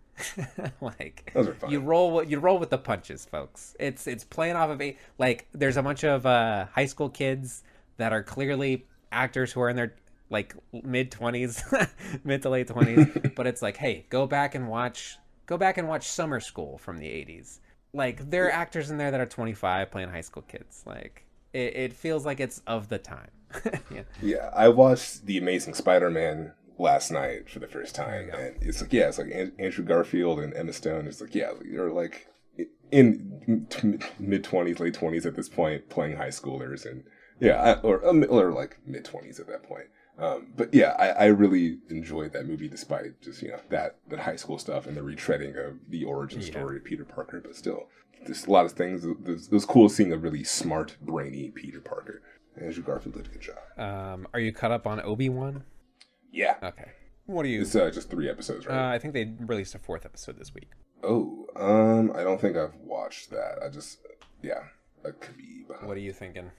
like 0.80 1.30
Those 1.34 1.48
are 1.48 1.54
fine. 1.54 1.70
you 1.70 1.80
roll 1.80 2.12
with 2.12 2.30
you 2.30 2.38
roll 2.38 2.58
with 2.58 2.70
the 2.70 2.78
punches, 2.78 3.24
folks. 3.24 3.74
It's 3.78 4.06
it's 4.06 4.24
playing 4.24 4.56
off 4.56 4.70
of 4.70 4.80
a 4.80 4.96
like 5.18 5.48
there's 5.52 5.76
a 5.76 5.82
bunch 5.82 6.04
of 6.04 6.26
uh, 6.26 6.66
high 6.74 6.86
school 6.86 7.08
kids 7.08 7.62
that 7.96 8.12
are 8.12 8.22
clearly 8.22 8.86
actors 9.12 9.52
who 9.52 9.60
are 9.60 9.68
in 9.68 9.76
their 9.76 9.94
like 10.30 10.54
mid 10.72 11.10
twenties, 11.10 11.62
mid 12.24 12.42
to 12.42 12.50
late 12.50 12.68
twenties, 12.68 13.06
but 13.36 13.46
it's 13.46 13.62
like, 13.62 13.76
hey, 13.76 14.06
go 14.10 14.26
back 14.26 14.54
and 14.54 14.68
watch 14.68 15.18
go 15.46 15.56
back 15.56 15.78
and 15.78 15.88
watch 15.88 16.06
Summer 16.08 16.40
School 16.40 16.78
from 16.78 16.98
the 16.98 17.08
eighties. 17.08 17.60
Like 17.92 18.30
there 18.30 18.46
are 18.46 18.50
actors 18.52 18.90
in 18.90 18.98
there 18.98 19.10
that 19.10 19.20
are 19.20 19.26
twenty 19.26 19.54
five 19.54 19.90
playing 19.90 20.10
high 20.10 20.20
school 20.20 20.42
kids. 20.42 20.82
Like 20.86 21.24
it, 21.52 21.76
it 21.76 21.92
feels 21.92 22.24
like 22.24 22.38
it's 22.40 22.62
of 22.66 22.88
the 22.88 22.98
time. 22.98 23.30
yeah. 23.92 24.02
Yeah, 24.22 24.50
I 24.54 24.68
watched 24.68 25.26
The 25.26 25.36
Amazing 25.38 25.74
Spider-Man 25.74 26.52
last 26.80 27.10
night 27.10 27.48
for 27.48 27.58
the 27.58 27.68
first 27.68 27.94
time, 27.94 28.30
and 28.30 28.56
it's 28.60 28.80
like, 28.80 28.92
yeah, 28.92 29.08
it's 29.08 29.18
like 29.18 29.30
An- 29.30 29.52
Andrew 29.58 29.84
Garfield 29.84 30.40
and 30.40 30.54
Emma 30.54 30.72
Stone. 30.72 31.06
It's 31.06 31.20
like, 31.20 31.34
yeah, 31.34 31.52
they're 31.60 31.90
like 31.90 32.26
in 32.90 33.66
mid 34.18 34.44
twenties, 34.44 34.80
late 34.80 34.94
twenties 34.94 35.26
at 35.26 35.36
this 35.36 35.48
point, 35.48 35.88
playing 35.88 36.16
high 36.16 36.28
schoolers, 36.28 36.84
and 36.90 37.04
yeah, 37.38 37.62
I, 37.62 37.80
or 37.80 38.06
um, 38.06 38.24
or 38.28 38.52
like 38.52 38.78
mid 38.86 39.04
twenties 39.04 39.38
at 39.38 39.46
that 39.48 39.62
point. 39.62 39.86
Um, 40.18 40.52
but 40.56 40.74
yeah, 40.74 40.94
I, 40.98 41.08
I 41.08 41.24
really 41.26 41.78
enjoyed 41.88 42.32
that 42.34 42.46
movie, 42.46 42.68
despite 42.68 43.22
just 43.22 43.42
you 43.42 43.48
know 43.48 43.60
that 43.70 43.96
that 44.08 44.20
high 44.20 44.36
school 44.36 44.58
stuff 44.58 44.86
and 44.86 44.96
the 44.96 45.00
retreading 45.02 45.56
of 45.66 45.76
the 45.88 46.04
origin 46.04 46.42
story 46.42 46.76
of 46.78 46.84
Peter 46.84 47.04
Parker. 47.04 47.40
But 47.40 47.56
still, 47.56 47.88
there's 48.24 48.46
a 48.46 48.50
lot 48.50 48.64
of 48.66 48.72
things. 48.72 49.04
It 49.04 49.20
was, 49.20 49.46
it 49.46 49.52
was 49.52 49.64
cool 49.64 49.88
seeing 49.88 50.12
a 50.12 50.18
really 50.18 50.44
smart, 50.44 50.96
brainy 51.00 51.50
Peter 51.50 51.80
Parker. 51.80 52.22
Andrew 52.60 52.82
Garfield 52.82 53.14
did 53.14 53.26
a 53.26 53.30
good 53.30 53.40
job. 53.40 53.78
Um, 53.78 54.26
are 54.34 54.40
you 54.40 54.52
caught 54.52 54.72
up 54.72 54.86
on 54.86 55.00
Obi 55.00 55.28
Wan? 55.28 55.64
Yeah, 56.32 56.56
Okay. 56.62 56.90
What 57.26 57.44
are 57.44 57.48
you? 57.48 57.62
it's 57.62 57.76
uh, 57.76 57.90
just 57.90 58.10
three 58.10 58.28
episodes, 58.28 58.66
Uh, 58.66 58.70
right? 58.70 58.94
I 58.94 58.98
think 58.98 59.14
they 59.14 59.32
released 59.40 59.74
a 59.74 59.78
fourth 59.78 60.04
episode 60.04 60.38
this 60.38 60.52
week. 60.54 60.70
oh, 61.04 61.46
um, 61.56 62.10
I 62.16 62.22
don't 62.24 62.40
think 62.40 62.56
I've 62.56 62.74
watched 62.76 63.30
that. 63.30 63.58
I 63.64 63.68
just, 63.68 63.98
yeah, 64.42 64.60
be. 65.04 65.64
behind. 65.68 65.86
What 65.86 65.96
are 65.96 66.00
you 66.00 66.12
thinking? 66.12 66.50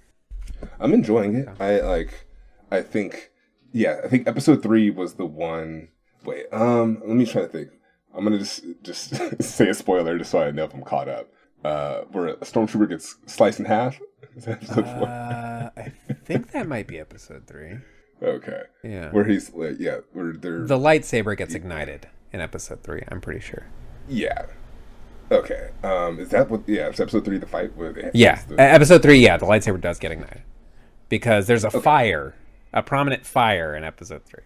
I'm 0.80 0.94
enjoying 0.94 1.36
it. 1.36 1.48
I 1.60 1.80
like. 1.82 2.26
I 2.72 2.82
think, 2.82 3.32
yeah, 3.74 4.00
I 4.04 4.08
think 4.08 4.28
episode 4.28 4.64
three 4.64 4.90
was 4.90 5.16
the 5.16 5.26
one. 5.26 5.90
Wait, 6.24 6.46
um, 6.54 7.02
let 7.06 7.16
me 7.18 7.26
try 7.26 7.42
to 7.42 7.48
think. 7.48 7.70
I'm 8.14 8.24
gonna 8.24 8.40
just 8.40 8.64
just 8.84 9.16
say 9.44 9.70
a 9.70 9.74
spoiler 9.74 10.18
just 10.18 10.32
so 10.32 10.42
I 10.42 10.52
know 10.52 10.66
if 10.66 10.74
I'm 10.74 10.84
caught 10.84 11.08
up. 11.10 11.28
Uh, 11.64 12.02
where 12.12 12.28
a 12.30 12.36
stormtrooper 12.38 12.90
gets 12.90 13.16
sliced 13.28 13.60
in 13.60 13.66
half. 13.66 14.00
Is 14.36 14.46
that 14.46 14.64
episode 14.64 14.86
four? 14.86 15.08
Uh, 15.08 15.70
I 15.78 15.92
think 16.26 16.52
that 16.52 16.68
might 16.68 16.88
be 16.88 16.98
episode 17.00 17.46
three. 17.46 17.78
Okay. 18.22 18.64
Yeah. 18.84 19.10
Where 19.12 19.24
he's 19.26 19.52
like, 19.54 19.78
yeah, 19.80 19.98
where 20.14 20.34
they're 20.34 20.62
The 20.66 20.78
lightsaber 20.78 21.36
gets 21.38 21.56
ignited 21.56 22.08
in 22.32 22.40
episode 22.42 22.84
three. 22.84 23.04
I'm 23.10 23.22
pretty 23.22 23.40
sure. 23.42 23.66
yeah. 24.08 24.46
Okay. 25.32 25.70
Um, 25.82 26.20
is 26.20 26.28
that 26.30 26.50
what? 26.50 26.68
Yeah, 26.68 26.88
it's 26.90 27.00
episode 27.00 27.24
three. 27.24 27.38
The 27.38 27.46
fight 27.46 27.74
with 27.78 27.98
Yeah, 28.14 28.42
the- 28.50 28.56
Uh, 28.56 28.62
episode 28.64 29.02
three. 29.02 29.20
Yeah, 29.20 29.38
the 29.38 29.46
lightsaber 29.46 29.80
does 29.80 29.98
get 29.98 30.12
ignited 30.12 30.42
because 31.08 31.48
there's 31.48 31.64
a 31.64 31.72
fire, 31.72 32.36
a 32.74 32.84
prominent 32.84 33.26
fire 33.26 33.74
in 33.74 33.86
episode 33.86 34.26
three. 34.26 34.44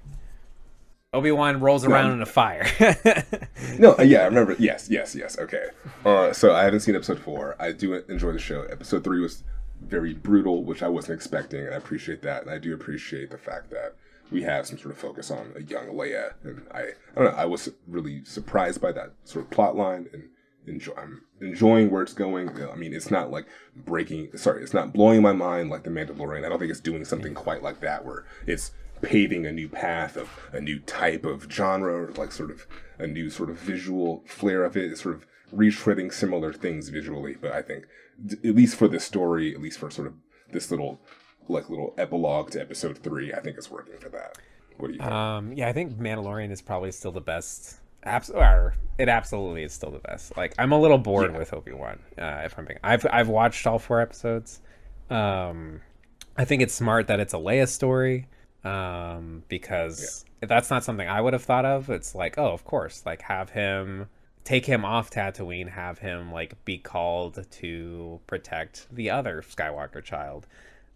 Obi 1.12 1.32
Wan 1.32 1.60
rolls 1.60 1.86
around 1.86 2.12
in 2.12 2.22
a 2.22 2.26
fire. 2.28 2.68
No, 3.80 3.96
uh, 3.98 4.04
yeah, 4.04 4.20
I 4.20 4.26
remember. 4.26 4.56
Yes, 4.60 4.88
yes, 4.92 5.16
yes. 5.16 5.40
Okay. 5.40 5.66
Uh, 6.06 6.32
so 6.34 6.54
I 6.54 6.64
haven't 6.66 6.82
seen 6.82 6.96
episode 6.96 7.20
four. 7.20 7.56
I 7.60 7.72
do 7.72 7.96
enjoy 8.08 8.32
the 8.32 8.40
show. 8.40 8.62
Episode 8.64 9.04
three 9.04 9.20
was 9.22 9.44
very 9.82 10.14
brutal, 10.14 10.64
which 10.64 10.84
I 10.84 10.88
wasn't 10.88 11.18
expecting, 11.18 11.66
and 11.66 11.74
I 11.74 11.78
appreciate 11.78 12.22
that. 12.24 12.42
And 12.42 12.52
I 12.52 12.58
do 12.58 12.74
appreciate 12.74 13.32
the 13.32 13.38
fact 13.38 13.70
that 13.72 13.96
we 14.32 14.44
have 14.44 14.66
some 14.66 14.78
sort 14.78 14.92
of 14.92 14.98
focus 14.98 15.30
on 15.30 15.54
a 15.56 15.62
young 15.62 15.88
Leia. 15.88 16.34
And 16.44 16.64
I, 16.74 16.80
I 16.80 16.94
don't 17.16 17.26
know. 17.26 17.38
I 17.38 17.46
was 17.46 17.70
really 17.88 18.24
surprised 18.26 18.82
by 18.82 18.92
that 18.94 19.14
sort 19.24 19.46
of 19.46 19.52
plot 19.52 19.76
line, 19.76 20.08
and 20.14 20.30
enjoy. 20.68 20.94
I'm 20.98 21.22
enjoying 21.42 21.92
where 21.92 22.02
it's 22.02 22.14
going. 22.14 22.50
I 22.64 22.76
mean, 22.76 22.94
it's 22.94 23.12
not 23.12 23.32
like 23.32 23.46
breaking. 23.76 24.36
Sorry, 24.36 24.64
it's 24.64 24.74
not 24.74 24.94
blowing 24.94 25.22
my 25.22 25.34
mind 25.34 25.70
like 25.70 25.84
the 25.84 25.90
Mandalorian. 25.90 26.46
I 26.46 26.50
don't 26.50 26.60
think 26.60 26.72
it's 26.72 26.80
doing 26.80 27.06
something 27.06 27.34
quite 27.34 27.62
like 27.62 27.82
that, 27.82 28.06
where 28.06 28.26
it's 28.48 28.72
paving 29.02 29.46
a 29.46 29.52
new 29.52 29.68
path 29.68 30.16
of 30.18 30.30
a 30.54 30.62
new 30.62 30.80
type 30.80 31.26
of 31.26 31.52
genre, 31.52 31.94
or 31.94 32.12
like 32.14 32.32
sort 32.32 32.50
of 32.50 32.66
a 32.98 33.06
new 33.06 33.30
sort 33.30 33.50
of 33.50 33.58
visual 33.58 34.24
flair 34.26 34.64
of 34.64 34.76
it. 34.76 34.92
It's 34.92 35.02
sort 35.02 35.16
of 35.16 35.28
retreading 35.54 36.12
similar 36.12 36.52
things 36.52 36.90
visually, 36.90 37.36
but 37.40 37.52
I 37.52 37.62
think 37.62 37.86
at 38.44 38.56
least 38.56 38.76
for 38.78 38.88
this 38.88 39.04
story, 39.04 39.54
at 39.54 39.62
least 39.62 39.80
for 39.80 39.90
sort 39.92 40.08
of 40.08 40.14
this 40.52 40.72
little 40.72 41.00
like 41.48 41.70
little 41.70 41.94
epilogue 41.98 42.52
to 42.52 42.62
episode 42.62 42.98
three, 42.98 43.34
I 43.34 43.40
think 43.40 43.58
it's 43.58 43.70
working 43.70 43.98
for 44.00 44.10
that. 44.10 44.38
What 44.78 44.88
do 44.88 44.94
you 44.94 45.00
think? 45.00 45.12
um, 45.12 45.54
yeah, 45.54 45.70
I 45.70 45.74
think 45.74 45.98
Mandalorian 45.98 46.52
is 46.52 46.62
probably 46.62 46.92
still 46.92 47.12
the 47.12 47.22
best. 47.22 47.80
Abs- 48.04 48.30
or 48.30 48.76
it 48.98 49.10
absolutely 49.10 49.64
is 49.64 49.74
still 49.74 49.92
the 49.92 50.00
best. 50.00 50.36
Like 50.38 50.54
I'm 50.60 50.72
a 50.72 50.80
little 50.80 50.98
bored 50.98 51.36
with 51.36 51.54
Obi 51.54 51.74
Wan. 51.74 52.00
Uh, 52.18 52.42
if 52.46 52.58
I'm 52.58 52.66
being, 52.66 52.80
I've 52.84 53.06
I've 53.12 53.30
watched 53.30 53.66
all 53.66 53.80
four 53.80 54.00
episodes. 54.02 54.62
Um, 55.10 55.82
I 56.38 56.46
think 56.46 56.62
it's 56.62 56.74
smart 56.74 57.08
that 57.08 57.20
it's 57.20 57.34
a 57.34 57.38
Leia 57.38 57.68
story. 57.68 58.28
Um, 58.64 59.44
because 59.48 60.26
that's 60.42 60.72
not 60.72 60.84
something 60.84 61.08
I 61.08 61.22
would 61.22 61.34
have 61.34 61.44
thought 61.44 61.66
of. 61.66 61.92
It's 61.92 62.16
like, 62.16 62.40
oh, 62.40 62.52
of 62.52 62.66
course, 62.66 63.04
like 63.06 63.22
have 63.22 63.52
him 63.52 64.08
take 64.46 64.66
him 64.66 64.86
off 64.86 65.10
Tatooine, 65.12 65.68
have 65.70 66.00
him 66.00 66.32
like 66.32 66.64
be 66.64 66.78
called 66.78 67.46
to 67.52 68.20
protect 68.28 68.88
the 68.96 69.10
other 69.10 69.42
Skywalker 69.42 70.02
child. 70.02 70.48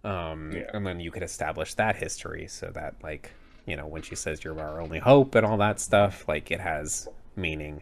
Um, 0.06 0.54
Yeah. 0.54 0.70
and 0.74 0.88
then 0.88 1.02
you 1.02 1.12
could 1.12 1.24
establish 1.24 1.74
that 1.74 1.98
history 1.98 2.48
so 2.48 2.68
that 2.74 2.96
like, 3.04 3.32
you 3.66 3.76
know, 3.76 3.86
when 3.88 4.02
she 4.04 4.16
says 4.16 4.44
you're 4.44 4.58
our 4.58 4.80
only 4.80 5.00
hope 5.00 5.36
and 5.36 5.46
all 5.46 5.58
that 5.58 5.82
stuff, 5.82 6.26
like 6.28 6.52
it 6.52 6.62
has 6.62 7.10
meaning. 7.36 7.82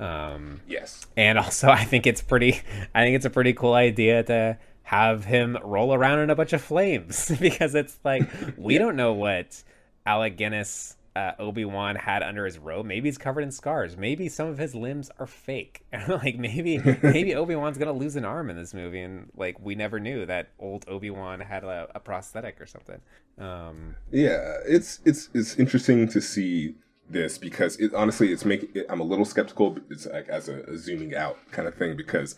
Um, 0.00 0.60
yes. 0.68 1.06
and 1.16 1.38
also, 1.38 1.68
I 1.80 1.84
think 1.84 2.06
it's 2.06 2.20
pretty. 2.20 2.60
I 2.94 3.02
think 3.04 3.16
it's 3.16 3.24
a 3.24 3.30
pretty 3.30 3.52
cool 3.54 3.72
idea 3.74 4.22
to 4.24 4.58
have 4.82 5.24
him 5.24 5.56
roll 5.62 5.94
around 5.94 6.18
in 6.18 6.28
a 6.30 6.34
bunch 6.34 6.52
of 6.52 6.60
flames 6.60 7.32
because 7.40 7.74
it's 7.74 7.98
like 8.04 8.28
we 8.58 8.76
don't 8.76 8.96
know 8.96 9.12
what 9.14 9.62
Alec 10.04 10.36
Guinness, 10.36 10.96
uh, 11.16 11.32
Obi 11.38 11.64
Wan 11.64 11.96
had 11.96 12.22
under 12.22 12.44
his 12.44 12.58
robe. 12.58 12.86
Maybe 12.86 13.08
he's 13.08 13.18
covered 13.18 13.42
in 13.42 13.50
scars. 13.52 13.96
Maybe 13.96 14.28
some 14.28 14.48
of 14.48 14.58
his 14.58 14.74
limbs 14.74 15.10
are 15.18 15.26
fake. 15.26 15.84
like 16.08 16.36
maybe 16.38 16.78
maybe 17.02 17.34
Obi 17.36 17.54
Wan's 17.54 17.78
gonna 17.78 17.92
lose 17.92 18.16
an 18.16 18.24
arm 18.24 18.50
in 18.50 18.56
this 18.56 18.74
movie, 18.74 19.00
and 19.00 19.30
like 19.36 19.60
we 19.60 19.74
never 19.74 20.00
knew 20.00 20.26
that 20.26 20.52
old 20.58 20.84
Obi 20.88 21.10
Wan 21.10 21.40
had 21.40 21.64
a, 21.64 21.88
a 21.94 22.00
prosthetic 22.00 22.60
or 22.60 22.66
something. 22.66 23.00
Um, 23.38 23.96
Yeah, 24.10 24.58
it's 24.66 25.00
it's 25.04 25.28
it's 25.34 25.56
interesting 25.56 26.08
to 26.08 26.20
see 26.20 26.74
this 27.08 27.36
because 27.38 27.76
it 27.76 27.92
honestly 27.94 28.32
it's 28.32 28.44
making 28.44 28.70
it, 28.74 28.86
I'm 28.88 29.00
a 29.00 29.04
little 29.04 29.24
skeptical. 29.24 29.78
It's 29.90 30.06
like 30.06 30.28
as 30.28 30.48
a, 30.48 30.62
a 30.64 30.78
zooming 30.78 31.14
out 31.14 31.38
kind 31.50 31.66
of 31.68 31.74
thing 31.74 31.96
because 31.96 32.36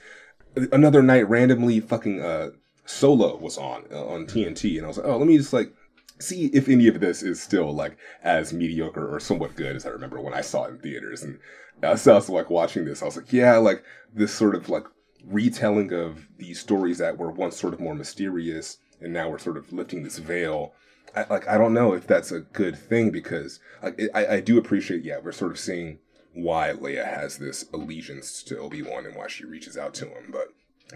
another 0.72 1.02
night 1.02 1.28
randomly 1.28 1.80
fucking 1.80 2.20
uh 2.22 2.50
Solo 2.86 3.36
was 3.36 3.58
on 3.58 3.84
uh, 3.92 4.06
on 4.06 4.26
TNT 4.26 4.76
and 4.76 4.84
I 4.84 4.88
was 4.88 4.98
like, 4.98 5.06
oh, 5.06 5.18
let 5.18 5.26
me 5.26 5.36
just 5.36 5.52
like 5.52 5.72
see 6.18 6.46
if 6.46 6.68
any 6.68 6.88
of 6.88 7.00
this 7.00 7.22
is 7.22 7.42
still 7.42 7.72
like 7.72 7.96
as 8.22 8.52
mediocre 8.52 9.06
or 9.06 9.20
somewhat 9.20 9.56
good 9.56 9.76
as 9.76 9.86
I 9.86 9.90
remember 9.90 10.20
when 10.20 10.34
I 10.34 10.40
saw 10.40 10.64
it 10.64 10.70
in 10.70 10.78
theaters. 10.78 11.22
And 11.22 11.38
as 11.82 12.06
I 12.08 12.14
was 12.14 12.28
like 12.28 12.50
watching 12.50 12.84
this, 12.84 13.02
I 13.02 13.06
was 13.06 13.16
like, 13.16 13.32
yeah, 13.32 13.56
like 13.56 13.82
this 14.14 14.32
sort 14.32 14.54
of 14.54 14.68
like 14.68 14.84
retelling 15.24 15.92
of 15.92 16.26
these 16.38 16.60
stories 16.60 16.98
that 16.98 17.18
were 17.18 17.30
once 17.30 17.58
sort 17.58 17.74
of 17.74 17.80
more 17.80 17.94
mysterious 17.94 18.78
and 19.00 19.12
now 19.12 19.28
we're 19.28 19.38
sort 19.38 19.56
of 19.56 19.72
lifting 19.72 20.02
this 20.02 20.18
veil. 20.18 20.72
I, 21.14 21.26
like 21.28 21.48
I 21.48 21.58
don't 21.58 21.74
know 21.74 21.92
if 21.92 22.06
that's 22.06 22.32
a 22.32 22.40
good 22.40 22.78
thing 22.78 23.10
because 23.10 23.60
like, 23.82 24.00
I, 24.14 24.26
I 24.26 24.40
do 24.40 24.58
appreciate 24.58 25.04
yeah 25.04 25.18
we're 25.22 25.32
sort 25.32 25.52
of 25.52 25.58
seeing 25.58 25.98
why 26.32 26.72
Leia 26.72 27.06
has 27.06 27.38
this 27.38 27.64
allegiance 27.72 28.42
to 28.44 28.58
Obi 28.58 28.82
Wan 28.82 29.06
and 29.06 29.16
why 29.16 29.26
she 29.26 29.46
reaches 29.46 29.78
out 29.78 29.94
to 29.94 30.06
him. 30.06 30.30
But 30.30 30.48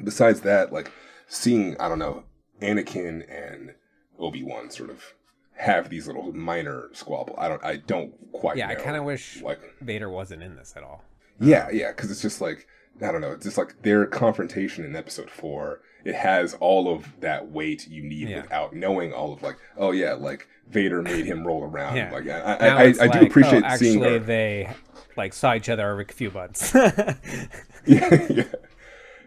besides 0.05 0.43
that, 0.43 0.73
like 0.73 0.91
seeing 1.29 1.77
I 1.79 1.89
don't 1.89 1.99
know 1.99 2.25
Anakin 2.61 3.25
and 3.29 3.75
Obi 4.21 4.43
Wan 4.43 4.71
sort 4.71 4.91
of 4.91 5.15
have 5.55 5.91
these 5.91 6.07
little 6.07 6.33
minor 6.33 6.89
squabble. 6.93 7.35
I 7.39 7.49
don't 7.49 7.65
I 7.65 7.77
don't 7.77 8.13
quite. 8.33 8.57
yeah, 8.57 8.69
I 8.69 8.75
kind 8.75 8.97
of 8.97 9.05
wish 9.05 9.43
like 9.43 9.61
Vader 9.81 10.09
wasn't 10.11 10.43
in 10.43 10.57
this 10.57 10.75
at 10.77 10.83
all. 10.83 11.05
yeah, 11.41 11.69
yeah, 11.71 11.93
because 11.93 12.11
it's 12.11 12.23
just 12.23 12.41
like 12.41 12.67
I 13.03 13.13
don't 13.13 13.21
know, 13.21 13.33
it's 13.33 13.45
just 13.45 13.57
like 13.59 13.83
their 13.83 14.07
confrontation 14.07 14.85
in 14.85 14.95
episode 14.95 15.31
four. 15.31 15.81
It 16.05 16.15
has 16.15 16.55
all 16.61 16.93
of 16.93 17.21
that 17.21 17.51
weight 17.51 17.89
you 17.89 18.03
need 18.03 18.29
Yeah. 18.29 18.43
without 18.43 18.75
knowing 18.75 19.13
all 19.13 19.33
of 19.33 19.43
like, 19.43 19.57
oh 19.77 19.91
yeah, 19.93 20.15
like 20.15 20.49
Vader 20.69 21.03
made 21.03 21.27
him 21.27 21.47
roll 21.47 21.63
around. 21.63 21.97
Yeah. 21.97 22.13
Like 22.13 22.29
I, 22.29 22.41
I, 22.41 22.67
I, 22.67 22.95
I 23.01 23.09
do 23.09 23.27
appreciate 23.27 23.63
oh, 23.63 23.67
actually 23.67 23.87
seeing 23.91 24.03
her. 24.03 24.19
they 24.19 24.71
like 25.17 25.33
saw 25.33 25.55
each 25.55 25.69
other 25.69 25.89
every 25.91 26.05
few 26.07 26.31
months. 26.31 26.73
yeah, 26.75 27.17
yeah, 27.87 28.45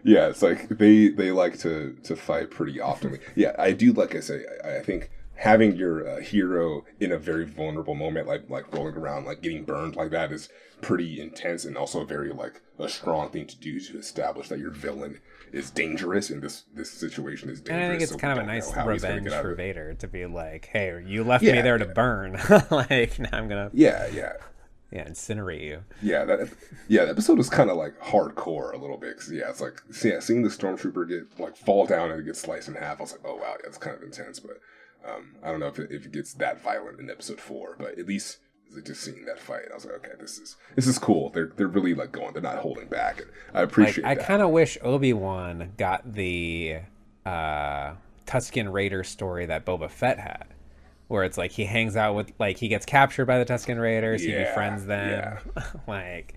yeah. 0.04 0.28
It's 0.28 0.42
like 0.42 0.68
they 0.68 1.08
they 1.08 1.30
like 1.32 1.58
to 1.60 1.96
to 2.04 2.14
fight 2.16 2.50
pretty 2.50 2.80
often. 2.80 3.18
Yeah, 3.34 3.54
I 3.58 3.72
do. 3.72 3.92
Like 3.92 4.14
I 4.14 4.20
say, 4.20 4.44
I, 4.64 4.76
I 4.76 4.82
think 4.82 5.10
having 5.36 5.74
your 5.74 6.08
uh, 6.08 6.20
hero 6.20 6.84
in 7.00 7.10
a 7.10 7.18
very 7.18 7.44
vulnerable 7.44 7.94
moment, 7.94 8.28
like 8.28 8.48
like 8.48 8.72
rolling 8.72 8.94
around, 8.94 9.24
like 9.24 9.42
getting 9.42 9.64
burned 9.64 9.96
like 9.96 10.10
that, 10.10 10.30
is 10.30 10.48
pretty 10.80 11.20
intense 11.20 11.64
and 11.64 11.76
also 11.76 12.04
very 12.04 12.30
like 12.30 12.60
a 12.78 12.88
strong 12.88 13.30
thing 13.30 13.46
to 13.46 13.56
do 13.56 13.80
to 13.80 13.98
establish 13.98 14.48
that 14.48 14.58
your 14.58 14.70
villain 14.70 15.18
is 15.52 15.70
dangerous 15.70 16.30
and 16.30 16.42
this 16.42 16.64
this 16.74 16.90
situation 16.90 17.48
is 17.48 17.60
dangerous. 17.60 17.82
And 17.82 17.84
I 17.84 17.88
think 17.90 18.02
it's 18.02 18.12
so 18.12 18.18
kind 18.18 18.38
of 18.38 18.44
a 18.44 18.46
nice 18.46 18.70
how 18.70 18.88
he's 18.90 19.02
gonna 19.02 19.14
revenge 19.16 19.34
for. 19.40 19.54
Vader 19.54 19.94
to 19.94 20.08
be 20.08 20.26
like, 20.26 20.68
"Hey, 20.72 21.02
you 21.06 21.24
left 21.24 21.42
me 21.42 21.54
Yeah, 21.54 21.62
there 21.62 21.78
to 21.78 21.86
burn. 21.86 22.38
like 22.70 23.18
now 23.18 23.30
I'm 23.32 23.48
gonna 23.48 23.70
Yeah, 23.72 24.06
yeah. 24.08 24.34
Yeah 24.90 25.08
incinerate 25.08 25.62
you." 25.62 25.82
Yeah, 26.02 26.24
that 26.24 26.50
yeah, 26.88 27.04
the 27.04 27.10
episode 27.10 27.38
was 27.38 27.48
kind 27.50 27.70
of 27.70 27.76
like 27.76 27.98
hardcore 28.00 28.72
a 28.72 28.76
little 28.76 28.96
bit. 28.98 29.16
'cause, 29.16 29.30
yeah, 29.32 29.48
it's 29.50 29.60
like 29.60 29.80
yeah, 30.04 30.20
seeing 30.20 30.42
the 30.42 30.48
stormtrooper 30.48 31.08
get 31.08 31.40
like 31.40 31.56
fall 31.56 31.86
down 31.86 32.10
and 32.10 32.24
get 32.24 32.36
sliced 32.36 32.68
in 32.68 32.74
half. 32.74 32.98
I 32.98 33.02
was 33.02 33.12
like, 33.12 33.22
oh 33.24 33.36
wow, 33.36 33.54
that's 33.62 33.78
kind 33.78 33.96
of 33.96 34.02
intense. 34.02 34.40
But 34.40 34.58
um, 35.08 35.36
I 35.42 35.50
don't 35.50 35.60
know 35.60 35.68
if 35.68 35.78
it, 35.78 35.90
if 35.90 36.06
it 36.06 36.12
gets 36.12 36.32
that 36.34 36.62
violent 36.62 36.98
in 37.00 37.10
episode 37.10 37.40
four. 37.40 37.76
But 37.78 37.98
at 37.98 38.06
least 38.06 38.38
just 38.84 39.02
seeing 39.02 39.24
that 39.26 39.38
fight, 39.38 39.62
I 39.70 39.74
was 39.74 39.84
like, 39.84 39.94
okay, 39.96 40.12
this 40.18 40.36
is 40.38 40.56
this 40.74 40.86
is 40.86 40.98
cool. 40.98 41.30
They're 41.30 41.50
they're 41.56 41.68
really 41.68 41.94
like 41.94 42.12
going. 42.12 42.32
They're 42.32 42.42
not 42.42 42.58
holding 42.58 42.88
back. 42.88 43.20
And 43.20 43.30
I 43.52 43.60
Like 43.60 43.68
appreciate 43.68 44.04
I 44.04 44.14
kind 44.16 44.42
of 44.42 44.50
wish 44.50 44.76
Obi 44.82 45.12
Wan 45.12 45.72
got 45.76 46.12
the 46.14 46.78
uh, 47.24 47.92
Tusken 48.26 48.72
Raider 48.72 49.04
story 49.04 49.46
that 49.46 49.64
Boba 49.64 49.90
Fett 49.90 50.18
had, 50.18 50.46
where 51.14 51.24
it's 51.24 51.38
like 51.38 51.52
he 51.52 51.64
hangs 51.64 51.96
out 51.96 52.14
with 52.14 52.32
like 52.38 52.58
he 52.58 52.68
gets 52.68 52.84
captured 52.84 53.24
by 53.24 53.38
the 53.42 53.46
Tusken 53.46 53.80
Raiders, 53.80 54.22
he 54.22 54.32
befriends 54.32 54.84
them. 54.84 55.40
yeah. 55.56 55.62
like 55.86 56.34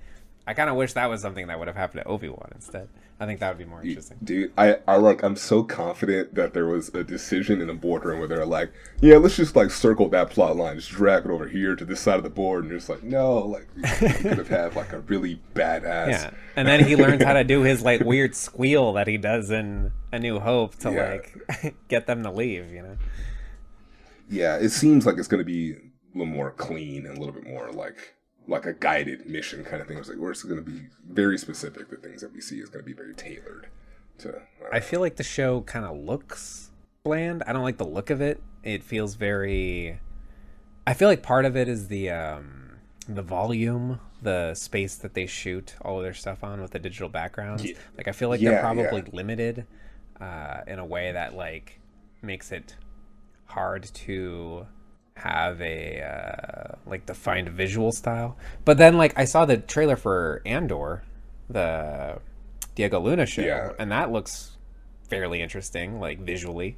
I 0.48 0.54
kind 0.54 0.70
of 0.70 0.78
wish 0.78 0.94
that 0.94 1.10
was 1.10 1.22
something 1.22 1.48
that 1.48 1.60
would 1.60 1.68
have 1.68 1.76
happened 1.76 2.04
to 2.04 2.08
Obi 2.08 2.30
Wan 2.30 2.50
instead. 2.56 2.88
I 3.20 3.26
think 3.26 3.40
that 3.40 3.50
would 3.50 3.58
be 3.58 3.66
more 3.66 3.82
interesting. 3.84 4.18
Dude, 4.24 4.52
I, 4.60 4.78
I 4.88 4.98
like 4.98 5.24
I'm 5.24 5.36
so 5.36 5.64
confident 5.64 6.36
that 6.36 6.54
there 6.54 6.68
was 6.68 6.90
a 6.90 7.04
decision 7.04 7.62
in 7.62 7.68
the 7.68 7.74
boardroom 7.74 8.20
where 8.20 8.28
they're 8.28 8.46
like, 8.46 8.72
yeah, 9.02 9.18
let's 9.18 9.36
just 9.36 9.56
like 9.56 9.72
circle 9.72 10.08
that 10.10 10.30
plot 10.30 10.56
line, 10.56 10.76
just 10.76 10.92
drag 10.92 11.26
it 11.26 11.32
over 11.32 11.48
here 11.48 11.76
to 11.76 11.84
this 11.84 12.00
side 12.00 12.18
of 12.18 12.24
the 12.24 12.30
board, 12.30 12.66
and 12.66 12.74
it's 12.74 12.90
like, 12.90 13.02
no, 13.02 13.40
like 13.40 13.68
we 13.76 13.82
could 13.82 14.38
have 14.38 14.48
had 14.48 14.76
like 14.76 14.94
a 14.94 15.00
really 15.00 15.42
badass. 15.56 16.10
Yeah, 16.10 16.30
and 16.56 16.68
then 16.68 16.86
he 16.86 16.96
learns 16.96 17.24
how 17.24 17.34
to 17.34 17.44
do 17.44 17.64
his 17.64 17.82
like 17.82 18.02
weird 18.02 18.36
squeal 18.36 18.94
that 18.94 19.08
he 19.08 19.18
does 19.18 19.50
in 19.50 19.92
A 20.12 20.20
New 20.20 20.40
Hope 20.40 20.76
to 20.76 20.92
Yeah. 20.92 21.14
like 21.64 21.76
get 21.88 22.06
them 22.06 22.22
to 22.22 22.32
leave. 22.32 22.72
You 22.72 22.84
know. 22.84 22.98
Yeah, 24.30 24.58
it 24.58 24.70
seems 24.70 25.06
like 25.06 25.18
it's 25.18 25.28
going 25.28 25.40
to 25.40 25.46
be 25.46 25.74
a 25.74 25.78
little 26.18 26.26
more 26.34 26.52
clean 26.52 27.06
and 27.06 27.18
a 27.18 27.20
little 27.20 27.34
bit 27.34 27.46
more 27.48 27.72
like 27.72 28.14
like 28.48 28.66
a 28.66 28.74
guided 28.74 29.26
mission 29.28 29.64
kind 29.66 29.82
of 29.82 29.88
thing. 29.88 29.98
It's 29.98 30.08
like 30.10 30.18
where 30.18 30.32
it's 30.32 30.44
going 30.44 30.64
to 30.64 30.70
be 30.72 30.88
very 31.10 31.38
specific. 31.38 31.90
The 31.90 31.98
things 31.98 32.22
that 32.22 32.32
we 32.34 32.40
see 32.42 32.60
is 32.60 32.70
going 32.70 32.84
to 32.84 32.86
be 32.86 32.94
very 32.94 33.14
tailored 33.14 33.68
to. 34.20 34.32
don't 34.32 34.42
I 34.74 34.80
feel 34.80 35.00
like 35.02 35.18
the 35.18 35.24
show 35.24 35.62
kind 35.62 35.86
of 35.86 35.98
looks 35.98 36.72
bland. 37.04 37.44
I 37.46 37.54
don't 37.54 37.64
like 37.64 37.78
the 37.78 37.86
look 37.88 38.10
of 38.10 38.22
it. 38.22 38.42
It 38.64 38.84
feels 38.84 39.16
very. 39.16 40.00
I 40.86 40.94
feel 40.94 41.10
like 41.10 41.22
part 41.24 41.44
of 41.46 41.58
it 41.58 41.68
is 41.68 41.90
the 41.90 42.10
um, 42.12 42.78
the 43.10 43.22
volume, 43.22 44.00
the 44.22 44.54
space 44.54 44.96
that 44.96 45.14
they 45.14 45.26
shoot 45.26 45.76
all 45.82 45.98
of 45.98 46.04
their 46.04 46.14
stuff 46.14 46.44
on 46.44 46.62
with 46.62 46.72
the 46.72 46.80
digital 46.80 47.10
backgrounds. 47.10 47.64
Ye- 47.66 47.76
Like 47.98 48.08
I 48.08 48.12
feel 48.14 48.30
like 48.30 48.40
Yeah, 48.42 48.52
they're 48.52 48.62
probably 48.62 48.84
yeah. 48.84 49.10
limited 49.12 49.66
uh, 50.22 50.62
in 50.68 50.80
a 50.80 50.86
way 50.86 51.12
that 51.12 51.36
like 51.36 51.80
makes 52.22 52.52
it 52.54 52.76
hard 53.48 53.84
to 53.84 54.68
have 55.16 55.60
a 55.62 56.02
uh, 56.02 56.76
like 56.86 57.06
defined 57.06 57.50
visual 57.50 57.92
style. 57.92 58.38
But 58.66 58.78
then 58.78 58.98
like 58.98 59.18
I 59.18 59.26
saw 59.26 59.46
the 59.46 59.58
trailer 59.58 59.96
for 59.96 60.42
Andor, 60.46 61.04
the 61.50 62.20
Diego 62.76 63.00
Luna 63.00 63.26
show, 63.26 63.42
Yeah. 63.42 63.72
and 63.80 63.92
that 63.92 64.12
looks 64.12 64.58
fairly 65.10 65.42
interesting, 65.42 66.00
like 66.00 66.20
visually. 66.20 66.78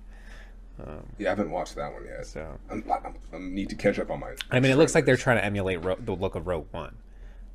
Um, 0.81 1.05
yeah, 1.17 1.27
I 1.27 1.31
haven't 1.31 1.51
watched 1.51 1.75
that 1.75 1.91
one 1.91 2.05
yet. 2.05 2.25
So 2.25 2.57
I'm, 2.69 2.83
I'm, 2.89 3.15
I 3.33 3.37
need 3.37 3.69
to 3.69 3.75
catch 3.75 3.99
up 3.99 4.09
on 4.09 4.21
my. 4.21 4.33
I 4.49 4.61
mean, 4.61 4.71
it 4.71 4.75
looks 4.77 4.95
like 4.95 5.05
they're 5.05 5.17
trying 5.17 5.37
to 5.37 5.43
emulate 5.43 5.83
Ro- 5.83 5.97
the 5.99 6.15
look 6.15 6.35
of 6.35 6.47
Rogue 6.47 6.67
One, 6.71 6.95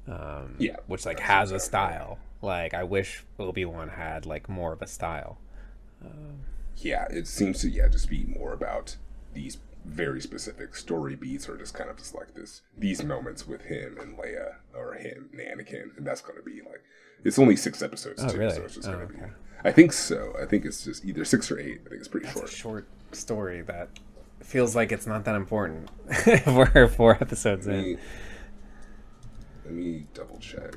um, 0.06 0.56
Yeah, 0.58 0.76
which 0.86 1.06
like 1.06 1.20
has 1.20 1.50
a 1.50 1.54
exactly 1.54 1.78
right. 1.78 1.92
style. 1.94 2.18
Like 2.42 2.74
I 2.74 2.84
wish 2.84 3.24
Obi 3.38 3.64
Wan 3.64 3.88
had 3.88 4.26
like 4.26 4.48
more 4.50 4.72
of 4.74 4.82
a 4.82 4.86
style. 4.86 5.38
Um, 6.04 6.40
yeah, 6.76 7.06
it 7.10 7.26
seems 7.26 7.60
to 7.60 7.70
yeah 7.70 7.88
just 7.88 8.10
be 8.10 8.24
more 8.24 8.52
about 8.52 8.96
these 9.34 9.58
very 9.84 10.20
specific 10.20 10.74
story 10.74 11.14
beats 11.14 11.46
or 11.48 11.58
just 11.58 11.74
kind 11.74 11.90
of 11.90 11.98
just 11.98 12.14
like 12.14 12.32
this 12.34 12.62
these 12.78 13.04
moments 13.04 13.46
with 13.46 13.60
him 13.62 13.98
and 14.00 14.16
Leia 14.16 14.54
or 14.74 14.94
him 14.94 15.28
and 15.32 15.40
Anakin, 15.60 15.94
and 15.98 16.06
that's 16.06 16.22
going 16.22 16.36
to 16.38 16.42
be 16.42 16.60
like 16.62 16.82
it's 17.22 17.38
only 17.38 17.56
six 17.56 17.82
episodes 17.82 18.22
Oh, 18.24 18.28
too, 18.28 18.38
really? 18.38 18.54
so 18.54 18.62
it's 18.62 18.74
just 18.76 18.88
Oh, 18.88 18.92
going 18.92 19.08
to 19.08 19.14
okay. 19.14 19.24
be. 19.26 19.30
I 19.68 19.72
think 19.72 19.92
so. 19.92 20.34
I 20.40 20.44
think 20.46 20.64
it's 20.64 20.84
just 20.84 21.04
either 21.04 21.24
six 21.24 21.50
or 21.50 21.58
eight. 21.58 21.80
I 21.86 21.88
think 21.90 22.00
it's 22.00 22.08
pretty 22.08 22.26
a 22.26 22.30
short. 22.30 22.48
short 22.50 22.86
story 23.12 23.62
that 23.62 23.88
feels 24.40 24.76
like 24.76 24.92
it's 24.92 25.06
not 25.06 25.24
that 25.24 25.34
important. 25.36 25.90
We're 26.46 26.86
four 26.88 27.12
episodes 27.20 27.66
Let 27.66 27.76
in. 27.76 27.82
me, 27.84 27.96
let 29.64 29.74
me 29.74 30.06
double 30.12 30.38
check. 30.38 30.76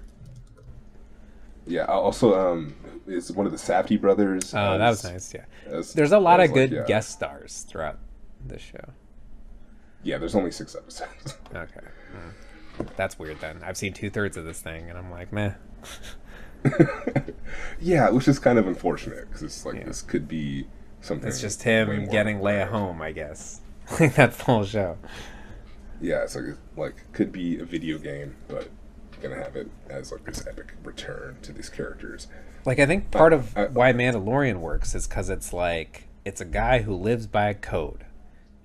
Yeah. 1.66 1.84
Also, 1.86 2.34
um, 2.40 2.76
it's 3.08 3.32
one 3.32 3.46
of 3.46 3.52
the 3.52 3.58
Safdie 3.58 4.00
brothers. 4.00 4.54
Oh, 4.54 4.78
that 4.78 4.90
was 4.90 5.04
nice. 5.04 5.34
Yeah, 5.34 5.46
as- 5.66 5.94
there's 5.94 6.14
a 6.14 6.20
lot 6.20 6.40
of 6.40 6.46
like, 6.50 6.54
good 6.54 6.72
yeah. 6.72 6.84
guest 6.86 7.10
stars 7.12 7.66
throughout 7.70 8.00
the 8.48 8.60
show. 8.60 8.94
Yeah, 10.04 10.18
there's 10.18 10.36
only 10.36 10.52
six 10.52 10.76
episodes. 10.76 11.38
Okay, 11.56 11.80
Mm. 12.80 12.88
that's 12.96 13.18
weird. 13.18 13.40
Then 13.42 13.60
I've 13.64 13.78
seen 13.78 13.94
two 13.94 14.10
thirds 14.10 14.38
of 14.38 14.46
this 14.46 14.62
thing, 14.62 14.90
and 14.90 14.98
I'm 14.98 15.10
like, 15.12 15.32
meh. 15.34 15.54
yeah, 17.80 18.10
which 18.10 18.28
is 18.28 18.40
kind 18.40 18.60
of 18.60 18.68
unfortunate 18.68 19.28
because 19.28 19.44
it's 19.44 19.66
like 19.66 19.76
Yeah. 19.76 19.86
this 19.86 20.02
could 20.02 20.28
be 20.28 20.68
something. 21.02 21.28
It's 21.28 21.42
just 21.42 21.64
him 21.64 22.06
getting 22.10 22.40
Leia 22.40 22.68
home, 22.68 23.02
I 23.02 23.12
guess. 23.12 23.62
Like 24.02 24.16
that's 24.16 24.36
the 24.38 24.44
whole 24.44 24.66
show. 24.66 24.98
Yeah, 26.02 26.24
it's 26.24 26.36
like 26.36 26.58
like 26.76 26.96
could 27.14 27.32
be 27.32 27.58
a 27.60 27.64
video 27.64 27.98
game, 27.98 28.36
but 28.50 28.68
gonna 29.22 29.36
have 29.38 29.56
it 29.56 29.72
as 29.90 30.12
like 30.12 30.26
this 30.26 30.46
epic 30.46 30.74
return 30.84 31.38
to 31.44 31.54
these 31.54 31.70
characters. 31.70 32.28
Like 32.66 32.80
I 32.80 32.86
think 32.86 33.12
part 33.12 33.32
of 33.32 33.58
I- 33.58 33.68
why 33.68 33.94
Mandalorian 33.94 34.58
works 34.60 34.94
is 34.94 35.08
because 35.08 35.30
it's 35.30 35.54
like 35.54 36.10
it's 36.26 36.42
a 36.42 36.46
guy 36.46 36.82
who 36.82 36.94
lives 36.96 37.28
by 37.28 37.48
a 37.48 37.54
code, 37.54 38.04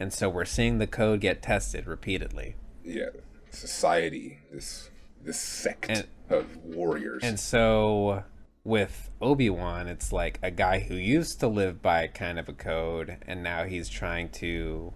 and 0.02 0.12
so 0.12 0.28
we're 0.28 0.44
seeing 0.44 0.78
the 0.78 0.86
code 0.86 1.20
get 1.20 1.40
tested 1.42 1.86
repeatedly. 1.86 2.56
Yeah, 2.84 3.10
society, 3.50 4.40
this 4.52 4.90
this 5.24 5.38
sect 5.38 5.86
And- 5.88 6.06
of 6.28 6.56
warriors. 6.64 7.22
And 7.22 7.38
so 7.38 8.24
with 8.64 9.10
Obi 9.20 9.48
Wan, 9.50 9.86
it's 9.86 10.12
like 10.12 10.38
a 10.42 10.50
guy 10.50 10.80
who 10.80 10.94
used 10.96 11.38
to 11.40 11.46
live 11.48 11.80
by 11.82 12.08
kind 12.08 12.38
of 12.38 12.48
a 12.48 12.52
code, 12.52 13.18
and 13.26 13.42
now 13.42 13.64
he's 13.64 13.88
trying 13.88 14.28
to 14.30 14.92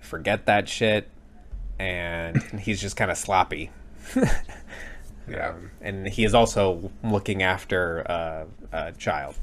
forget 0.00 0.46
that 0.46 0.68
shit, 0.68 1.08
and 1.78 2.42
he's 2.60 2.80
just 2.80 2.96
kind 2.96 3.10
of 3.10 3.16
sloppy. 3.18 3.70
yeah, 5.28 5.50
Um, 5.50 5.70
and 5.80 6.08
he 6.08 6.24
is 6.24 6.34
also 6.34 6.90
looking 7.04 7.42
after 7.42 8.04
uh, 8.10 8.44
a 8.72 8.92
child. 8.92 9.36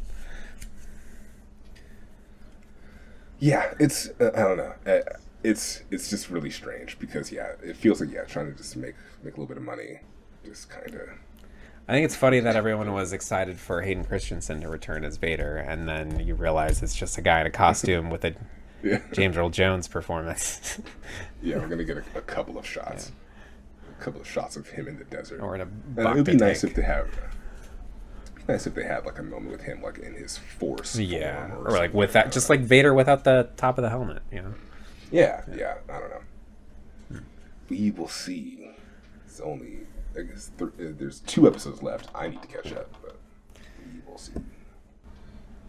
Yeah, 3.39 3.73
it's 3.79 4.09
uh, 4.19 4.31
I 4.35 4.41
don't 4.41 4.57
know. 4.57 4.73
Uh, 4.85 4.99
it's 5.43 5.83
it's 5.91 6.09
just 6.09 6.29
really 6.29 6.49
strange 6.49 6.99
because 6.99 7.31
yeah, 7.31 7.53
it 7.63 7.75
feels 7.77 8.01
like 8.01 8.11
yeah, 8.11 8.23
trying 8.23 8.51
to 8.51 8.57
just 8.57 8.75
make 8.75 8.95
make 9.23 9.35
a 9.35 9.39
little 9.39 9.47
bit 9.47 9.57
of 9.57 9.63
money, 9.63 9.99
just 10.45 10.69
kind 10.69 10.93
of. 10.95 11.09
I 11.87 11.93
think 11.93 12.05
it's 12.05 12.15
funny 12.15 12.39
that 12.41 12.55
everyone 12.55 12.93
was 12.93 13.13
excited 13.13 13.57
for 13.57 13.81
Hayden 13.81 14.03
Christensen 14.03 14.61
to 14.61 14.67
return 14.69 15.03
as 15.03 15.17
Vader, 15.17 15.57
and 15.57 15.89
then 15.89 16.19
you 16.19 16.35
realize 16.35 16.83
it's 16.83 16.95
just 16.95 17.17
a 17.17 17.21
guy 17.21 17.41
in 17.41 17.47
a 17.47 17.51
costume 17.51 18.09
with 18.09 18.23
a 18.25 18.35
Yeah. 18.83 19.01
James 19.11 19.35
Earl 19.35 19.49
Jones 19.49 19.89
performance, 19.89 20.79
Yeah, 21.43 21.57
we're 21.57 21.67
gonna 21.67 21.83
get 21.83 21.97
a, 21.97 22.03
a 22.15 22.21
couple 22.21 22.57
of 22.57 22.65
shots, 22.65 23.11
a 23.99 24.01
couple 24.01 24.21
of 24.21 24.27
shots 24.27 24.55
of 24.55 24.69
him 24.69 24.87
in 24.87 24.97
the 24.97 25.03
desert. 25.03 25.41
or 25.41 25.53
in 25.55 25.61
a 25.61 25.63
And 25.65 26.07
it 26.07 26.15
would 26.15 26.25
be 26.25 26.33
Bacta 26.33 26.39
nice 26.39 26.61
tank. 26.61 26.71
if 26.71 26.77
they 26.77 26.83
have. 26.83 27.09
Nice 28.49 28.65
if 28.65 28.73
they 28.73 28.83
had 28.83 29.05
like 29.05 29.19
a 29.19 29.23
moment 29.23 29.51
with 29.51 29.61
him, 29.61 29.83
like 29.83 29.99
in 29.99 30.15
his 30.15 30.39
force. 30.39 30.95
Yeah, 30.97 31.49
form 31.49 31.67
or 31.67 31.71
like 31.71 31.93
with 31.93 32.13
that, 32.13 32.31
just 32.31 32.49
like 32.49 32.61
Vader 32.61 32.95
without 32.95 33.23
the 33.23 33.47
top 33.57 33.77
of 33.77 33.83
the 33.83 33.89
helmet. 33.91 34.23
You 34.31 34.41
know, 34.41 34.53
Yeah, 35.11 35.43
yeah. 35.55 35.75
I 35.87 35.99
don't 35.99 36.09
know. 36.09 37.19
We 37.69 37.91
will 37.91 38.07
see. 38.07 38.71
It's 39.27 39.39
only 39.39 39.81
I 40.17 40.21
guess 40.23 40.49
th- 40.57 40.71
uh, 40.79 40.93
there's 40.97 41.19
two 41.19 41.45
episodes 41.47 41.83
left. 41.83 42.09
I 42.15 42.29
need 42.29 42.41
to 42.41 42.47
catch 42.47 42.73
up, 42.73 42.91
but 43.03 43.17
we 43.85 43.99
will 44.09 44.17
see. 44.17 44.33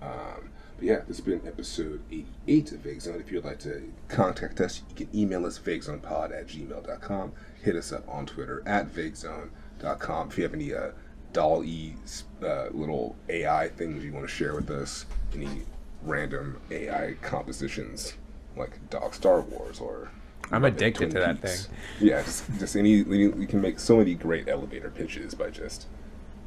Um, 0.00 0.48
but 0.78 0.84
yeah, 0.86 1.00
this 1.06 1.18
has 1.18 1.20
been 1.20 1.42
episode 1.46 2.00
88 2.10 2.72
of 2.72 2.78
Vague 2.78 3.02
Zone. 3.02 3.20
If 3.20 3.30
you'd 3.30 3.44
like 3.44 3.58
to 3.60 3.92
contact 4.08 4.58
us, 4.62 4.82
you 4.88 4.94
can 5.04 5.14
email 5.14 5.44
us 5.44 5.58
vaguezonepod 5.58 6.32
at 6.34 6.46
gmail.com. 6.48 7.32
Hit 7.62 7.76
us 7.76 7.92
up 7.92 8.08
on 8.08 8.24
Twitter 8.24 8.62
at 8.64 8.88
vaguezone.com. 8.88 10.28
If 10.30 10.38
you 10.38 10.44
have 10.44 10.54
any 10.54 10.72
uh, 10.72 10.92
DALL-E 11.32 11.94
uh, 12.42 12.68
little 12.70 13.16
AI 13.28 13.68
things 13.68 14.04
you 14.04 14.12
want 14.12 14.26
to 14.26 14.32
share 14.32 14.54
with 14.54 14.70
us? 14.70 15.06
Any 15.34 15.62
random 16.02 16.60
AI 16.70 17.14
compositions 17.22 18.14
like 18.56 18.90
Dog 18.90 19.14
Star 19.14 19.40
Wars 19.40 19.80
or? 19.80 20.10
I'm 20.52 20.64
addicted 20.64 21.12
to 21.12 21.20
that 21.20 21.40
thing. 21.40 21.58
Yeah, 22.00 22.22
just, 22.22 22.74
any 22.76 23.02
we 23.02 23.46
can 23.46 23.60
make 23.60 23.78
so 23.78 23.98
many 23.98 24.14
great 24.14 24.48
elevator 24.48 24.90
pitches 24.90 25.34
by 25.34 25.50
just 25.50 25.86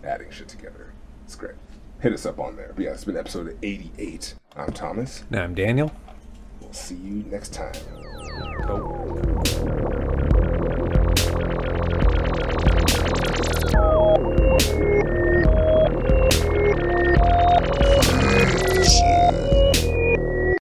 adding 0.03 0.29
shit 0.29 0.49
together. 0.49 0.91
It's 1.25 1.35
great. 1.35 1.55
Hit 2.01 2.11
us 2.11 2.25
up 2.25 2.39
on 2.39 2.57
there. 2.57 2.73
But 2.75 2.83
yeah, 2.83 2.91
it's 2.91 3.05
been 3.05 3.15
episode 3.15 3.57
88. 3.63 4.35
I'm 4.57 4.73
Thomas. 4.73 5.23
And 5.29 5.39
I'm 5.39 5.55
Daniel. 5.55 5.91
We'll 6.59 6.73
see 6.73 6.95
you 6.95 7.23
next 7.29 7.53
time. 7.53 7.73
Crazy. 18.83 19.52